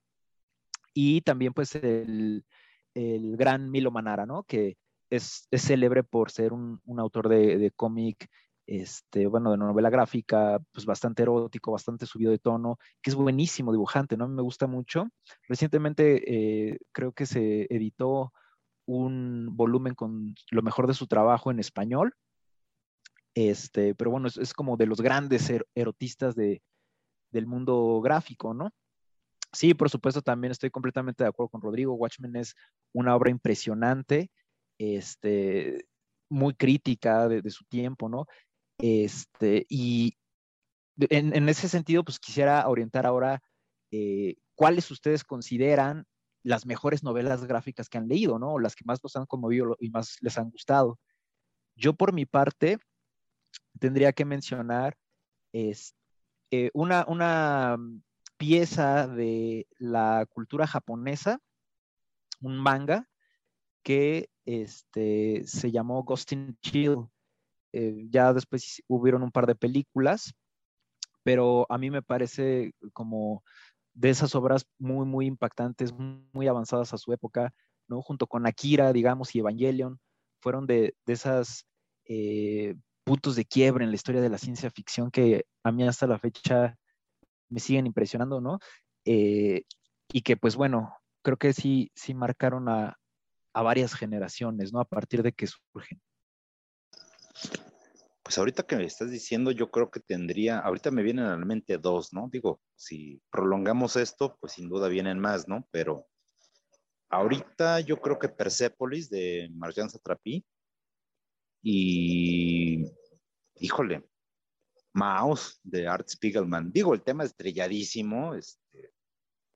Y 0.94 1.22
también 1.22 1.54
pues 1.54 1.76
el, 1.76 2.46
el 2.94 3.38
gran 3.38 3.70
Milo 3.72 3.92
Manara, 3.92 4.26
¿no? 4.26 4.44
Que 4.44 4.78
es, 5.10 5.48
es 5.52 5.62
célebre 5.64 6.04
por 6.04 6.32
ser 6.32 6.54
un, 6.54 6.80
un 6.86 7.00
autor 7.00 7.30
de, 7.30 7.58
de 7.58 7.72
cómic, 7.72 8.28
este, 8.66 9.28
bueno, 9.28 9.52
de 9.52 9.58
novela 9.58 9.90
gráfica, 9.90 10.60
pues 10.72 10.86
bastante 10.86 11.24
erótico, 11.24 11.72
bastante 11.72 12.06
subido 12.06 12.32
de 12.32 12.40
tono, 12.40 12.78
que 13.02 13.10
es 13.10 13.16
buenísimo 13.16 13.72
dibujante, 13.72 14.18
¿no? 14.18 14.28
Me 14.28 14.42
gusta 14.42 14.68
mucho. 14.68 15.08
Recientemente 15.48 16.72
eh, 16.72 16.80
creo 16.92 17.12
que 17.12 17.26
se 17.26 17.68
editó 17.70 18.34
un 18.86 19.50
volumen 19.52 19.96
con 19.96 20.34
lo 20.52 20.62
mejor 20.62 20.88
de 20.88 20.94
su 20.94 21.08
trabajo 21.08 21.52
en 21.52 21.60
español. 21.60 22.14
Este, 23.36 23.96
pero 23.96 24.12
bueno, 24.12 24.28
es, 24.28 24.38
es 24.38 24.54
como 24.54 24.78
de 24.78 24.86
los 24.86 25.02
grandes 25.02 25.50
er 25.50 25.66
erotistas 25.76 26.36
de, 26.36 26.62
del 27.32 27.48
mundo 27.48 28.00
gráfico, 28.02 28.54
¿no? 28.54 28.72
Sí, 29.52 29.74
por 29.74 29.90
supuesto, 29.90 30.22
también 30.22 30.52
estoy 30.52 30.72
completamente 30.72 31.24
de 31.24 31.30
acuerdo 31.30 31.50
con 31.50 31.62
Rodrigo. 31.62 31.94
Watchmen 31.94 32.36
es 32.36 32.56
una 32.92 33.16
obra 33.16 33.30
impresionante, 33.30 34.32
este, 34.80 35.86
muy 36.30 36.56
crítica 36.56 37.28
de, 37.28 37.42
de 37.42 37.50
su 37.52 37.64
tiempo, 37.66 38.10
¿no? 38.10 38.26
Este, 38.80 39.66
y 39.70 40.18
en, 40.98 41.36
en, 41.36 41.50
ese 41.50 41.70
sentido, 41.70 42.04
pues 42.04 42.20
quisiera 42.20 42.68
orientar 42.68 43.06
ahora 43.06 43.42
eh, 43.92 44.36
cuáles 44.56 44.90
ustedes 44.92 45.24
consideran 45.24 46.06
las 46.44 46.66
mejores 46.66 47.04
novelas 47.04 47.46
gráficas 47.46 47.90
que 47.90 47.98
han 47.98 48.08
leído, 48.08 48.40
¿no? 48.40 48.54
O 48.54 48.60
las 48.60 48.76
que 48.76 48.86
más 48.86 49.00
los 49.04 49.16
han 49.16 49.26
conmovido 49.26 49.78
y 49.80 49.90
más 49.90 50.18
les 50.22 50.38
han 50.38 50.50
gustado. 50.50 51.00
Yo 51.76 51.94
por 51.94 52.14
mi 52.14 52.26
parte 52.26 52.80
tendría 53.84 54.14
que 54.14 54.24
mencionar 54.24 54.96
es, 55.52 55.94
eh, 56.52 56.72
una, 56.74 57.04
una 57.06 57.78
pieza 58.38 59.10
de 59.10 59.68
la 59.78 60.26
cultura 60.30 60.66
japonesa, 60.66 61.42
un 62.40 62.58
manga 62.58 63.10
que 63.84 64.30
este, 64.46 65.44
se 65.46 65.70
llamó 65.70 66.02
Ghost 66.06 66.32
in 66.32 66.58
Chill. 66.62 66.96
Eh, 67.74 68.08
ya 68.10 68.32
después 68.32 68.82
hubieron 68.88 69.22
un 69.22 69.32
par 69.32 69.48
de 69.48 69.56
películas, 69.56 70.34
pero 71.24 71.66
a 71.70 71.78
mí 71.78 71.92
me 71.92 72.02
parece 72.02 72.72
como 72.94 73.44
de 73.94 74.12
esas 74.12 74.34
obras 74.34 74.66
muy, 74.80 75.06
muy 75.06 75.26
impactantes, 75.26 75.92
muy 75.92 76.48
avanzadas 76.48 76.94
a 76.94 76.98
su 76.98 77.12
época, 77.12 77.54
¿no? 77.90 78.02
Junto 78.02 78.28
con 78.28 78.48
Akira, 78.48 78.94
digamos, 78.94 79.36
y 79.36 79.40
Evangelion, 79.40 80.00
fueron 80.40 80.68
de, 80.68 80.96
de 81.06 81.14
esas 81.14 81.68
eh, 82.06 82.78
puntos 83.04 83.36
de 83.36 83.46
quiebre 83.46 83.84
en 83.84 83.92
la 83.92 83.96
historia 83.96 84.22
de 84.22 84.30
la 84.30 84.38
ciencia 84.38 84.70
ficción 84.72 85.12
que 85.12 85.46
a 85.64 85.72
mí 85.72 85.88
hasta 85.88 86.08
la 86.08 86.20
fecha 86.20 86.78
me 87.50 87.60
siguen 87.60 87.86
impresionando, 87.86 88.42
¿no? 88.42 88.60
Eh, 89.06 89.64
y 90.12 90.22
que, 90.22 90.38
pues 90.38 90.56
bueno, 90.56 90.96
creo 91.22 91.38
que 91.38 91.54
sí, 91.54 91.92
sí 91.96 92.14
marcaron 92.14 92.70
a, 92.70 92.98
a 93.54 93.62
varias 93.62 93.94
generaciones, 93.94 94.74
¿no? 94.74 94.80
A 94.80 94.86
partir 94.86 95.24
de 95.24 95.32
que 95.34 95.48
surgen. 95.48 96.02
Pues 98.24 98.38
ahorita 98.38 98.64
que 98.64 98.78
me 98.78 98.86
estás 98.86 99.12
diciendo, 99.12 99.52
yo 99.52 99.70
creo 99.70 99.92
que 99.92 100.00
tendría, 100.00 100.60
ahorita 100.60 100.92
me 100.92 101.04
vienen 101.04 101.26
a 101.26 101.38
la 101.38 101.46
mente 101.46 101.78
dos, 101.78 102.14
¿no? 102.14 102.30
Digo, 102.32 102.62
si 102.76 103.22
prolongamos 103.30 103.98
esto, 103.98 104.38
pues 104.40 104.54
sin 104.54 104.70
duda 104.70 104.88
vienen 104.88 105.20
más, 105.20 105.48
¿no? 105.48 105.68
Pero 105.72 106.08
ahorita 107.10 107.82
yo 107.82 108.02
creo 108.02 108.18
que 108.18 108.30
Persepolis 108.30 109.10
de 109.10 109.50
Marjan 109.54 109.90
Satrapi 109.90 110.46
y, 111.64 112.86
híjole, 113.56 114.04
Maus 114.94 115.60
de 115.64 115.88
Art 115.88 116.08
Spiegelman. 116.10 116.72
Digo, 116.72 116.94
el 116.94 117.02
tema 117.02 117.24
estrelladísimo, 117.24 118.36
este, 118.36 118.92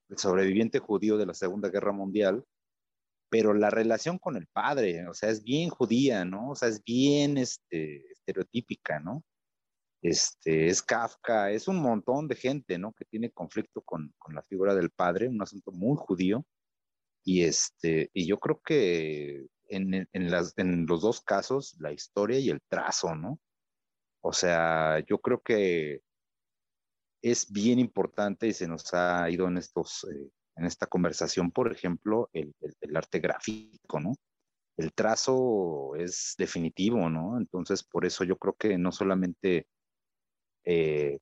el 0.09 0.17
sobreviviente 0.17 0.79
judío 0.79 1.17
de 1.17 1.25
la 1.25 1.33
Segunda 1.33 1.69
Guerra 1.69 1.91
Mundial, 1.91 2.43
pero 3.29 3.53
la 3.53 3.69
relación 3.69 4.17
con 4.19 4.37
el 4.37 4.47
padre, 4.47 5.07
o 5.09 5.13
sea, 5.13 5.29
es 5.29 5.43
bien 5.43 5.69
judía, 5.69 6.23
¿no? 6.23 6.51
O 6.51 6.55
sea, 6.55 6.69
es 6.69 6.81
bien 6.81 7.37
este, 7.37 8.09
estereotípica, 8.13 9.01
¿no? 9.01 9.23
Este, 10.01 10.67
es 10.69 10.81
Kafka, 10.81 11.51
es 11.51 11.67
un 11.67 11.81
montón 11.81 12.29
de 12.29 12.35
gente, 12.35 12.77
¿no? 12.77 12.93
Que 12.93 13.03
tiene 13.03 13.31
conflicto 13.31 13.81
con, 13.81 14.13
con 14.17 14.33
la 14.33 14.43
figura 14.43 14.73
del 14.75 14.91
padre, 14.91 15.27
un 15.27 15.41
asunto 15.41 15.71
muy 15.73 15.97
judío. 15.97 16.45
Y, 17.25 17.43
este, 17.43 18.09
y 18.13 18.25
yo 18.25 18.39
creo 18.39 18.61
que 18.63 19.47
en, 19.69 20.07
en, 20.11 20.31
las, 20.31 20.57
en 20.57 20.85
los 20.85 21.01
dos 21.01 21.21
casos, 21.21 21.75
la 21.79 21.91
historia 21.91 22.39
y 22.39 22.49
el 22.49 22.61
trazo, 22.69 23.15
¿no? 23.15 23.39
O 24.21 24.33
sea, 24.33 24.99
yo 25.07 25.19
creo 25.19 25.41
que 25.41 26.01
es 27.21 27.51
bien 27.51 27.79
importante 27.79 28.47
y 28.47 28.53
se 28.53 28.67
nos 28.67 28.93
ha 28.93 29.29
ido 29.29 29.47
en 29.47 29.57
estos, 29.57 30.05
eh, 30.05 30.29
en 30.55 30.65
esta 30.65 30.87
conversación, 30.87 31.51
por 31.51 31.71
ejemplo, 31.71 32.29
el, 32.33 32.53
el, 32.81 32.95
arte 32.95 33.19
gráfico, 33.19 33.99
¿no? 33.99 34.13
El 34.77 34.93
trazo 34.93 35.95
es 35.95 36.35
definitivo, 36.37 37.09
¿no? 37.09 37.37
Entonces, 37.37 37.83
por 37.83 38.05
eso 38.05 38.23
yo 38.23 38.37
creo 38.37 38.53
que 38.53 38.77
no 38.77 38.91
solamente 38.91 39.67
eh, 40.65 41.19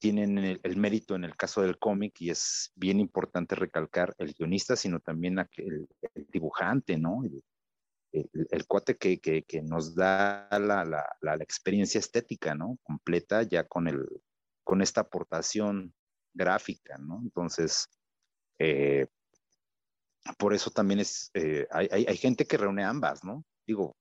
tienen 0.00 0.38
el, 0.38 0.76
mérito 0.76 1.14
en 1.14 1.24
el 1.24 1.36
caso 1.36 1.60
del 1.60 1.78
cómic 1.78 2.20
y 2.20 2.30
es 2.30 2.72
bien 2.74 2.98
importante 3.00 3.54
recalcar 3.54 4.14
el 4.18 4.32
guionista, 4.32 4.74
sino 4.74 4.98
también 4.98 5.38
el, 5.56 5.88
dibujante, 6.32 6.96
¿no? 6.96 7.22
El, 8.12 8.66
cuate 8.66 8.96
que, 8.96 9.20
que, 9.20 9.62
nos 9.62 9.94
da 9.94 10.48
la, 10.52 10.84
la, 10.84 11.06
la, 11.20 11.34
experiencia 11.36 11.98
estética, 11.98 12.54
¿no? 12.54 12.78
Completa 12.82 13.42
ya 13.42 13.64
con, 13.64 13.86
el, 13.88 14.04
con 14.64 14.80
esta 14.80 15.02
aportación 15.02 15.94
gráfica, 16.32 16.96
¿no? 16.98 17.20
Entonces, 17.22 17.86
eh, 18.58 19.06
por 20.38 20.54
eso 20.54 20.70
también 20.70 21.00
es, 21.00 21.30
eh, 21.34 21.66
hay, 21.70 21.88
hay, 21.90 22.16
gente 22.16 22.46
que 22.46 22.56
reúne 22.56 22.84
ambas, 22.84 23.22
¿no? 23.22 23.44
Digo, 23.66 23.96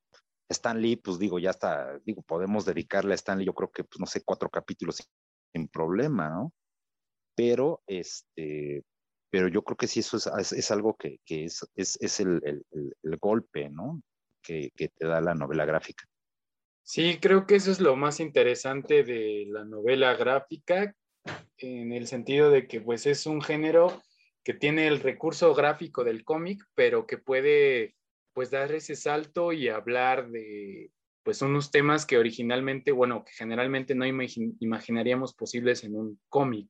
Stan 0.47 0.81
Lee, 0.81 0.95
pues 0.95 1.19
digo, 1.19 1.39
ya 1.39 1.51
está, 1.51 1.99
digo, 2.05 2.21
podemos 2.21 2.65
dedicarle 2.65 3.13
a 3.13 3.15
Stan 3.15 3.37
Lee, 3.37 3.45
yo 3.45 3.53
creo 3.53 3.69
que, 3.69 3.83
pues 3.83 3.99
no 3.99 4.05
sé, 4.05 4.23
cuatro 4.23 4.49
capítulos 4.49 5.01
sin 5.51 5.67
problema, 5.67 6.29
¿no? 6.29 6.53
Pero, 7.35 7.81
este, 7.87 8.83
pero 9.29 9.47
yo 9.47 9.63
creo 9.63 9.77
que 9.77 9.87
sí, 9.87 10.01
eso 10.01 10.17
es, 10.17 10.51
es, 10.51 10.71
algo 10.71 10.95
que, 10.95 11.19
que, 11.25 11.45
es, 11.45 11.65
es, 11.75 11.97
es 12.01 12.19
el, 12.19 12.41
el, 12.43 12.63
el, 13.03 13.17
golpe, 13.17 13.69
¿no? 13.69 14.01
Que, 14.41 14.71
que 14.75 14.89
te 14.89 15.07
da 15.07 15.21
la 15.21 15.35
novela 15.35 15.65
gráfica. 15.65 16.05
Sí, 16.83 17.19
creo 17.21 17.45
que 17.45 17.55
eso 17.55 17.71
es 17.71 17.79
lo 17.79 17.95
más 17.95 18.19
interesante 18.19 19.03
de 19.03 19.45
la 19.47 19.63
novela 19.63 20.15
gráfica, 20.15 20.95
en 21.57 21.91
el 21.91 22.07
sentido 22.07 22.49
de 22.49 22.67
que 22.67 22.81
pues 22.81 23.05
es 23.05 23.25
un 23.25 23.41
género 23.41 24.01
que 24.43 24.53
tiene 24.53 24.87
el 24.87 24.99
recurso 24.99 25.53
gráfico 25.53 26.03
del 26.03 26.23
cómic, 26.23 26.63
pero 26.73 27.05
que 27.05 27.17
puede 27.17 27.95
pues 28.33 28.51
dar 28.51 28.71
ese 28.71 28.95
salto 28.95 29.51
y 29.51 29.67
hablar 29.67 30.29
de 30.29 30.91
pues 31.24 31.41
unos 31.41 31.72
temas 31.72 32.05
que 32.05 32.17
originalmente, 32.17 32.91
bueno, 32.91 33.24
que 33.26 33.34
generalmente 33.34 33.95
no 33.95 34.05
imaginaríamos 34.05 35.34
posibles 35.34 35.84
en 35.84 35.95
un 35.95 36.20
cómic. 36.30 36.70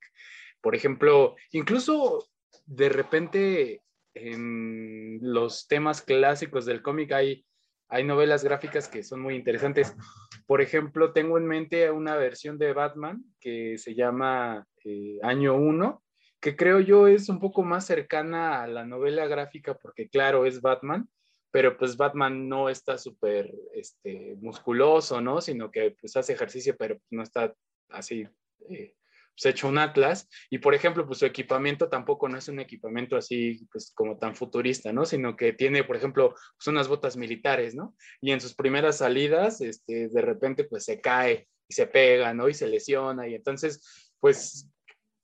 Por 0.61 0.75
ejemplo, 0.75 1.35
incluso 1.51 2.27
de 2.65 2.89
repente 2.89 3.81
en 4.13 5.19
los 5.21 5.67
temas 5.67 6.01
clásicos 6.01 6.65
del 6.65 6.81
cómic 6.81 7.11
hay, 7.11 7.45
hay 7.87 8.03
novelas 8.03 8.43
gráficas 8.43 8.87
que 8.87 9.03
son 9.03 9.21
muy 9.21 9.35
interesantes. 9.35 9.95
Por 10.45 10.61
ejemplo, 10.61 11.13
tengo 11.13 11.37
en 11.37 11.47
mente 11.47 11.91
una 11.91 12.15
versión 12.15 12.57
de 12.57 12.73
Batman 12.73 13.23
que 13.39 13.77
se 13.77 13.95
llama 13.95 14.67
eh, 14.83 15.19
Año 15.21 15.55
1, 15.55 16.03
que 16.39 16.55
creo 16.55 16.79
yo 16.79 17.07
es 17.07 17.29
un 17.29 17.39
poco 17.39 17.63
más 17.63 17.85
cercana 17.85 18.63
a 18.63 18.67
la 18.67 18.85
novela 18.85 19.27
gráfica 19.27 19.75
porque 19.75 20.09
claro, 20.09 20.45
es 20.45 20.61
Batman, 20.61 21.07
pero 21.51 21.77
pues 21.77 21.97
Batman 21.97 22.47
no 22.47 22.69
está 22.69 22.97
súper 22.97 23.53
este, 23.73 24.35
musculoso, 24.39 25.21
¿no? 25.21 25.41
Sino 25.41 25.71
que 25.71 25.95
pues 25.99 26.15
hace 26.15 26.33
ejercicio, 26.33 26.75
pero 26.77 26.99
no 27.09 27.23
está 27.23 27.53
así 27.89 28.27
eh, 28.69 28.95
pues 29.39 29.53
hecho 29.53 29.67
un 29.67 29.77
Atlas. 29.77 30.29
Y 30.49 30.59
por 30.59 30.75
ejemplo, 30.75 31.05
pues 31.05 31.19
su 31.19 31.25
equipamiento 31.25 31.89
tampoco 31.89 32.27
no 32.27 32.37
es 32.37 32.47
un 32.47 32.59
equipamiento 32.59 33.15
así 33.15 33.65
pues 33.71 33.91
como 33.95 34.17
tan 34.17 34.35
futurista, 34.35 34.91
¿no? 34.91 35.05
Sino 35.05 35.35
que 35.35 35.53
tiene, 35.53 35.83
por 35.83 35.95
ejemplo, 35.95 36.35
pues 36.57 36.67
unas 36.67 36.87
botas 36.87 37.17
militares, 37.17 37.75
¿no? 37.75 37.95
Y 38.21 38.31
en 38.31 38.41
sus 38.41 38.53
primeras 38.53 38.97
salidas, 38.97 39.61
este, 39.61 40.09
de 40.09 40.21
repente 40.21 40.65
pues 40.65 40.85
se 40.85 40.99
cae 41.01 41.47
y 41.67 41.73
se 41.73 41.87
pega, 41.87 42.33
¿no? 42.33 42.49
Y 42.49 42.53
se 42.53 42.67
lesiona 42.67 43.27
y 43.27 43.35
entonces 43.35 44.09
pues 44.19 44.67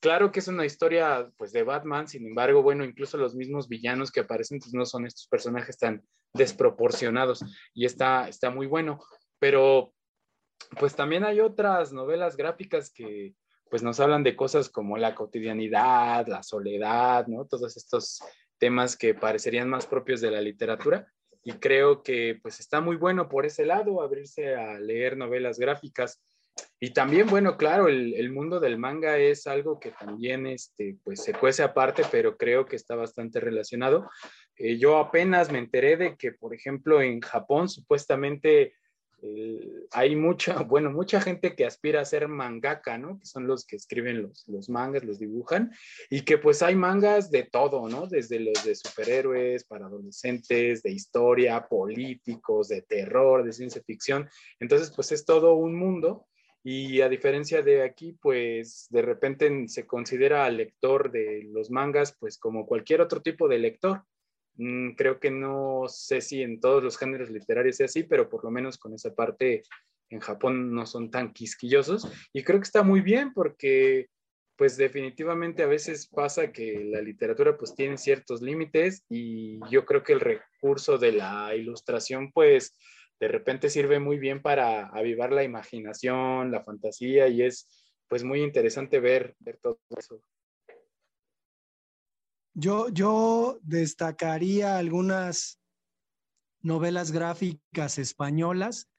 claro 0.06 0.32
que 0.32 0.40
es 0.40 0.48
una 0.48 0.68
historia 0.68 1.32
pues 1.36 1.52
de 1.52 1.64
Batman, 1.64 2.08
sin 2.08 2.28
embargo, 2.28 2.62
bueno, 2.62 2.84
incluso 2.84 3.18
los 3.18 3.34
mismos 3.34 3.68
villanos 3.68 4.12
que 4.12 4.20
aparecen 4.20 4.60
pues 4.60 4.72
no 4.72 4.86
son 4.86 5.08
estos 5.08 5.26
personajes 5.26 5.80
tan 5.80 6.06
desproporcionados 6.32 7.44
y 7.74 7.86
está, 7.86 8.30
está 8.30 8.52
muy 8.52 8.68
bueno, 8.68 9.00
pero 9.40 9.96
pues 10.80 10.96
también 10.96 11.24
hay 11.24 11.40
otras 11.40 11.92
novelas 11.92 12.38
gráficas 12.38 12.94
que 12.94 13.34
pues 13.68 13.82
nos 13.82 14.00
hablan 14.00 14.22
de 14.22 14.36
cosas 14.36 14.70
como 14.70 14.96
la 14.96 15.16
cotidianidad, 15.16 16.28
la 16.28 16.44
soledad, 16.44 17.26
¿no? 17.26 17.48
Todos 17.48 17.76
estos 17.76 18.22
temas 18.60 18.96
que 18.96 19.16
parecerían 19.16 19.72
más 19.72 19.88
propios 19.88 20.22
de 20.22 20.30
la 20.30 20.40
literatura 20.40 21.12
y 21.42 21.54
creo 21.54 22.04
que 22.04 22.38
pues 22.44 22.60
está 22.60 22.80
muy 22.80 22.96
bueno 22.96 23.28
por 23.28 23.48
ese 23.48 23.66
lado 23.66 24.04
abrirse 24.04 24.54
a 24.54 24.80
leer 24.80 25.18
novelas 25.18 25.58
gráficas 25.58 26.22
y 26.80 26.92
también, 26.92 27.28
bueno, 27.28 27.58
claro, 27.58 27.88
el, 27.88 28.32
mundo 28.32 28.60
del 28.60 28.78
manga 28.78 29.18
es 29.18 29.48
algo 29.48 29.80
que 29.80 29.92
también 29.92 30.46
este, 30.46 30.98
pues, 31.04 31.24
se 31.24 31.34
cuece 31.34 31.64
aparte, 31.64 32.04
pero 32.12 32.38
creo 32.38 32.66
que 32.66 32.76
está 32.76 32.96
bastante 32.96 33.40
relacionado. 33.40 34.10
Eh, 34.58 34.78
yo 34.78 34.98
apenas 34.98 35.52
me 35.52 35.60
enteré 35.60 35.98
de 35.98 36.16
que, 36.16 36.32
por 36.32 36.54
ejemplo, 36.54 37.02
en 37.02 37.22
Japón 37.22 37.70
supuestamente 37.70 38.74
hay 39.92 40.16
mucha, 40.16 40.60
bueno, 40.64 40.92
mucha 40.92 41.22
gente 41.22 41.56
que 41.56 41.66
aspira 41.66 42.02
a 42.02 42.06
ser 42.06 42.28
mangaka, 42.28 42.98
¿no? 42.98 43.20
Que 43.20 43.26
son 43.26 43.48
los 43.48 43.66
que 43.66 43.76
escriben 43.76 44.22
los, 44.22 44.48
los 44.48 44.70
mangas, 44.70 45.04
los 45.04 45.20
dibujan, 45.20 45.72
y 46.10 46.22
que 46.22 46.38
pues 46.38 46.62
hay 46.62 46.76
mangas 46.76 47.32
de 47.32 47.44
todo, 47.44 47.88
¿no? 47.90 48.08
Desde 48.08 48.40
los 48.40 48.64
de 48.64 48.76
superhéroes 48.76 49.64
para 49.66 49.88
adolescentes, 49.88 50.84
de 50.84 50.92
historia, 50.92 51.68
políticos, 51.68 52.68
de 52.68 52.82
terror, 52.82 53.44
de 53.44 53.54
ciencia 53.54 53.82
ficción. 53.86 54.30
Entonces, 54.60 54.92
pues 54.96 55.12
es 55.12 55.26
todo 55.26 55.56
un 55.56 55.76
mundo 55.76 56.28
y 56.68 57.02
a 57.02 57.10
diferencia 57.10 57.62
de 57.62 57.84
aquí, 57.84 58.18
pues 58.20 58.88
de 58.90 59.04
repente 59.04 59.68
se 59.68 59.86
considera 59.86 60.46
al 60.46 60.58
lector 60.58 61.12
de 61.12 61.44
los 61.52 61.70
mangas, 61.70 62.18
pues 62.20 62.40
como 62.40 62.66
cualquier 62.66 63.02
otro 63.02 63.22
tipo 63.22 63.48
de 63.48 63.60
lector. 63.60 64.02
Mm, 64.56 64.94
creo 64.96 65.20
que 65.20 65.30
no 65.30 65.84
sé 65.88 66.22
si 66.22 66.42
en 66.42 66.60
todos 66.60 66.84
los 66.84 66.98
géneros 66.98 67.30
literarios 67.30 67.76
sea 67.76 67.86
así, 67.86 68.02
pero 68.02 68.28
por 68.28 68.44
lo 68.44 68.50
menos 68.50 68.80
con 68.80 68.96
esa 68.96 69.14
parte 69.14 69.62
en 70.10 70.20
Japón 70.22 70.74
no 70.74 70.88
son 70.88 71.12
tan 71.12 71.34
quisquillosos. 71.34 72.12
Y 72.34 72.44
creo 72.44 72.60
que 72.60 72.66
está 72.66 72.82
muy 72.82 73.02
bien 73.02 73.32
porque 73.32 74.08
pues 74.56 74.76
definitivamente 74.76 75.62
a 75.62 75.68
veces 75.68 76.08
pasa 76.08 76.52
que 76.52 76.84
la 76.84 77.00
literatura 77.00 77.58
pues 77.58 77.76
tiene 77.76 78.00
ciertos 78.00 78.42
límites 78.42 79.06
y 79.08 79.60
yo 79.70 79.86
creo 79.86 80.02
que 80.02 80.14
el 80.14 80.20
recurso 80.20 80.98
de 80.98 81.12
la 81.12 81.54
ilustración 81.54 82.32
pues 82.32 82.76
de 83.20 83.28
repente 83.28 83.70
sirve 83.70 84.00
muy 84.00 84.18
bien 84.18 84.42
para 84.42 84.88
avivar 84.88 85.32
la 85.32 85.44
imaginación, 85.44 86.52
la 86.52 86.64
fantasía 86.64 87.28
y 87.28 87.42
es 87.42 87.68
pues 88.08 88.24
muy 88.24 88.42
interesante 88.42 89.00
ver, 89.00 89.36
ver 89.40 89.58
todo 89.62 89.80
eso. 89.98 90.22
Yo, 92.54 92.90
yo 92.90 93.60
destacaría 93.64 94.78
algunas 94.78 95.60
novelas 96.62 97.12
gráficas 97.12 97.98
españolas 97.98 98.90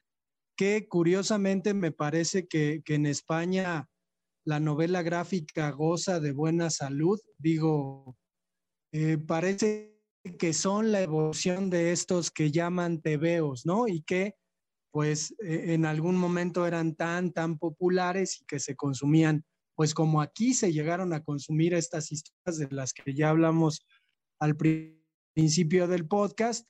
que 0.57 0.89
curiosamente 0.89 1.75
me 1.75 1.93
parece 1.93 2.47
que, 2.47 2.83
que 2.85 2.95
en 2.95 3.07
España 3.07 3.89
la 4.45 4.61
novela 4.61 5.03
gráfica 5.03 5.71
goza 5.71 6.21
de 6.21 6.33
buena 6.33 6.71
salud. 6.71 7.21
Digo, 7.39 8.17
eh, 8.93 9.19
parece 9.19 9.96
que 10.39 10.53
son 10.53 10.93
la 10.93 11.03
evolución 11.03 11.71
de 11.71 11.93
estos 11.93 12.31
que 12.31 12.51
llaman 12.51 13.01
tebeos, 13.01 13.67
¿no? 13.67 13.89
Y 13.89 14.03
que 14.03 14.35
pues 14.91 15.35
e, 15.45 15.75
en 15.75 15.85
algún 15.85 16.17
momento 16.17 16.67
eran 16.67 16.95
tan, 16.95 17.33
tan 17.33 17.59
populares 17.59 18.41
y 18.41 18.45
que 18.47 18.59
se 18.59 18.77
consumían, 18.77 19.45
pues 19.75 19.95
como 19.95 20.23
aquí 20.23 20.55
se 20.55 20.73
llegaron 20.73 21.13
a 21.13 21.23
consumir 21.23 21.75
estas 21.75 22.11
historias 22.11 22.59
de 22.59 22.75
las 22.75 22.93
que 22.93 23.15
ya 23.15 23.29
hablamos 23.29 23.87
al 24.41 24.57
principio 25.35 25.87
del 25.87 26.07
podcast, 26.07 26.67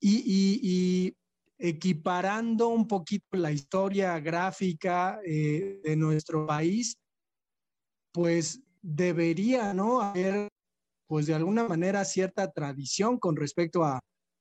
y, 0.00 1.16
equiparando 1.58 2.68
un 2.68 2.86
poquito 2.86 3.24
la 3.32 3.52
historia 3.52 4.18
gráfica 4.18 5.20
eh, 5.24 5.80
de 5.82 5.96
nuestro 5.96 6.46
país, 6.46 6.98
pues 8.12 8.60
debería, 8.82 9.72
¿no? 9.72 10.02
Haber 10.02 10.48
pues 11.06 11.26
de 11.26 11.34
alguna 11.34 11.66
manera 11.68 12.04
cierta 12.04 12.50
tradición 12.50 13.18
con 13.18 13.36
respecto 13.36 13.84
a, 13.84 14.00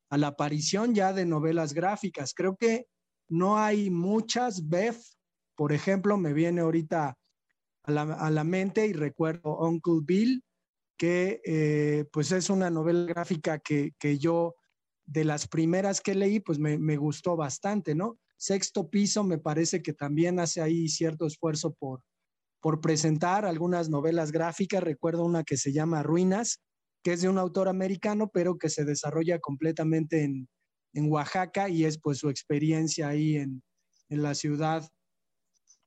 la 0.10 0.28
aparición 0.28 0.94
ya 0.94 1.12
de 1.12 1.26
novelas 1.26 1.74
gráficas. 1.74 2.36
Creo 2.36 2.56
que 2.56 2.86
no 3.30 3.58
hay 3.58 3.90
muchas. 3.90 4.70
Beth, 4.70 5.02
por 5.56 5.74
ejemplo, 5.74 6.18
me 6.18 6.34
viene 6.34 6.62
ahorita 6.62 7.18
a 7.86 8.30
la, 8.30 8.44
mente 8.44 8.86
y 8.86 8.94
recuerdo 8.94 9.58
Uncle 9.58 10.02
Bill, 10.04 10.44
que 10.98 11.42
eh, 11.44 12.06
pues 12.12 12.32
es 12.32 12.52
una 12.52 12.70
novela 12.70 13.06
gráfica 13.06 13.58
que, 13.58 13.92
yo 14.20 14.54
de 15.04 15.26
las 15.26 15.48
primeras 15.48 16.00
que 16.00 16.14
leí 16.14 16.40
pues 16.40 16.60
me, 16.60 16.78
me, 16.78 16.96
gustó 16.96 17.36
bastante, 17.36 17.96
¿no? 17.96 18.20
Sexto 18.38 18.90
Piso 18.90 19.24
me 19.24 19.40
parece 19.40 19.82
que 19.82 19.94
también 19.94 20.40
hace 20.40 20.62
ahí 20.62 20.88
cierto 20.90 21.26
esfuerzo 21.26 21.74
por, 21.74 22.04
por 22.64 22.80
presentar 22.80 23.44
algunas 23.44 23.90
novelas 23.90 24.32
gráficas. 24.32 24.82
Recuerdo 24.82 25.26
una 25.26 25.44
que 25.44 25.58
se 25.58 25.74
llama 25.74 26.02
Ruinas, 26.02 26.62
que 27.04 27.12
es 27.12 27.22
de 27.22 27.28
un 27.28 27.38
autor 27.38 27.68
americano, 27.68 28.32
pero 28.34 28.58
que 28.58 28.70
se 28.70 28.86
desarrolla 28.86 29.38
completamente 29.40 30.24
en, 30.24 30.48
en 30.94 31.12
Oaxaca 31.12 31.68
y 31.68 31.84
es 31.84 32.00
pues 32.00 32.20
su 32.20 32.30
experiencia 32.30 33.10
ahí 33.10 33.36
en, 33.36 33.62
en 34.08 34.24
la 34.24 34.34
ciudad. 34.34 34.90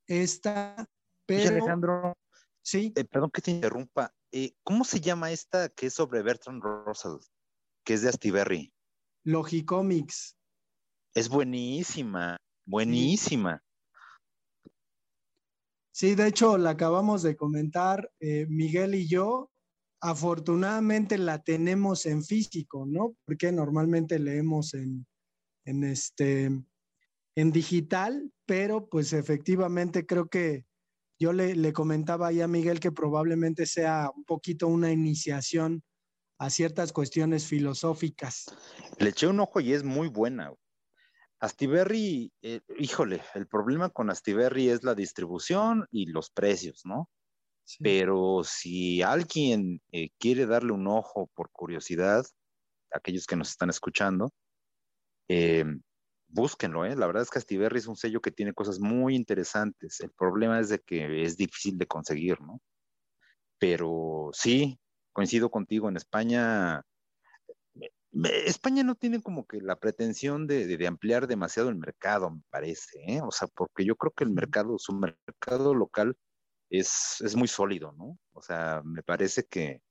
Esta, 0.06 0.86
pero... 1.24 1.48
Alejandro, 1.48 2.12
sí. 2.62 2.92
Eh, 2.94 3.04
perdón 3.04 3.30
que 3.30 3.40
te 3.40 3.52
interrumpa. 3.52 4.12
Eh, 4.30 4.52
¿Cómo 4.62 4.84
se 4.84 5.00
llama 5.00 5.32
esta 5.32 5.70
que 5.70 5.86
es 5.86 5.94
sobre 5.94 6.20
Bertrand 6.20 6.62
Russell, 6.62 7.16
que 7.86 7.94
es 7.94 8.02
de 8.02 8.10
Astiberri? 8.10 8.70
Logicomics. 9.24 10.36
Es 11.14 11.30
buenísima, 11.30 12.36
buenísima. 12.66 13.62
Sí, 15.96 16.14
de 16.14 16.26
hecho, 16.26 16.58
la 16.58 16.72
acabamos 16.72 17.22
de 17.22 17.36
comentar 17.36 18.12
eh, 18.20 18.44
Miguel 18.50 18.94
y 18.94 19.08
yo. 19.08 19.50
Afortunadamente 20.02 21.16
la 21.16 21.42
tenemos 21.42 22.04
en 22.04 22.22
físico, 22.22 22.84
¿no? 22.86 23.16
Porque 23.24 23.50
normalmente 23.50 24.18
leemos 24.18 24.74
en, 24.74 25.06
en, 25.64 25.84
este, 25.84 26.50
en 27.34 27.50
digital, 27.50 28.30
pero 28.44 28.90
pues 28.90 29.14
efectivamente 29.14 30.04
creo 30.04 30.28
que 30.28 30.66
yo 31.18 31.32
le, 31.32 31.56
le 31.56 31.72
comentaba 31.72 32.26
ahí 32.26 32.42
a 32.42 32.46
Miguel 32.46 32.78
que 32.78 32.92
probablemente 32.92 33.64
sea 33.64 34.10
un 34.14 34.24
poquito 34.24 34.68
una 34.68 34.92
iniciación 34.92 35.82
a 36.38 36.50
ciertas 36.50 36.92
cuestiones 36.92 37.46
filosóficas. 37.46 38.54
Le 38.98 39.08
eché 39.08 39.28
un 39.28 39.40
ojo 39.40 39.60
y 39.60 39.72
es 39.72 39.82
muy 39.82 40.08
buena. 40.08 40.52
Astiberri, 41.40 42.32
eh, 42.42 42.60
híjole, 42.78 43.22
el 43.34 43.46
problema 43.46 43.90
con 43.90 44.10
Astiberri 44.10 44.70
es 44.70 44.84
la 44.84 44.94
distribución 44.94 45.86
y 45.90 46.06
los 46.06 46.30
precios, 46.30 46.82
¿no? 46.84 47.10
Pero 47.80 48.42
si 48.44 49.02
alguien 49.02 49.80
eh, 49.92 50.10
quiere 50.18 50.46
darle 50.46 50.72
un 50.72 50.86
ojo 50.86 51.28
por 51.34 51.50
curiosidad, 51.50 52.24
aquellos 52.92 53.26
que 53.26 53.36
nos 53.36 53.50
están 53.50 53.70
escuchando, 53.70 54.30
eh, 55.28 55.64
búsquenlo, 56.28 56.84
¿eh? 56.84 56.96
La 56.96 57.06
verdad 57.06 57.24
es 57.24 57.30
que 57.30 57.38
Astiberri 57.38 57.78
es 57.78 57.86
un 57.86 57.96
sello 57.96 58.20
que 58.20 58.30
tiene 58.30 58.52
cosas 58.54 58.78
muy 58.80 59.16
interesantes. 59.16 60.00
El 60.00 60.12
problema 60.12 60.60
es 60.60 60.68
de 60.68 60.78
que 60.80 61.22
es 61.24 61.36
difícil 61.36 61.76
de 61.76 61.86
conseguir, 61.86 62.40
¿no? 62.40 62.60
Pero 63.58 64.30
sí, 64.32 64.78
coincido 65.12 65.50
contigo, 65.50 65.88
en 65.88 65.96
España 65.96 66.82
España 68.24 68.82
no 68.82 68.94
tiene 68.94 69.20
como 69.20 69.46
que 69.46 69.60
la 69.60 69.76
pretensión 69.76 70.46
de, 70.46 70.86
ampliar 70.86 71.26
demasiado 71.26 71.68
el 71.68 71.76
mercado, 71.76 72.30
me 72.30 72.42
parece, 72.50 72.98
¿eh? 73.06 73.20
O 73.22 73.30
sea, 73.30 73.48
porque 73.48 73.84
yo 73.84 73.96
creo 73.96 74.12
que 74.12 74.24
el 74.24 74.30
mercado, 74.30 74.78
su 74.78 74.94
mercado 74.94 75.74
local 75.74 76.16
es, 76.70 77.20
es 77.20 77.36
muy 77.36 77.48
sólido, 77.48 77.92
¿no? 77.92 78.18
O 78.32 78.42
sea, 78.42 78.82
me 78.84 79.02
parece 79.02 79.44
que, 79.44 79.82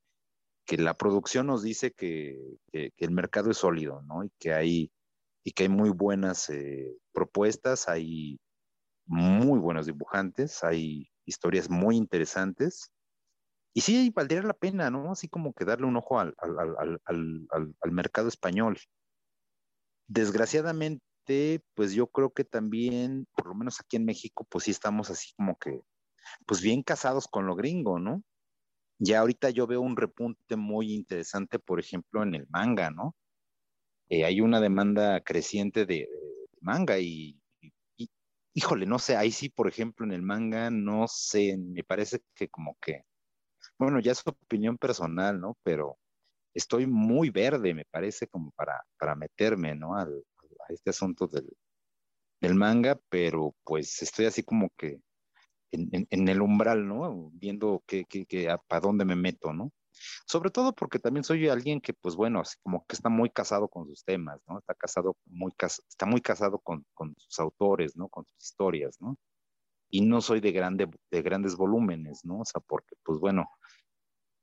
la 0.70 0.98
producción 0.98 1.48
nos 1.48 1.62
dice 1.62 1.92
que, 1.92 2.58
el 2.72 3.12
mercado 3.12 3.52
es 3.52 3.58
sólido, 3.58 4.02
¿no? 4.04 4.24
Y 4.24 4.32
que 4.40 4.54
hay, 4.54 4.92
y 5.44 5.52
que 5.52 5.64
hay 5.64 5.70
muy 5.70 5.92
buenas 5.92 6.50
eh, 6.50 6.98
propuestas, 7.14 7.88
hay 7.88 8.40
muy 9.06 9.60
buenos 9.60 9.86
dibujantes, 9.86 10.64
hay 10.64 11.10
historias 11.26 11.70
muy 11.70 11.96
interesantes 11.98 12.92
y 13.78 13.82
sí, 13.82 14.10
valdría 14.16 14.42
la 14.42 14.54
pena, 14.54 14.90
¿no? 14.90 15.12
Así 15.12 15.28
como 15.28 15.54
que 15.54 15.66
darle 15.66 15.86
un 15.86 15.98
ojo 15.98 16.18
al, 16.18 16.34
mercado 17.92 18.30
español. 18.30 18.80
Desgraciadamente, 20.08 21.62
pues 21.74 21.92
yo 21.92 22.08
creo 22.08 22.32
que 22.32 22.46
también, 22.46 23.28
por 23.36 23.48
lo 23.48 23.54
menos 23.54 23.82
aquí 23.82 23.98
en 23.98 24.06
México, 24.06 24.48
pues 24.50 24.64
sí 24.64 24.72
estamos 24.72 25.10
así 25.10 25.34
como 25.36 25.58
que, 25.58 25.82
pues 26.46 26.62
bien 26.62 26.84
casados 26.84 27.28
con 27.28 27.48
lo 27.48 27.56
gringo, 27.58 28.00
¿no? 28.00 28.24
Ya 28.98 29.20
ahorita 29.20 29.50
yo 29.50 29.68
veo 29.68 29.82
un 29.82 29.98
repunte 29.98 30.56
muy 30.56 30.94
interesante, 30.94 31.60
por 31.60 31.82
ejemplo, 31.82 32.24
en 32.24 32.36
el 32.36 32.48
manga, 32.50 32.92
¿no? 32.92 33.14
Eh, 34.08 34.24
hay 34.24 34.40
una 34.40 34.62
demanda 34.62 35.20
creciente 35.22 35.86
de, 35.86 36.08
manga 36.62 36.98
y, 37.00 37.42
y, 37.98 38.10
híjole, 38.54 38.86
no 38.86 39.00
sé, 39.00 39.18
ahí 39.18 39.32
sí, 39.32 39.50
por 39.50 39.68
ejemplo, 39.68 40.06
en 40.06 40.14
el 40.14 40.22
manga, 40.22 40.72
no 40.72 41.08
sé, 41.10 41.58
me 41.58 41.84
parece 41.84 42.22
que 42.36 42.48
como 42.48 42.78
que 42.80 43.04
bueno, 43.78 44.00
ya 44.00 44.12
es 44.12 44.26
opinión 44.26 44.78
personal, 44.78 45.40
¿no? 45.40 45.58
Pero 45.64 45.98
estoy 46.54 46.88
muy 46.88 47.30
verde, 47.30 47.74
me 47.74 47.86
parece, 47.86 48.28
como 48.28 48.52
para, 48.52 48.84
para 48.98 49.16
meterme, 49.16 49.76
¿no? 49.76 49.96
Al, 49.96 50.24
a 50.68 50.74
este 50.74 50.90
asunto 50.90 51.28
del, 51.28 51.48
del, 52.42 52.56
manga, 52.56 53.00
pero 53.10 53.56
pues 53.64 54.02
estoy 54.02 54.26
así 54.26 54.44
como 54.44 54.70
que 54.78 55.00
en, 55.72 56.28
el 56.30 56.42
umbral, 56.42 56.88
¿no? 56.88 57.30
Viendo 57.34 57.84
que, 57.86 58.06
que 58.06 58.56
para 58.68 58.82
dónde 58.82 59.06
me 59.06 59.16
meto, 59.16 59.54
¿no? 59.54 59.72
Sobre 60.26 60.50
todo 60.50 60.74
porque 60.74 61.00
también 61.00 61.24
soy 61.24 61.48
alguien 61.48 61.82
que, 61.82 61.94
pues 61.94 62.16
bueno, 62.16 62.42
así 62.42 62.58
como 62.64 62.86
que 62.86 62.96
está 62.96 63.10
muy 63.10 63.30
casado 63.30 63.68
con 63.68 63.88
sus 63.88 64.04
temas, 64.04 64.40
¿no? 64.48 64.60
Está 64.60 64.74
casado, 64.74 65.16
muy, 65.26 65.52
está 65.90 66.06
muy 66.06 66.22
casado 66.22 66.60
con, 66.60 66.86
con 66.94 67.14
sus 67.18 67.40
autores, 67.40 67.96
¿no? 67.96 68.10
Con 68.10 68.26
sus 68.26 68.44
historias, 68.44 68.98
¿no? 69.02 69.18
Y 69.90 70.02
no 70.02 70.22
soy 70.22 70.40
de, 70.40 70.52
grande, 70.52 70.90
de 71.12 71.22
grandes 71.22 71.56
volúmenes, 71.56 72.26
¿no? 72.26 72.40
O 72.40 72.46
sea, 72.46 72.62
porque, 72.62 72.96
pues 73.04 73.20
bueno, 73.20 73.50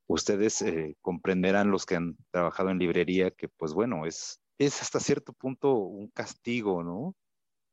ustedes 0.07 0.63
eh, 0.63 0.97
comprenderán 1.01 1.71
los 1.71 1.87
que 1.87 1.97
han 1.97 2.17
trabajado 2.31 2.71
en 2.71 2.79
librería 2.79 3.31
que, 3.31 3.49
pues 3.49 3.73
bueno, 3.75 4.07
es, 4.07 4.41
es 4.59 4.81
hasta 4.83 5.01
cierto 5.01 5.33
punto 5.33 5.75
un 5.75 6.09
castigo, 6.09 6.83
¿no? 6.83 7.15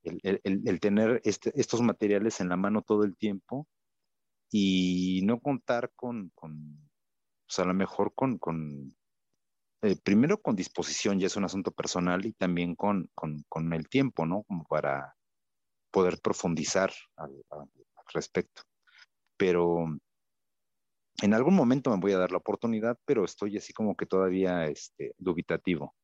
El, 0.03 0.79
tener 0.79 1.21
este, 1.25 1.51
estos 1.59 1.81
materiales 1.81 2.39
en 2.39 2.49
la 2.49 2.55
mano 2.55 2.81
todo 2.81 3.03
el 3.03 3.17
tiempo 3.17 3.67
y 4.49 5.21
no 5.25 5.39
contar 5.41 5.91
con, 5.95 6.31
con 6.33 6.89
pues 7.45 7.59
a 7.59 7.65
lo 7.65 7.73
mejor 7.73 8.13
con, 8.15 8.37
con 8.37 8.95
eh, 9.81 9.95
primero 10.03 10.41
con 10.41 10.55
disposición, 10.55 11.19
ya 11.19 11.27
es 11.27 11.35
un 11.35 11.45
asunto 11.45 11.71
personal, 11.71 12.25
y 12.25 12.33
también 12.33 12.75
con, 12.75 13.09
con, 13.15 13.43
con 13.47 13.73
el 13.73 13.87
tiempo, 13.89 14.25
¿no? 14.25 14.43
Como 14.43 14.63
para 14.65 15.15
poder 15.91 16.19
profundizar 16.21 16.91
al, 17.17 17.31
respecto. 18.13 18.63
Pero 19.37 19.85
en 21.21 21.33
algún 21.33 21.53
momento 21.53 21.91
me 21.91 21.99
voy 21.99 22.13
a 22.13 22.17
dar 22.17 22.31
la 22.31 22.37
oportunidad, 22.37 22.97
pero 23.05 23.23
estoy 23.23 23.57
así 23.57 23.73
como 23.73 23.95
que 23.95 24.05
todavía 24.05 24.65
este, 24.65 25.13
dubitativo. 25.17 25.95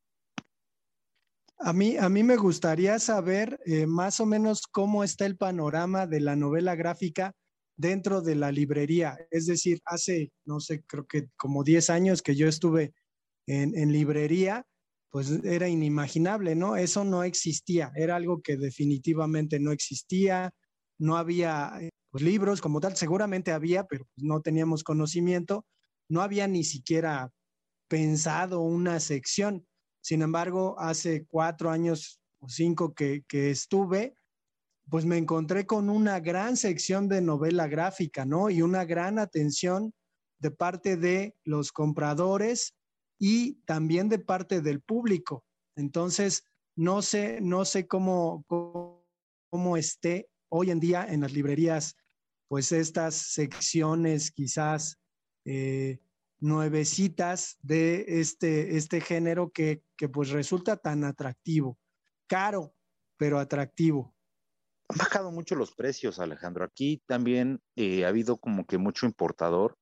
A 1.58 1.74
mí, 1.74 1.98
a 1.98 2.10
mí 2.10 2.22
me 2.22 2.36
gustaría 2.36 3.00
saber 3.00 3.60
eh, 3.66 3.88
más 3.88 4.20
o 4.20 4.26
menos 4.26 4.68
cómo 4.68 5.04
está 5.04 5.26
el 5.26 5.38
panorama 5.38 6.06
de 6.06 6.20
la 6.20 6.36
novela 6.36 6.76
gráfica 6.76 7.34
dentro 7.78 8.22
de 8.22 8.36
la 8.36 8.52
librería. 8.52 9.18
Es 9.32 9.46
decir, 9.46 9.80
hace, 9.86 10.32
no 10.46 10.60
sé, 10.60 10.84
creo 10.86 11.08
que 11.08 11.30
como 11.38 11.64
10 11.64 11.90
años 11.90 12.22
que 12.22 12.36
yo 12.36 12.48
estuve 12.48 12.94
en, 13.48 13.76
en 13.78 13.92
librería 13.92 14.66
pues 15.16 15.32
era 15.46 15.70
inimaginable, 15.70 16.56
¿no? 16.56 16.76
Eso 16.76 17.06
no 17.06 17.24
existía, 17.24 17.90
era 17.96 18.18
algo 18.18 18.42
que 18.42 18.58
definitivamente 18.58 19.62
no 19.62 19.72
existía, 19.72 20.54
no 21.00 21.16
había 21.16 21.72
eh, 21.80 21.90
pues, 22.12 22.22
libros 22.22 22.60
como 22.60 22.82
tal, 22.82 22.98
seguramente 22.98 23.54
había, 23.54 23.86
pero 23.86 24.04
pues, 24.14 24.26
no 24.26 24.42
teníamos 24.42 24.84
conocimiento, 24.84 25.66
no 26.10 26.22
había 26.22 26.50
ni 26.50 26.66
siquiera 26.66 27.32
pensado 27.88 28.60
una 28.60 29.00
sección. 29.00 29.66
Sin 30.02 30.22
embargo, 30.22 30.76
hace 30.80 31.26
cuatro 31.26 31.70
años 31.70 32.20
o 32.42 32.50
cinco 32.50 32.94
que, 32.94 33.24
que 33.26 33.52
estuve, 33.52 34.16
pues 34.90 35.06
me 35.06 35.18
encontré 35.18 35.66
con 35.66 35.90
una 35.90 36.20
gran 36.20 36.58
sección 36.58 37.08
de 37.08 37.22
novela 37.22 37.70
gráfica, 37.70 38.26
¿no? 38.26 38.50
Y 38.50 38.62
una 38.62 38.84
gran 38.84 39.18
atención 39.18 39.94
de 40.40 40.52
parte 40.52 40.98
de 40.98 41.38
los 41.46 41.72
compradores 41.72 42.76
y 43.20 43.56
también 43.66 44.10
de 44.10 44.20
parte 44.20 44.62
del 44.62 44.82
público. 44.82 45.46
Entonces, 45.76 46.44
no 46.76 47.02
sé, 47.02 47.40
no 47.42 47.66
sé 47.66 47.88
cómo, 47.88 48.44
cómo, 48.48 49.78
esté 49.78 50.30
hoy 50.50 50.72
en 50.72 50.80
día 50.80 51.06
en 51.08 51.22
las 51.22 51.32
librerías, 51.32 51.96
pues 52.50 52.72
estas 52.72 53.16
secciones 53.16 54.32
quizás 54.32 55.00
eh, 55.46 56.00
nuevecitas 56.40 57.58
de 57.62 58.06
este, 58.20 58.76
este 58.76 59.00
género 59.00 59.52
que, 59.52 59.82
que 59.96 60.10
pues 60.10 60.30
resulta 60.30 60.76
tan 60.76 61.04
atractivo, 61.06 61.78
caro, 62.28 62.74
pero 63.18 63.40
atractivo. 63.40 64.14
Han 64.90 64.98
bajado 64.98 65.32
mucho 65.32 65.56
los 65.56 65.74
precios, 65.74 66.20
Alejandro. 66.20 66.64
Aquí 66.64 67.02
también 67.08 67.62
eh, 67.76 68.06
ha 68.06 68.10
habido 68.10 68.38
como 68.38 68.66
que 68.66 68.78
mucho 68.78 69.06
importador 69.06 69.78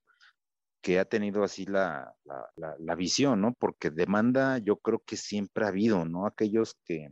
que 0.84 1.00
ha 1.00 1.06
tenido 1.06 1.46
así 1.46 1.66
la, 1.66 2.14
la, 2.58 2.96
visión, 2.96 3.40
¿no? 3.40 3.54
Porque 3.54 3.90
demanda 3.90 4.58
yo 4.58 4.76
creo 4.80 5.00
que 5.00 5.16
siempre 5.16 5.64
ha 5.64 5.70
habido, 5.70 6.04
¿no? 6.04 6.28
Aquellos 6.28 6.78
que, 6.84 7.10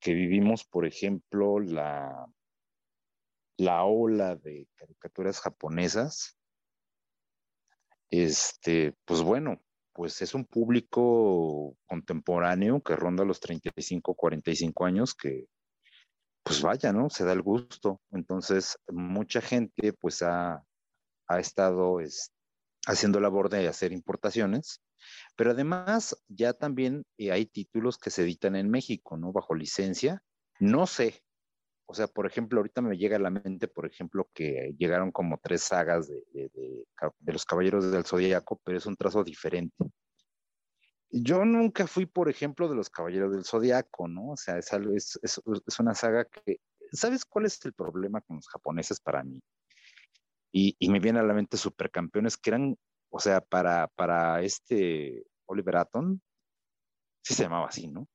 que 0.00 0.14
vivimos, 0.14 0.64
por 0.64 0.86
ejemplo, 0.86 1.60
la, 1.60 2.26
la 3.58 3.84
ola 3.84 4.34
de 4.34 4.66
caricaturas 4.76 5.40
japonesas, 5.40 6.38
este, 8.10 8.94
pues 9.04 9.20
bueno, 9.20 9.60
pues 9.92 10.22
es 10.22 10.34
un 10.34 10.46
público 10.46 11.76
contemporáneo 11.86 12.80
que 12.80 12.96
ronda 12.96 13.26
los 13.26 13.40
35, 13.40 14.14
45 14.14 14.86
años 14.86 15.14
que, 15.14 15.44
pues 16.42 16.62
vaya, 16.62 16.94
¿no? 16.94 17.10
Se 17.10 17.26
da 17.26 17.34
el 17.34 17.42
gusto. 17.42 18.00
Entonces, 18.10 18.78
mucha 18.88 19.42
gente 19.42 19.92
pues 19.92 20.22
ha, 20.22 20.64
ha 21.26 21.40
estado 21.40 22.00
es, 22.00 22.32
haciendo 22.88 23.20
labor 23.20 23.48
de 23.48 23.68
hacer 23.68 23.92
importaciones, 23.92 24.80
pero 25.36 25.52
además 25.52 26.16
ya 26.28 26.52
también 26.52 27.04
eh, 27.18 27.30
hay 27.32 27.46
títulos 27.46 27.98
que 27.98 28.10
se 28.10 28.22
editan 28.22 28.56
en 28.56 28.70
México, 28.70 29.16
¿no? 29.16 29.32
Bajo 29.32 29.54
licencia. 29.54 30.22
No 30.58 30.86
sé, 30.86 31.22
o 31.90 31.94
sea, 31.94 32.06
por 32.06 32.26
ejemplo, 32.26 32.60
ahorita 32.60 32.82
me 32.82 32.98
llega 32.98 33.16
a 33.16 33.18
la 33.18 33.30
mente, 33.30 33.66
por 33.66 33.86
ejemplo, 33.86 34.28
que 34.34 34.74
llegaron 34.76 35.10
como 35.10 35.38
tres 35.38 35.62
sagas 35.62 36.06
de, 36.06 36.84
los 37.24 37.46
Caballeros 37.46 37.90
del 37.90 38.04
Zodíaco, 38.04 38.60
pero 38.62 38.76
es 38.76 38.84
un 38.84 38.94
trazo 38.94 39.24
diferente. 39.24 39.86
Yo 41.10 41.46
nunca 41.46 41.86
fui, 41.86 42.04
por 42.04 42.28
ejemplo, 42.28 42.68
de 42.68 42.76
los 42.76 42.90
Caballeros 42.90 43.32
del 43.32 43.46
Zodíaco, 43.46 44.06
¿no? 44.06 44.32
O 44.32 44.36
sea, 44.36 44.58
es, 44.58 44.70
es, 44.92 45.18
es, 45.22 45.80
una 45.80 45.94
saga 45.94 46.26
que... 46.26 46.60
¿Sabes 46.92 47.24
cuál 47.24 47.46
es 47.46 47.64
el 47.64 47.72
problema 47.72 48.20
con 48.20 48.36
los 48.36 48.48
japoneses 48.48 49.00
para 49.00 49.24
mí? 49.24 49.40
Y, 50.52 50.76
y 50.78 50.88
me 50.88 51.00
viene 51.00 51.20
a 51.20 51.24
la 51.24 51.34
mente 51.34 51.56
supercampeones 51.56 52.36
que 52.36 52.50
eran, 52.50 52.76
o 53.10 53.20
sea, 53.20 53.40
para, 53.40 53.88
para 53.88 54.42
este 54.42 55.24
Oliver 55.46 55.76
Atom, 55.76 56.20
sí 57.22 57.34
se 57.34 57.44
llamaba 57.44 57.68
así, 57.68 57.88
¿no? 57.88 58.08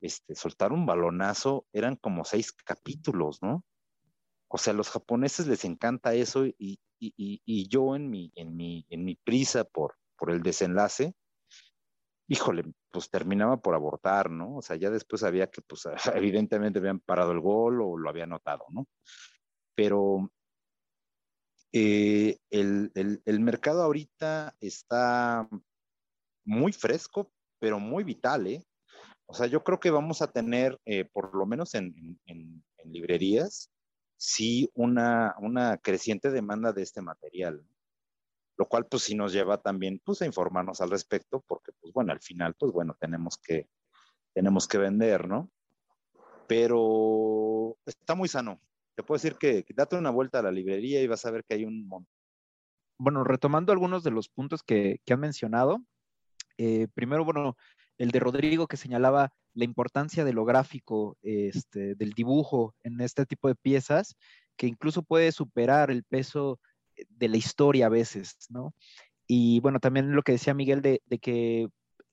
este, 0.00 0.34
soltar 0.34 0.72
un 0.72 0.86
balonazo, 0.86 1.66
eran 1.72 1.96
como 1.96 2.24
seis 2.24 2.52
capítulos, 2.52 3.42
¿no? 3.42 3.64
O 4.48 4.58
sea, 4.58 4.72
a 4.72 4.76
los 4.76 4.90
japoneses 4.90 5.46
les 5.46 5.64
encanta 5.64 6.14
eso 6.14 6.44
y, 6.46 6.80
yo 7.68 7.94
en 7.94 8.10
mi, 8.10 8.32
en, 8.34 8.56
mi, 8.56 8.84
en 8.88 9.04
mi 9.04 9.14
prisa 9.16 9.64
por, 9.64 9.96
por 10.16 10.30
el 10.30 10.42
desenlace, 10.42 11.14
híjole, 12.28 12.64
pues 12.90 13.10
terminaba 13.10 13.58
por 13.58 13.74
abortar, 13.74 14.30
¿no? 14.30 14.56
O 14.56 14.62
sea, 14.62 14.76
ya 14.76 14.90
después 14.90 15.22
había 15.22 15.48
que, 15.48 15.62
pues 15.62 15.86
evidentemente 16.14 16.78
habían 16.78 17.00
parado 17.00 17.32
el 17.32 17.40
gol 17.40 17.80
o 17.80 17.96
lo 17.96 18.08
habían 18.08 18.30
notado, 18.30 18.64
¿no? 18.70 18.86
Pero 19.74 20.32
eh, 21.72 22.38
el, 22.50 22.90
el, 22.94 23.40
mercado 23.40 23.82
ahorita 23.82 24.56
está 24.60 25.48
muy 26.44 26.72
fresco, 26.72 27.32
pero 27.60 27.78
muy 27.78 28.02
vital, 28.02 28.46
¿eh? 28.48 28.64
O 29.26 29.34
sea, 29.34 29.46
yo 29.46 29.62
creo 29.62 29.78
que 29.78 29.90
vamos 29.90 30.22
a 30.22 30.32
tener, 30.32 30.80
eh, 30.84 31.04
por 31.04 31.34
lo 31.36 31.46
menos 31.46 31.74
en, 31.74 32.20
librerías, 32.84 33.70
sí 34.16 34.68
una, 34.74 35.36
una, 35.38 35.76
creciente 35.76 36.30
demanda 36.30 36.72
de 36.72 36.82
este 36.82 37.00
material, 37.00 37.64
lo 38.56 38.66
cual 38.66 38.86
pues 38.86 39.04
sí 39.04 39.14
nos 39.14 39.32
lleva 39.32 39.62
también 39.62 40.00
pues 40.04 40.22
a 40.22 40.26
informarnos 40.26 40.80
al 40.80 40.90
respecto, 40.90 41.44
porque 41.46 41.70
pues 41.80 41.92
bueno, 41.92 42.12
al 42.12 42.20
final 42.20 42.56
pues 42.58 42.72
bueno, 42.72 42.96
tenemos 42.98 43.38
que, 43.38 43.68
tenemos 44.34 44.66
que 44.66 44.78
vender, 44.78 45.28
¿no? 45.28 45.48
Pero 46.48 47.76
está 47.86 48.16
muy 48.16 48.28
sano. 48.28 48.60
Te 48.96 49.02
puedo 49.02 49.16
decir 49.16 49.36
que, 49.36 49.64
date 49.74 49.96
una 49.96 50.10
vuelta 50.10 50.40
a 50.40 50.42
la 50.42 50.50
librería 50.50 51.02
y 51.02 51.06
vas 51.06 51.24
a 51.24 51.30
ver 51.30 51.44
que 51.44 51.54
hay 51.54 51.64
un 51.64 51.86
montón. 51.86 52.12
Bueno, 52.98 53.24
retomando 53.24 53.72
algunos 53.72 54.02
de 54.02 54.10
los 54.10 54.28
puntos 54.28 54.62
que, 54.62 55.00
que 55.06 55.14
han 55.14 55.20
mencionado, 55.20 55.82
eh, 56.58 56.88
primero, 56.92 57.24
bueno, 57.24 57.56
el 57.96 58.10
de 58.10 58.20
Rodrigo 58.20 58.66
que 58.66 58.76
señalaba 58.76 59.32
la 59.54 59.64
importancia 59.64 60.24
de 60.24 60.32
lo 60.32 60.44
gráfico, 60.44 61.16
este, 61.22 61.94
del 61.94 62.12
dibujo 62.12 62.74
en 62.82 63.00
este 63.00 63.26
tipo 63.26 63.48
de 63.48 63.54
piezas, 63.54 64.16
que 64.56 64.66
incluso 64.66 65.02
puede 65.02 65.32
superar 65.32 65.90
el 65.90 66.04
peso 66.04 66.60
de 67.08 67.28
la 67.28 67.36
historia 67.36 67.86
a 67.86 67.90
veces, 67.90 68.36
¿no? 68.48 68.74
Y 69.26 69.60
bueno, 69.60 69.80
también 69.80 70.12
lo 70.14 70.22
que 70.22 70.32
decía 70.32 70.54
Miguel 70.54 70.82
de, 70.82 71.00
que 71.20 71.68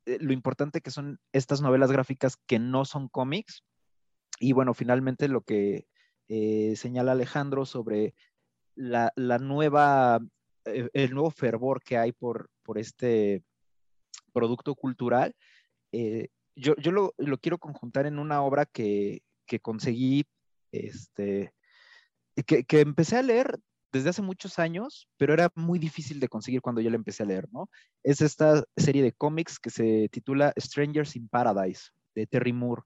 eh, 0.06 0.18
lo 0.20 0.34
importante 0.34 0.82
que 0.82 0.92
son 0.92 1.20
estas 1.34 1.62
novelas 1.62 1.92
gráficas 1.92 2.38
que 2.46 2.60
no 2.60 2.86
son 2.86 3.10
cómics. 3.10 3.64
Y 4.40 4.54
bueno, 4.54 4.74
finalmente 4.74 5.28
lo 5.28 5.42
que 5.42 5.88
eh, 6.28 6.76
señala 6.76 7.14
Alejandro 7.14 7.66
sobre 7.66 8.14
la, 8.76 9.12
nueva, 9.40 10.20
eh, 10.66 10.90
el 10.94 11.14
nuevo 11.14 11.32
fervor 11.32 11.82
que 11.82 11.98
hay 11.98 12.12
por, 12.12 12.50
por 12.64 12.78
este 12.78 13.44
producto 14.34 14.76
cultural 14.76 15.36
eh, 15.92 16.30
yo, 16.56 16.76
yo 16.78 16.92
lo, 16.92 17.14
lo, 17.18 17.38
quiero 17.38 17.58
conjuntar 17.60 18.06
en 18.06 18.20
una 18.20 18.42
obra 18.42 18.66
que, 18.66 19.22
que 19.46 19.60
conseguí, 19.60 20.26
este, 20.72 21.54
que, 22.46 22.64
que, 22.64 22.82
empecé 22.82 23.18
a 23.18 23.22
leer 23.22 23.60
desde 23.92 24.10
hace 24.10 24.22
muchos 24.22 24.60
años, 24.60 25.08
pero 25.18 25.34
era 25.34 25.50
muy 25.56 25.80
difícil 25.80 26.20
de 26.20 26.28
conseguir 26.28 26.62
cuando 26.62 26.82
yo 26.82 26.90
la 26.90 26.96
empecé 26.96 27.24
a 27.24 27.28
leer, 27.28 27.48
¿no? 27.52 27.70
Es 28.04 28.22
esta 28.22 28.64
serie 28.76 29.04
de 29.04 29.14
cómics 29.14 29.60
que 29.60 29.70
se 29.70 30.10
titula 30.12 30.54
Strangers 30.60 31.16
in 31.16 31.30
Paradise, 31.30 31.92
de 32.16 32.28
Terry 32.28 32.54
Moore. 32.54 32.84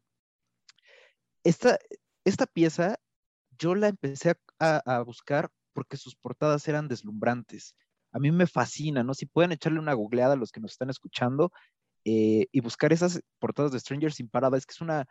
Esta, 1.43 1.79
esta 2.23 2.45
pieza 2.45 2.99
yo 3.61 3.75
la 3.75 3.87
empecé 3.89 4.35
a, 4.59 5.03
buscar 5.05 5.49
porque 5.73 5.97
sus 5.97 6.15
portadas 6.15 6.67
eran 6.67 6.87
deslumbrantes. 6.87 7.75
A 8.11 8.19
mí 8.19 8.31
me 8.31 8.47
fascina, 8.47 9.03
¿no? 9.03 9.13
Si 9.13 9.25
pueden 9.27 9.51
echarle 9.51 9.79
una 9.79 9.93
googleada 9.93 10.33
a 10.33 10.37
los 10.37 10.51
que 10.51 10.59
nos 10.59 10.71
están 10.71 10.89
escuchando, 10.89 11.51
eh, 12.03 12.47
y 12.51 12.59
buscar 12.61 12.91
esas 12.91 13.21
portadas 13.39 13.71
de 13.71 13.79
Strangers 13.79 14.19
in 14.19 14.29
Paradise, 14.29 14.65
que 14.65 14.73
es 14.73 14.81
una, 14.81 15.07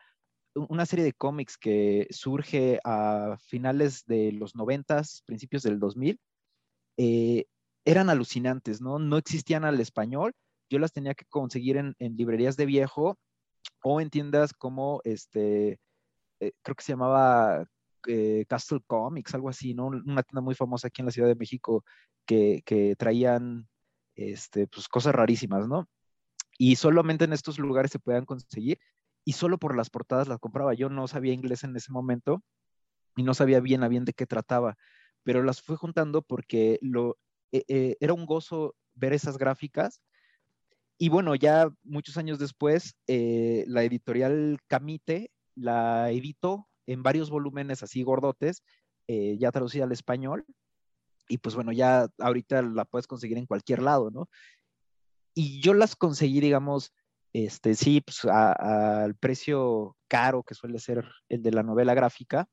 una 0.55 0.85
serie 0.85 1.05
de 1.05 1.13
cómics 1.13 1.57
que 1.57 2.09
surge 2.11 2.81
a 2.85 3.37
finales 3.47 4.05
de 4.07 4.33
los 4.33 4.57
90, 4.57 5.03
principios 5.25 5.63
del 5.63 5.79
2000, 5.79 6.19
eh, 6.99 7.47
eran 7.85 8.11
alucinantes, 8.11 8.81
¿no? 8.81 8.99
No 8.99 9.17
existían 9.17 9.65
al 9.65 9.81
español, 9.81 10.33
yo 10.69 10.81
las 10.81 10.93
tenía 10.93 11.15
que 11.15 11.25
conseguir 11.27 11.77
en, 11.77 11.95
librerías 12.17 12.57
de 12.57 12.67
viejo 12.67 13.17
o 13.83 14.01
en 14.01 14.11
tiendas 14.11 14.53
como, 14.53 15.01
este, 15.05 15.79
eh, 16.41 16.53
creo 16.63 16.75
que 16.75 16.85
se 16.85 16.93
llamaba 16.93 17.67
Castle 18.49 18.81
Comics, 18.87 19.35
algo 19.35 19.49
así, 19.49 19.75
¿no? 19.75 19.87
Una 19.87 20.23
tienda 20.23 20.41
muy 20.41 20.55
famosa 20.55 20.89
aquí 20.89 21.03
en 21.03 21.07
la 21.07 21.13
Ciudad 21.13 21.29
de 21.29 21.35
México 21.35 21.85
que, 22.27 22.63
que 22.65 22.97
traían, 22.97 23.69
este, 24.15 24.67
pues, 24.67 24.89
cosas 24.89 25.15
rarísimas, 25.15 25.69
¿no? 25.69 25.89
y 26.61 26.77
solamente 26.77 27.25
en 27.25 27.33
estos 27.33 27.59
lugares 27.59 27.91
se 27.91 27.99
puedan 27.99 28.27
conseguir 28.27 28.79
y 29.25 29.33
solo 29.33 29.57
por 29.57 29.75
las 29.75 29.89
portadas 29.89 30.29
las 30.29 30.39
compraba. 30.39 30.75
Yo 30.75 30.91
no 30.91 31.09
sabía 31.09 31.33
inglés 31.33 31.65
en 31.65 31.75
ese 31.75 31.91
momento 31.91 32.43
y 33.17 33.23
no 33.23 33.33
sabía 33.33 33.61
bien 33.61 33.83
a 33.83 33.89
bien 33.89 34.05
de 34.05 34.13
qué 34.13 34.27
trataba, 34.27 34.77
pero 35.23 35.43
las 35.43 35.63
fui 35.63 35.77
juntando 35.77 36.21
porque 36.21 36.79
lo, 36.83 37.17
eh, 37.51 37.65
eh, 37.67 37.97
era 37.99 38.13
un 38.13 38.27
gozo 38.27 38.75
ver 38.93 39.15
esas 39.15 39.39
gráficas. 39.39 40.03
Y 40.99 41.09
bueno, 41.09 41.35
ya 41.35 41.71
muchos 41.83 42.19
años 42.19 42.39
después, 42.39 42.95
eh, 43.07 43.65
la 43.67 43.83
editorial 43.83 44.59
Camite 44.67 45.31
la 45.55 46.11
editó 46.11 46.69
en 46.91 47.03
varios 47.03 47.31
volúmenes 47.31 47.83
así 47.83 48.03
gordotes, 48.03 48.63
ya 49.09 49.51
traducida 49.51 49.85
al 49.85 49.93
español. 49.93 50.45
Y 51.29 51.39
pues 51.39 51.55
bueno, 51.55 51.73
ya 51.73 52.09
ahorita 52.19 52.63
la 52.63 52.85
puedes 52.85 53.07
conseguir 53.07 53.39
en 53.39 53.47
cualquier 53.47 53.83
lado, 53.83 54.11
¿no? 54.11 54.29
y 55.35 55.61
yo 55.61 55.75
las 55.75 55.97
conseguí, 55.97 56.41
digamos, 56.41 56.93
este, 57.33 57.75
sí, 57.75 58.01
pues 58.01 58.25
al 58.25 59.15
precio 59.17 59.97
caro 60.09 60.43
que 60.43 60.55
suele 60.55 60.79
ser 60.79 61.07
el 61.29 61.43
de 61.43 61.53
la 61.53 61.63
novela 61.63 61.95
gráfica. 61.95 62.49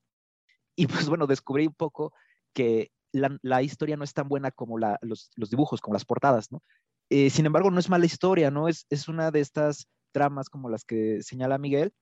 Y 0.75 0.87
pues 0.87 1.09
bueno, 1.09 1.27
descubrí 1.27 1.67
un 1.67 1.73
poco 1.73 2.13
que 2.53 2.91
la, 3.11 3.61
historia 3.63 3.97
no 3.97 4.03
es 4.03 4.13
tan 4.13 4.27
buena 4.27 4.51
como 4.51 4.77
los, 4.77 5.31
dibujos, 5.49 5.81
como 5.81 5.95
las 5.95 6.05
portadas, 6.05 6.51
¿no? 6.51 6.61
Eh, 7.09 7.29
sin 7.29 7.45
embargo, 7.45 7.71
no 7.71 7.79
es 7.79 7.89
mala 7.89 8.05
historia, 8.05 8.51
¿no? 8.51 8.67
Es, 8.67 8.85
es 8.89 9.07
una 9.07 9.31
de 9.31 9.39
estas 9.39 9.87
tramas 10.11 10.49
como 10.49 10.69
las 10.69 10.83
que 10.83 11.23
señala 11.23 11.57
Miguel, 11.57 11.93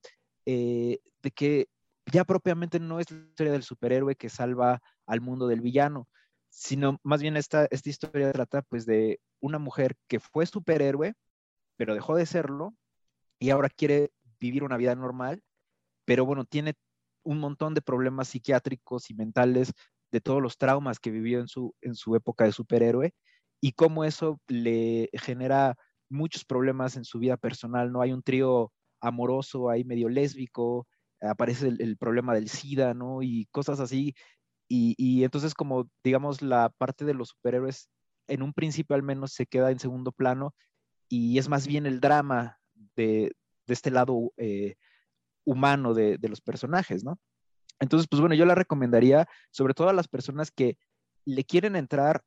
eh, 0.46 0.98
de 1.22 1.30
que 1.30 1.68
ya 2.12 2.24
propiamente 2.24 2.80
no 2.80 3.00
es 3.00 3.10
la 3.10 3.18
historia 3.18 3.52
del 3.52 3.62
superhéroe 3.62 4.16
que 4.16 4.28
salva 4.28 4.80
al 5.06 5.20
mundo 5.20 5.46
del 5.46 5.60
villano, 5.60 6.08
sino 6.48 6.98
más 7.02 7.20
bien 7.20 7.36
esta, 7.36 7.66
esta 7.70 7.90
historia 7.90 8.32
trata 8.32 8.62
pues 8.62 8.86
de 8.86 9.20
una 9.40 9.58
mujer 9.58 9.96
que 10.08 10.20
fue 10.20 10.46
superhéroe, 10.46 11.14
pero 11.76 11.94
dejó 11.94 12.16
de 12.16 12.26
serlo 12.26 12.74
y 13.38 13.50
ahora 13.50 13.68
quiere 13.68 14.12
vivir 14.38 14.64
una 14.64 14.76
vida 14.76 14.94
normal, 14.94 15.42
pero 16.04 16.24
bueno, 16.24 16.44
tiene 16.44 16.74
un 17.22 17.38
montón 17.38 17.74
de 17.74 17.82
problemas 17.82 18.28
psiquiátricos 18.28 19.10
y 19.10 19.14
mentales 19.14 19.72
de 20.12 20.20
todos 20.20 20.40
los 20.40 20.56
traumas 20.56 21.00
que 21.00 21.10
vivió 21.10 21.40
en 21.40 21.48
su, 21.48 21.74
en 21.80 21.94
su 21.94 22.14
época 22.14 22.44
de 22.44 22.52
superhéroe 22.52 23.14
y 23.60 23.72
cómo 23.72 24.04
eso 24.04 24.40
le 24.46 25.10
genera 25.12 25.76
muchos 26.08 26.44
problemas 26.44 26.96
en 26.96 27.04
su 27.04 27.18
vida 27.18 27.36
personal, 27.36 27.90
¿no? 27.90 28.00
Hay 28.00 28.12
un 28.12 28.22
trío 28.22 28.72
amoroso 29.00 29.68
ahí 29.68 29.84
medio 29.84 30.08
lésbico, 30.08 30.86
aparece 31.20 31.68
el, 31.68 31.96
problema 31.96 32.34
del 32.34 32.48
SIDA, 32.48 32.94
¿no? 32.94 33.22
Y 33.22 33.46
cosas 33.50 33.80
así 33.80 34.14
y, 34.68 35.24
entonces 35.24 35.54
como, 35.54 35.88
digamos, 36.02 36.42
la 36.42 36.70
parte 36.70 37.04
de 37.04 37.14
los 37.14 37.28
superhéroes 37.30 37.88
en 38.26 38.42
un 38.42 38.52
principio 38.52 38.96
al 38.96 39.02
menos 39.02 39.32
se 39.32 39.46
queda 39.46 39.70
en 39.70 39.78
segundo 39.78 40.12
plano 40.12 40.54
y 41.08 41.38
es 41.38 41.48
más 41.48 41.66
bien 41.66 41.86
el 41.86 42.00
drama 42.00 42.58
de, 42.96 43.32
este 43.68 43.90
lado 43.90 44.32
eh, 44.36 44.76
humano 45.44 45.94
de, 45.94 46.18
los 46.22 46.40
personajes, 46.40 47.04
¿no? 47.04 47.18
Entonces, 47.78 48.08
pues 48.08 48.20
bueno, 48.20 48.34
yo 48.34 48.46
la 48.46 48.54
recomendaría 48.54 49.28
sobre 49.50 49.74
todo 49.74 49.88
a 49.88 49.92
las 49.92 50.08
personas 50.08 50.50
que 50.50 50.78
le 51.24 51.44
quieren 51.44 51.76
entrar 51.76 52.24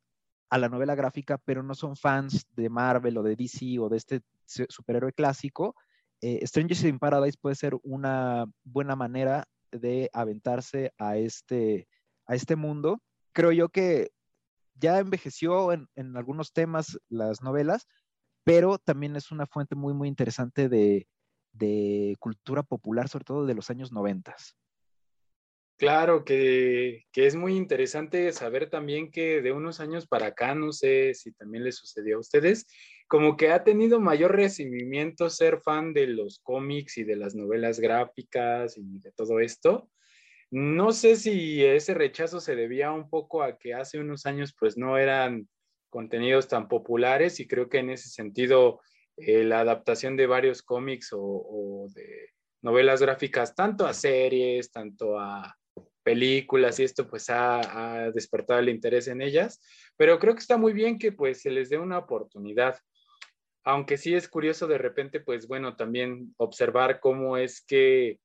a 0.48 0.58
la 0.58 0.68
novela 0.68 0.94
gráfica, 0.94 1.38
pero 1.38 1.62
no 1.62 1.74
son 1.74 1.96
fans 1.96 2.46
de 2.56 2.70
Marvel 2.70 3.18
o 3.18 3.22
de 3.22 3.36
DC 3.36 3.78
o 3.78 3.88
de 3.88 3.96
este 3.98 4.20
superhéroe 4.46 5.12
clásico. 5.12 5.74
Eh, 6.22 6.46
Strangers 6.46 6.84
in 6.84 6.98
Paradise 6.98 7.38
puede 7.40 7.54
ser 7.56 7.76
una 7.82 8.46
buena 8.64 8.96
manera 8.96 9.44
de 9.72 10.10
aventarse 10.12 10.92
a 10.98 11.16
este, 11.16 11.88
a 12.26 12.34
este 12.34 12.56
mundo. 12.56 13.00
Creo 13.32 13.52
yo 13.52 13.68
que 13.68 14.10
ya 14.74 14.98
envejeció 14.98 15.72
en, 15.72 15.88
en 15.94 16.16
algunos 16.16 16.52
temas 16.52 16.98
las 17.08 17.42
novelas, 17.42 17.86
pero 18.44 18.78
también 18.78 19.16
es 19.16 19.30
una 19.30 19.46
fuente 19.46 19.74
muy, 19.74 19.94
muy 19.94 20.08
interesante 20.08 20.68
de, 20.68 21.06
de 21.52 22.16
cultura 22.18 22.62
popular, 22.62 23.08
sobre 23.08 23.24
todo 23.24 23.46
de 23.46 23.54
los 23.54 23.70
años 23.70 23.92
noventas. 23.92 24.56
Claro, 25.80 26.26
que, 26.26 27.06
es 27.14 27.34
muy 27.34 27.56
interesante 27.56 28.30
saber 28.32 28.68
también 28.68 29.10
que 29.10 29.40
de 29.40 29.50
unos 29.50 29.80
años 29.80 30.06
para 30.06 30.26
acá, 30.26 30.54
no 30.54 30.72
sé 30.72 31.14
si 31.14 31.32
también 31.32 31.64
les 31.64 31.76
sucedió 31.76 32.16
a 32.18 32.20
ustedes, 32.20 32.66
como 33.08 33.34
que 33.34 33.50
ha 33.50 33.64
tenido 33.64 33.98
mayor 33.98 34.36
recibimiento 34.36 35.30
ser 35.30 35.62
fan 35.62 35.94
de 35.94 36.06
los 36.06 36.40
cómics 36.40 36.98
y 36.98 37.04
de 37.04 37.16
las 37.16 37.34
novelas 37.34 37.80
gráficas 37.80 38.76
y 38.76 38.98
de 38.98 39.10
todo 39.12 39.40
esto. 39.40 39.88
No 40.50 40.92
sé 40.92 41.16
si 41.16 41.64
ese 41.64 41.94
rechazo 41.94 42.40
se 42.40 42.56
debía 42.56 42.92
un 42.92 43.08
poco 43.08 43.42
a 43.42 43.56
que 43.56 43.72
hace 43.72 43.98
unos 43.98 44.26
años 44.26 44.54
pues 44.60 44.76
no 44.76 44.98
eran 44.98 45.48
contenidos 45.88 46.46
tan 46.46 46.68
populares 46.68 47.40
y 47.40 47.48
creo 47.48 47.70
que 47.70 47.78
en 47.78 47.88
ese 47.88 48.10
sentido 48.10 48.82
eh, 49.16 49.44
la 49.44 49.60
adaptación 49.60 50.18
de 50.18 50.26
varios 50.26 50.60
cómics 50.60 51.08
o 51.14 51.86
de 51.94 52.34
novelas 52.60 53.00
gráficas, 53.00 53.54
tanto 53.54 53.86
a 53.86 53.94
series, 53.94 54.70
tanto 54.70 55.18
a 55.18 55.56
películas 56.10 56.80
y 56.80 56.82
esto 56.82 57.08
pues 57.08 57.30
ha, 57.30 58.10
despertado 58.12 58.58
el 58.58 58.68
interés 58.68 59.06
en 59.06 59.22
ellas, 59.22 59.60
pero 59.96 60.18
creo 60.18 60.34
que 60.34 60.40
está 60.40 60.56
muy 60.56 60.72
bien 60.72 60.98
que 60.98 61.12
pues 61.12 61.42
se 61.42 61.52
les 61.52 61.70
dé 61.70 61.78
una 61.78 61.98
oportunidad. 61.98 62.76
Aunque 63.62 63.96
sí 63.96 64.14
es 64.14 64.28
curioso 64.28 64.66
de 64.66 64.78
repente 64.78 65.20
pues 65.20 65.46
bueno 65.46 65.76
también 65.76 66.34
observar 66.36 66.98
cómo 66.98 67.36
es 67.36 67.64
que 67.64 68.18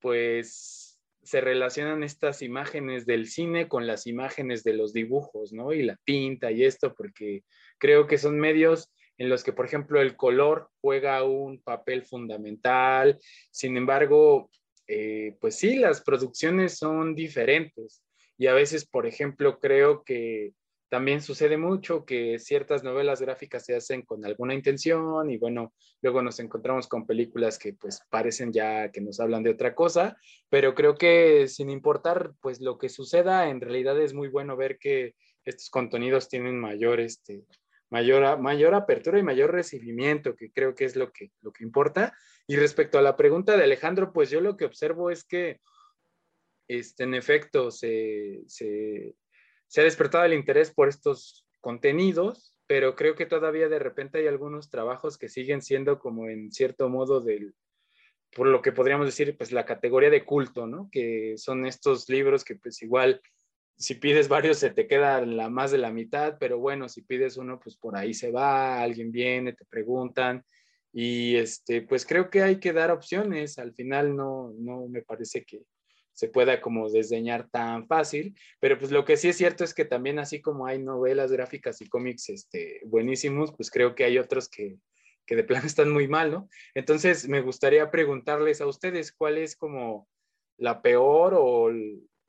pues 0.00 1.00
se 1.24 1.40
relacionan 1.40 2.04
estas 2.04 2.42
imágenes 2.42 3.06
del 3.06 3.26
cine 3.26 3.66
con 3.66 3.88
las 3.88 4.06
imágenes 4.06 4.62
de 4.62 4.74
los 4.74 4.92
dibujos, 4.92 5.52
¿no? 5.52 5.72
Y 5.72 5.82
la 5.82 5.96
tinta 6.04 6.52
y 6.52 6.64
esto, 6.64 6.94
porque 6.94 7.42
creo 7.78 8.06
que 8.06 8.18
son 8.18 8.38
medios 8.38 8.92
en 9.18 9.28
los 9.28 9.42
que, 9.44 9.52
por 9.52 9.66
ejemplo, 9.66 10.00
el 10.00 10.16
color 10.16 10.70
juega 10.80 11.22
un 11.22 11.60
papel 11.60 12.02
fundamental. 12.02 13.18
Sin 13.52 13.76
embargo, 13.76 14.50
eh, 14.86 15.36
pues 15.40 15.56
sí, 15.56 15.76
las 15.76 16.02
producciones 16.02 16.78
son 16.78 17.14
diferentes. 17.14 18.02
Y 18.38 18.46
a 18.46 18.54
veces, 18.54 18.86
por 18.86 19.06
ejemplo, 19.06 19.60
creo 19.60 20.02
que 20.04 20.52
también 20.92 21.22
sucede 21.22 21.56
mucho 21.56 22.04
que 22.04 22.38
ciertas 22.38 22.84
novelas 22.84 23.22
gráficas 23.22 23.64
se 23.64 23.74
hacen 23.74 24.02
con 24.02 24.26
alguna 24.26 24.52
intención 24.52 25.30
y 25.30 25.38
bueno, 25.38 25.72
luego 26.02 26.20
nos 26.20 26.38
encontramos 26.38 26.86
con 26.86 27.06
películas 27.06 27.58
que 27.58 27.72
pues 27.72 28.02
parecen 28.10 28.52
ya 28.52 28.90
que 28.90 29.00
nos 29.00 29.18
hablan 29.18 29.42
de 29.42 29.52
otra 29.52 29.74
cosa, 29.74 30.18
pero 30.50 30.74
creo 30.74 30.96
que 30.96 31.48
sin 31.48 31.70
importar 31.70 32.32
pues 32.42 32.60
lo 32.60 32.76
que 32.76 32.90
suceda, 32.90 33.48
en 33.48 33.62
realidad 33.62 33.98
es 33.98 34.12
muy 34.12 34.28
bueno 34.28 34.54
ver 34.54 34.76
que 34.78 35.14
estos 35.46 35.70
contenidos 35.70 36.28
tienen 36.28 36.60
mayor 36.60 37.00
este, 37.00 37.42
mayor, 37.92 38.38
mayor 38.40 38.74
apertura 38.74 39.18
y 39.18 39.22
mayor 39.22 39.52
recibimiento, 39.52 40.34
que 40.34 40.50
creo 40.50 40.74
que 40.74 40.86
es 40.86 40.96
lo 40.96 41.12
que, 41.12 41.30
lo 41.42 41.52
que 41.52 41.62
importa. 41.62 42.16
Y 42.46 42.56
respecto 42.56 42.98
a 42.98 43.02
la 43.02 43.16
pregunta 43.18 43.54
de 43.54 43.64
Alejandro, 43.64 44.14
pues 44.14 44.30
yo 44.30 44.40
lo 44.40 44.56
que 44.56 44.64
observo 44.64 45.10
es 45.10 45.24
que, 45.24 45.60
este, 46.68 47.04
en 47.04 47.12
efecto, 47.12 47.70
se, 47.70 48.40
se, 48.46 49.14
ha 49.76 49.82
despertado 49.82 50.24
el 50.24 50.32
interés 50.32 50.70
por 50.70 50.88
estos 50.88 51.46
contenidos, 51.60 52.56
pero 52.66 52.96
creo 52.96 53.14
que 53.14 53.26
todavía 53.26 53.68
de 53.68 53.78
repente 53.78 54.18
hay 54.20 54.26
algunos 54.26 54.70
trabajos 54.70 55.18
que 55.18 55.28
siguen 55.28 55.60
siendo 55.60 55.98
como 55.98 56.30
en 56.30 56.50
cierto 56.50 56.88
modo 56.88 57.20
del, 57.20 57.54
por 58.34 58.46
lo 58.46 58.62
que 58.62 58.72
podríamos 58.72 59.04
decir, 59.04 59.36
pues 59.36 59.52
la 59.52 59.66
categoría 59.66 60.08
de 60.08 60.24
culto, 60.24 60.66
¿no? 60.66 60.88
Que 60.90 61.34
son 61.36 61.66
estos 61.66 62.08
libros 62.08 62.42
que 62.42 62.56
pues 62.56 62.80
igual 62.80 63.20
si 63.76 63.94
pides 63.96 64.28
varios 64.28 64.58
se 64.58 64.70
te 64.70 64.86
queda 64.86 65.24
la 65.26 65.50
más 65.50 65.70
de 65.70 65.78
la 65.78 65.90
mitad, 65.90 66.36
pero 66.38 66.58
bueno, 66.58 66.88
si 66.88 67.02
pides 67.02 67.36
uno, 67.36 67.58
pues 67.58 67.76
por 67.76 67.96
ahí 67.96 68.14
se 68.14 68.30
va, 68.30 68.80
alguien 68.80 69.10
viene, 69.10 69.52
te 69.52 69.64
preguntan 69.64 70.44
y 70.92 71.36
este, 71.36 71.82
pues 71.82 72.04
creo 72.04 72.30
que 72.30 72.42
hay 72.42 72.60
que 72.60 72.72
dar 72.72 72.90
opciones. 72.90 73.58
Al 73.58 73.74
final 73.74 74.14
no, 74.14 74.52
no 74.58 74.88
me 74.88 75.02
parece 75.02 75.44
que 75.44 75.62
se 76.12 76.28
pueda 76.28 76.60
como 76.60 76.90
desdeñar 76.90 77.48
tan 77.48 77.86
fácil, 77.86 78.36
pero 78.60 78.78
pues 78.78 78.90
lo 78.90 79.04
que 79.04 79.16
sí 79.16 79.30
es 79.30 79.36
cierto 79.36 79.64
es 79.64 79.72
que 79.72 79.86
también 79.86 80.18
así 80.18 80.42
como 80.42 80.66
hay 80.66 80.78
novelas 80.78 81.32
gráficas 81.32 81.80
y 81.80 81.88
cómics 81.88 82.28
este, 82.28 82.82
buenísimos, 82.84 83.52
pues 83.56 83.70
creo 83.70 83.94
que 83.94 84.04
hay 84.04 84.18
otros 84.18 84.48
que, 84.50 84.76
que 85.26 85.36
de 85.36 85.44
plano 85.44 85.66
están 85.66 85.90
muy 85.90 86.08
mal, 86.08 86.30
¿no? 86.30 86.48
Entonces 86.74 87.26
me 87.28 87.40
gustaría 87.40 87.90
preguntarles 87.90 88.60
a 88.60 88.66
ustedes 88.66 89.12
cuál 89.12 89.38
es 89.38 89.56
como 89.56 90.06
la 90.58 90.82
peor 90.82 91.32
o 91.34 91.70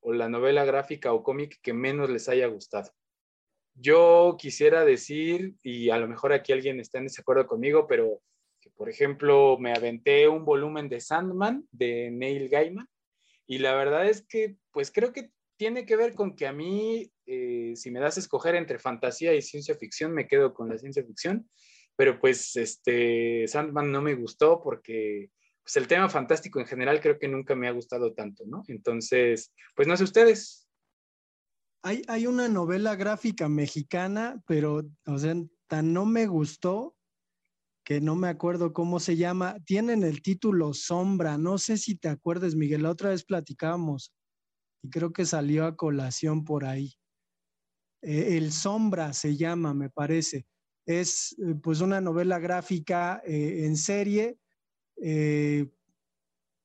o 0.03 0.13
la 0.13 0.29
novela 0.29 0.65
gráfica 0.65 1.13
o 1.13 1.23
cómic 1.23 1.59
que 1.61 1.73
menos 1.73 2.09
les 2.09 2.29
haya 2.29 2.47
gustado. 2.47 2.91
Yo 3.75 4.35
quisiera 4.37 4.85
decir, 4.85 5.55
y 5.63 5.89
a 5.89 5.97
lo 5.97 6.07
mejor 6.07 6.33
aquí 6.33 6.51
alguien 6.51 6.79
está 6.79 6.99
en 6.99 7.05
desacuerdo 7.05 7.47
conmigo, 7.47 7.87
pero 7.87 8.21
que 8.61 8.69
por 8.69 8.89
ejemplo 8.89 9.57
me 9.59 9.73
aventé 9.73 10.27
un 10.27 10.45
volumen 10.45 10.89
de 10.89 11.01
Sandman 11.01 11.67
de 11.71 12.11
Neil 12.11 12.49
Gaiman 12.49 12.87
y 13.47 13.57
la 13.57 13.73
verdad 13.75 14.07
es 14.07 14.25
que 14.25 14.55
pues 14.71 14.91
creo 14.91 15.11
que 15.11 15.31
tiene 15.57 15.85
que 15.85 15.95
ver 15.95 16.13
con 16.13 16.35
que 16.35 16.47
a 16.47 16.53
mí, 16.53 17.11
eh, 17.25 17.73
si 17.75 17.91
me 17.91 17.99
das 17.99 18.17
a 18.17 18.19
escoger 18.19 18.55
entre 18.55 18.79
fantasía 18.79 19.33
y 19.33 19.41
ciencia 19.41 19.75
ficción, 19.75 20.13
me 20.13 20.27
quedo 20.27 20.53
con 20.53 20.69
la 20.69 20.77
ciencia 20.77 21.03
ficción, 21.03 21.49
pero 21.95 22.19
pues 22.19 22.55
este 22.55 23.47
Sandman 23.47 23.91
no 23.91 24.01
me 24.01 24.15
gustó 24.15 24.61
porque 24.61 25.29
pues 25.63 25.77
el 25.77 25.87
tema 25.87 26.09
fantástico 26.09 26.59
en 26.59 26.65
general 26.65 26.99
creo 26.99 27.17
que 27.17 27.27
nunca 27.27 27.55
me 27.55 27.67
ha 27.67 27.71
gustado 27.71 28.13
tanto, 28.13 28.43
¿no? 28.45 28.63
Entonces, 28.67 29.53
pues 29.75 29.87
no 29.87 29.95
sé 29.95 30.03
ustedes. 30.03 30.67
Hay, 31.83 32.01
hay 32.07 32.27
una 32.27 32.49
novela 32.49 32.95
gráfica 32.95 33.47
mexicana, 33.47 34.41
pero, 34.45 34.83
o 35.05 35.17
sea, 35.17 35.35
tan 35.67 35.93
no 35.93 36.05
me 36.05 36.27
gustó 36.27 36.95
que 37.83 37.99
no 37.99 38.15
me 38.15 38.29
acuerdo 38.29 38.73
cómo 38.73 38.99
se 38.99 39.15
llama. 39.15 39.57
Tienen 39.65 40.03
el 40.03 40.21
título 40.21 40.73
Sombra. 40.73 41.37
No 41.37 41.57
sé 41.57 41.77
si 41.77 41.95
te 41.95 42.09
acuerdas, 42.09 42.55
Miguel. 42.55 42.83
La 42.83 42.91
otra 42.91 43.09
vez 43.09 43.23
platicábamos 43.23 44.13
y 44.81 44.89
creo 44.89 45.11
que 45.11 45.25
salió 45.25 45.65
a 45.65 45.75
colación 45.75 46.43
por 46.43 46.65
ahí. 46.65 46.93
Eh, 48.01 48.37
el 48.37 48.51
Sombra 48.51 49.13
se 49.13 49.35
llama, 49.35 49.73
me 49.73 49.89
parece. 49.89 50.45
Es 50.85 51.35
eh, 51.39 51.55
pues 51.61 51.81
una 51.81 52.01
novela 52.01 52.39
gráfica 52.39 53.21
eh, 53.25 53.65
en 53.65 53.77
serie 53.77 54.37
eh, 55.01 55.67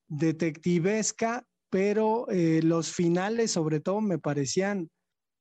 detectivesca, 0.08 1.46
pero 1.70 2.28
eh, 2.30 2.60
los 2.62 2.92
finales 2.92 3.52
sobre 3.52 3.80
todo 3.80 4.00
me 4.00 4.18
parecían 4.18 4.90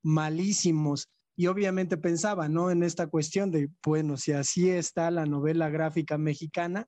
malísimos. 0.03 1.07
Y 1.35 1.47
obviamente 1.47 1.97
pensaba, 1.97 2.49
¿no? 2.49 2.71
En 2.71 2.83
esta 2.83 3.07
cuestión 3.07 3.51
de, 3.51 3.69
bueno, 3.85 4.17
si 4.17 4.31
así 4.31 4.69
está 4.69 5.11
la 5.11 5.25
novela 5.25 5.69
gráfica 5.69 6.17
mexicana, 6.17 6.88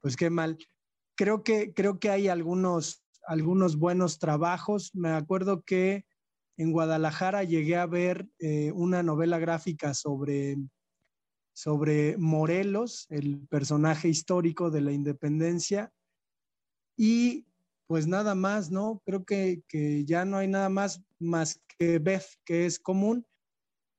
pues 0.00 0.16
qué 0.16 0.28
mal. 0.28 0.58
Creo 1.16 1.44
que, 1.44 1.72
creo 1.72 1.98
que 1.98 2.10
hay 2.10 2.28
algunos, 2.28 3.04
algunos 3.26 3.76
buenos 3.76 4.18
trabajos. 4.18 4.90
Me 4.94 5.10
acuerdo 5.10 5.62
que 5.62 6.04
en 6.58 6.72
Guadalajara 6.72 7.44
llegué 7.44 7.76
a 7.76 7.86
ver 7.86 8.26
eh, 8.38 8.72
una 8.72 9.02
novela 9.02 9.38
gráfica 9.38 9.94
sobre 9.94 10.56
sobre 11.56 12.18
Morelos, 12.18 13.06
el 13.08 13.40
personaje 13.48 14.08
histórico 14.08 14.70
de 14.70 14.82
la 14.82 14.92
independencia. 14.92 15.90
Y 16.98 17.46
pues 17.86 18.06
nada 18.06 18.34
más, 18.34 18.70
¿no? 18.70 19.00
Creo 19.06 19.24
que, 19.24 19.62
ya 20.04 20.26
no 20.26 20.36
hay 20.36 20.48
nada 20.48 20.68
más 20.68 21.02
más 21.18 21.58
que 21.78 21.98
Beth, 21.98 22.26
que 22.44 22.66
es 22.66 22.78
común. 22.78 23.26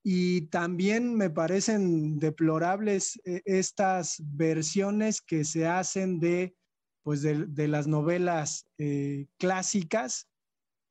Y 0.03 0.41
también 0.49 1.15
me 1.15 1.31
parecen 1.31 2.19
deplorables 2.19 3.19
eh, 3.25 3.41
estas 3.45 4.21
versiones 4.23 5.19
que 5.19 5.43
se 5.43 5.65
hacen 5.65 6.19
de, 6.19 6.55
pues 7.01 7.23
de, 7.23 7.67
las 7.67 7.87
novelas 7.87 8.67
eh, 8.77 9.25
clásicas 9.39 10.27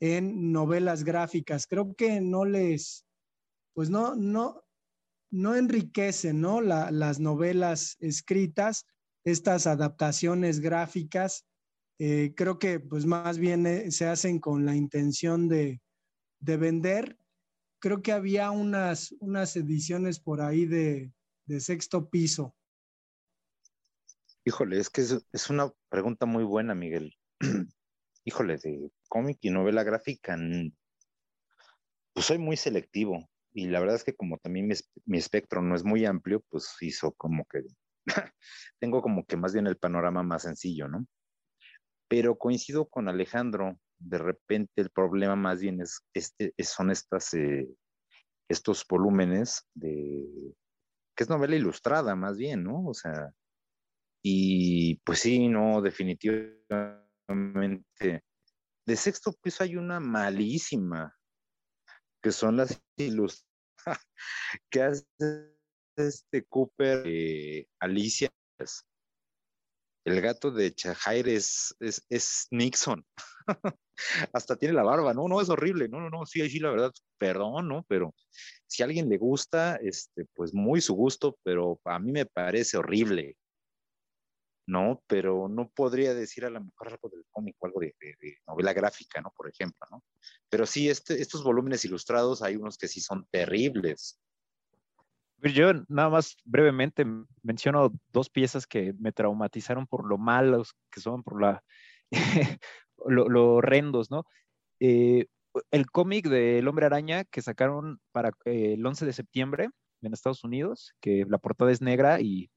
en 0.00 0.50
novelas 0.50 1.04
gráficas. 1.04 1.68
Creo 1.68 1.94
que 1.94 2.20
no 2.20 2.44
les, 2.44 3.06
pues 3.72 3.88
no, 3.88 4.16
no, 4.16 4.65
no 5.36 5.54
enriquecen 5.54 6.40
¿no? 6.40 6.60
las 6.60 7.20
novelas 7.20 7.96
escritas, 8.00 8.86
estas 9.24 9.66
adaptaciones 9.66 10.60
gráficas, 10.60 11.44
eh, 11.98 12.32
creo 12.34 12.58
que 12.58 12.80
pues 12.80 13.06
más 13.06 13.38
bien 13.38 13.66
eh, 13.66 13.90
se 13.90 14.06
hacen 14.06 14.38
con 14.38 14.64
la 14.64 14.74
intención 14.74 15.48
de, 15.48 15.80
vender. 16.40 17.18
Creo 17.80 18.02
que 18.02 18.12
había 18.12 18.50
unas, 18.50 19.12
unas 19.20 19.56
ediciones 19.56 20.20
por 20.20 20.40
ahí 20.40 20.64
de, 20.66 21.12
sexto 21.60 22.08
piso. 22.08 22.54
Híjole, 24.44 24.78
es 24.78 24.88
que 24.90 25.02
es, 25.02 25.50
una 25.50 25.72
pregunta 25.88 26.24
muy 26.24 26.44
buena, 26.44 26.74
Miguel. 26.74 27.14
híjole, 28.24 28.58
de 28.58 28.90
cómic 29.08 29.38
y 29.42 29.50
novela 29.50 29.82
gráfica, 29.82 30.38
pues 32.14 32.26
soy 32.26 32.38
muy 32.38 32.56
selectivo. 32.56 33.28
Y 33.56 33.68
la 33.68 33.80
verdad 33.80 33.96
es 33.96 34.04
que 34.04 34.14
como 34.14 34.36
también 34.36 34.70
mi, 35.06 35.16
espectro 35.16 35.62
no 35.62 35.74
es 35.74 35.82
muy 35.82 36.04
amplio, 36.04 36.44
pues 36.50 36.76
hizo 36.82 37.12
como 37.12 37.46
que 37.46 37.62
tengo 38.78 39.00
como 39.00 39.24
que 39.24 39.38
más 39.38 39.54
bien 39.54 39.66
el 39.66 39.78
panorama 39.78 40.22
más 40.22 40.42
sencillo, 40.42 40.88
¿no? 40.88 41.06
Pero 42.06 42.36
coincido 42.36 42.84
con 42.84 43.08
Alejandro, 43.08 43.80
de 43.98 44.18
repente 44.18 44.72
el 44.76 44.90
problema 44.90 45.36
más 45.36 45.62
bien 45.62 45.80
es, 45.80 46.02
este, 46.12 46.52
son 46.58 46.90
estas, 46.90 47.32
eh, 47.32 47.66
estos 48.46 48.84
volúmenes 48.86 49.66
de, 49.72 50.52
que 51.16 51.24
es 51.24 51.30
novela 51.30 51.56
ilustrada 51.56 52.14
más 52.14 52.36
bien, 52.36 52.62
¿no? 52.62 52.84
O 52.84 52.92
sea, 52.92 53.32
y 54.22 54.96
pues 54.96 55.20
sí, 55.20 55.48
no, 55.48 55.80
definitivamente. 55.80 58.22
De 58.86 58.96
sexto 58.96 59.32
piso 59.32 59.64
hay 59.64 59.76
una 59.76 59.98
malísima, 59.98 61.15
que 62.22 62.32
son 62.32 62.56
las 62.56 62.80
ilustraciones 62.96 63.46
que 64.70 64.82
hace 64.82 65.04
este 65.96 66.44
Cooper, 66.44 67.02
eh, 67.06 67.66
Alicia. 67.80 68.30
El 70.04 70.20
gato 70.20 70.50
de 70.50 70.72
Chahair 70.72 71.28
es, 71.28 71.74
es, 71.80 72.46
Nixon. 72.50 73.04
Hasta 74.32 74.56
tiene 74.56 74.74
la 74.74 74.82
barba, 74.82 75.14
no, 75.14 75.26
no, 75.26 75.40
es 75.40 75.48
horrible, 75.48 75.88
no, 75.88 76.00
no, 76.00 76.10
no, 76.10 76.26
sí, 76.26 76.48
sí, 76.48 76.60
la 76.60 76.70
verdad, 76.70 76.92
perdón, 77.18 77.68
¿no? 77.68 77.84
Pero 77.88 78.14
si 78.66 78.82
a 78.82 78.86
alguien 78.86 79.08
le 79.08 79.18
gusta, 79.18 79.76
este, 79.76 80.26
pues 80.34 80.54
muy 80.54 80.80
su 80.80 80.94
gusto, 80.94 81.38
pero 81.42 81.80
a 81.84 81.98
mí 81.98 82.12
me 82.12 82.26
parece 82.26 82.76
horrible. 82.76 83.36
¿No? 84.66 85.02
Pero 85.06 85.48
no 85.48 85.68
podría 85.68 86.12
decir 86.12 86.44
a 86.44 86.50
lo 86.50 86.60
mejor 86.60 86.88
algo 86.88 87.08
del 87.08 87.24
cómic 87.30 87.56
o 87.60 87.66
algo 87.66 87.80
de, 87.80 87.94
novela 88.46 88.72
gráfica, 88.72 89.20
¿no? 89.20 89.32
Por 89.36 89.48
ejemplo, 89.48 89.86
¿no? 89.90 90.02
Pero 90.48 90.66
sí, 90.66 90.90
este, 90.90 91.20
estos 91.20 91.44
volúmenes 91.44 91.84
ilustrados 91.84 92.42
hay 92.42 92.56
unos 92.56 92.76
que 92.76 92.88
sí 92.88 93.00
son 93.00 93.26
terribles. 93.30 94.18
Pues 95.40 95.54
yo 95.54 95.72
nada 95.88 96.08
más 96.08 96.36
brevemente 96.44 97.06
menciono 97.42 97.92
dos 98.12 98.28
piezas 98.28 98.66
que 98.66 98.94
me 98.98 99.12
traumatizaron 99.12 99.86
por 99.86 100.06
lo 100.06 100.18
malos 100.18 100.74
que 100.90 101.00
son, 101.00 101.22
por 101.22 101.40
la, 101.40 101.62
lo, 103.06 103.54
horrendos, 103.54 104.10
¿no? 104.10 104.24
Eh, 104.80 105.26
el 105.70 105.90
cómic 105.90 106.28
de 106.28 106.58
El 106.58 106.68
Hombre 106.68 106.86
Araña 106.86 107.24
que 107.24 107.42
sacaron 107.42 108.00
para 108.12 108.30
eh, 108.44 108.74
el 108.74 108.84
11 108.84 109.06
de 109.06 109.12
septiembre 109.12 109.68
en 110.02 110.12
Estados 110.12 110.44
Unidos, 110.44 110.94
que 111.00 111.24
la 111.28 111.38
portada 111.38 111.70
es 111.70 111.80
negra 111.80 112.20
y 112.20 112.50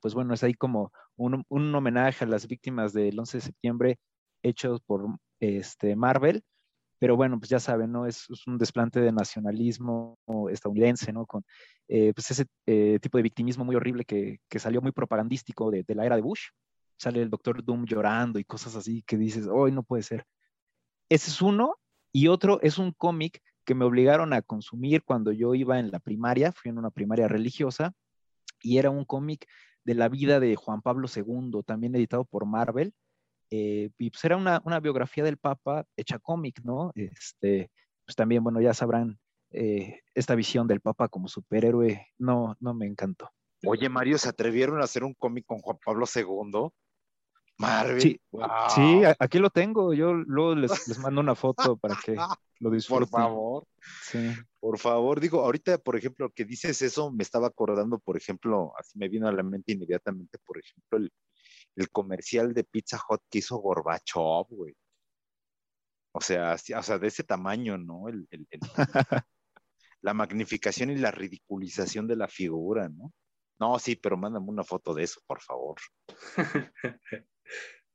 pues 0.00 0.14
bueno, 0.14 0.34
es 0.34 0.42
ahí 0.42 0.54
como 0.54 0.92
un, 1.16 1.44
homenaje 1.74 2.24
a 2.24 2.28
las 2.28 2.46
víctimas 2.46 2.92
del 2.92 3.18
11 3.18 3.38
de 3.38 3.42
septiembre 3.42 3.98
hechos 4.42 4.80
por 4.80 5.06
este, 5.40 5.96
Marvel, 5.96 6.42
pero 6.98 7.16
bueno, 7.16 7.38
pues 7.38 7.50
ya 7.50 7.60
saben, 7.60 7.92
¿no? 7.92 8.06
Es, 8.06 8.26
un 8.46 8.58
desplante 8.58 9.00
de 9.00 9.12
nacionalismo 9.12 10.18
estadounidense, 10.50 11.12
¿no? 11.12 11.26
Con 11.26 11.44
eh, 11.88 12.12
pues 12.14 12.30
ese 12.30 12.46
eh, 12.66 12.98
tipo 13.00 13.18
de 13.18 13.22
victimismo 13.22 13.64
muy 13.64 13.76
horrible 13.76 14.04
que, 14.04 14.40
salió 14.58 14.82
muy 14.82 14.92
propagandístico 14.92 15.70
de, 15.70 15.84
la 15.88 16.06
era 16.06 16.16
de 16.16 16.22
Bush. 16.22 16.48
Sale 16.96 17.22
el 17.22 17.30
doctor 17.30 17.64
Doom 17.64 17.84
llorando 17.84 18.40
y 18.40 18.44
cosas 18.44 18.74
así 18.74 19.02
que 19.06 19.16
dices, 19.16 19.46
hoy 19.46 19.70
no 19.70 19.84
puede 19.84 20.02
ser. 20.02 20.24
Ese 21.08 21.30
es 21.30 21.40
uno, 21.40 21.76
y 22.12 22.28
otro 22.28 22.60
es 22.62 22.78
un 22.78 22.92
cómic 22.92 23.40
que 23.64 23.74
me 23.74 23.84
obligaron 23.84 24.32
a 24.32 24.42
consumir 24.42 25.04
cuando 25.04 25.30
yo 25.30 25.54
iba 25.54 25.78
en 25.78 25.90
la 25.90 26.00
primaria, 26.00 26.52
fui 26.52 26.70
en 26.70 26.78
una 26.78 26.90
primaria 26.90 27.28
religiosa, 27.28 27.92
y 28.60 28.78
era 28.78 28.90
un 28.90 29.04
cómic 29.04 29.46
de 29.84 29.94
la 29.94 30.08
vida 30.08 30.40
de 30.40 30.56
Juan 30.56 30.82
Pablo 30.82 31.08
II, 31.14 31.62
también 31.64 31.94
editado 31.94 32.24
por 32.24 32.46
Marvel. 32.46 32.92
Eh, 33.50 33.90
y 33.96 34.10
pues 34.10 34.24
era 34.24 34.36
una, 34.36 34.80
biografía 34.80 35.24
del 35.24 35.38
Papa 35.38 35.86
hecha 35.96 36.18
cómic, 36.18 36.60
¿no? 36.62 36.92
Este, 36.94 37.70
pues 38.04 38.14
también, 38.14 38.44
bueno, 38.44 38.60
ya 38.60 38.74
sabrán, 38.74 39.18
eh, 39.50 40.00
esta 40.14 40.34
visión 40.34 40.66
del 40.66 40.80
Papa 40.80 41.08
como 41.08 41.28
superhéroe 41.28 42.06
no, 42.18 42.56
no 42.60 42.74
me 42.74 42.86
encantó. 42.86 43.30
Oye, 43.66 43.88
Mario, 43.88 44.18
¿se 44.18 44.28
atrevieron 44.28 44.80
a 44.80 44.84
hacer 44.84 45.02
un 45.02 45.14
cómic 45.14 45.46
con 45.46 45.58
Juan 45.58 45.78
Pablo 45.84 46.04
II? 46.14 46.70
Marvel. 47.58 48.00
Sí, 48.00 49.02
aquí 49.18 49.38
lo 49.38 49.50
tengo. 49.50 49.92
Yo 49.92 50.14
luego 50.14 50.54
les, 50.54 50.98
mando 50.98 51.20
una 51.20 51.34
foto 51.34 51.76
para 51.76 51.96
que 51.96 52.14
lo 52.60 52.70
disfruten. 52.70 53.08
Por 53.08 53.20
favor. 53.20 53.64
Sí. 54.02 54.32
Por 54.60 54.78
favor, 54.78 55.20
digo, 55.20 55.40
ahorita, 55.44 55.78
por 55.78 55.96
ejemplo, 55.96 56.30
que 56.30 56.44
dices 56.44 56.82
eso, 56.82 57.12
me 57.12 57.22
estaba 57.22 57.46
acordando, 57.46 57.98
por 57.98 58.16
ejemplo, 58.16 58.72
así 58.76 58.98
me 58.98 59.08
vino 59.08 59.28
a 59.28 59.32
la 59.32 59.42
mente 59.42 59.72
inmediatamente, 59.72 60.38
por 60.44 60.58
ejemplo, 60.58 60.98
el, 60.98 61.90
comercial 61.92 62.52
de 62.54 62.64
Pizza 62.64 63.00
Hut 63.08 63.20
que 63.30 63.38
hizo 63.38 63.56
Gorbachov, 63.58 64.48
güey. 64.48 64.74
O 66.12 66.20
sea, 66.20 66.54
o 66.54 66.82
sea, 66.82 66.98
de 66.98 67.06
ese 67.06 67.22
tamaño, 67.22 67.78
¿no? 67.78 68.08
El, 68.08 68.26
la 70.02 70.14
magnificación 70.14 70.90
y 70.90 70.96
la 70.96 71.12
ridiculización 71.12 72.08
de 72.08 72.16
la 72.16 72.26
figura, 72.26 72.88
¿no? 72.88 73.12
No, 73.60 73.78
sí, 73.78 73.94
pero 73.94 74.16
mándame 74.16 74.46
una 74.48 74.64
foto 74.64 74.92
de 74.92 75.04
eso, 75.04 75.20
por 75.26 75.40
favor. 75.40 75.76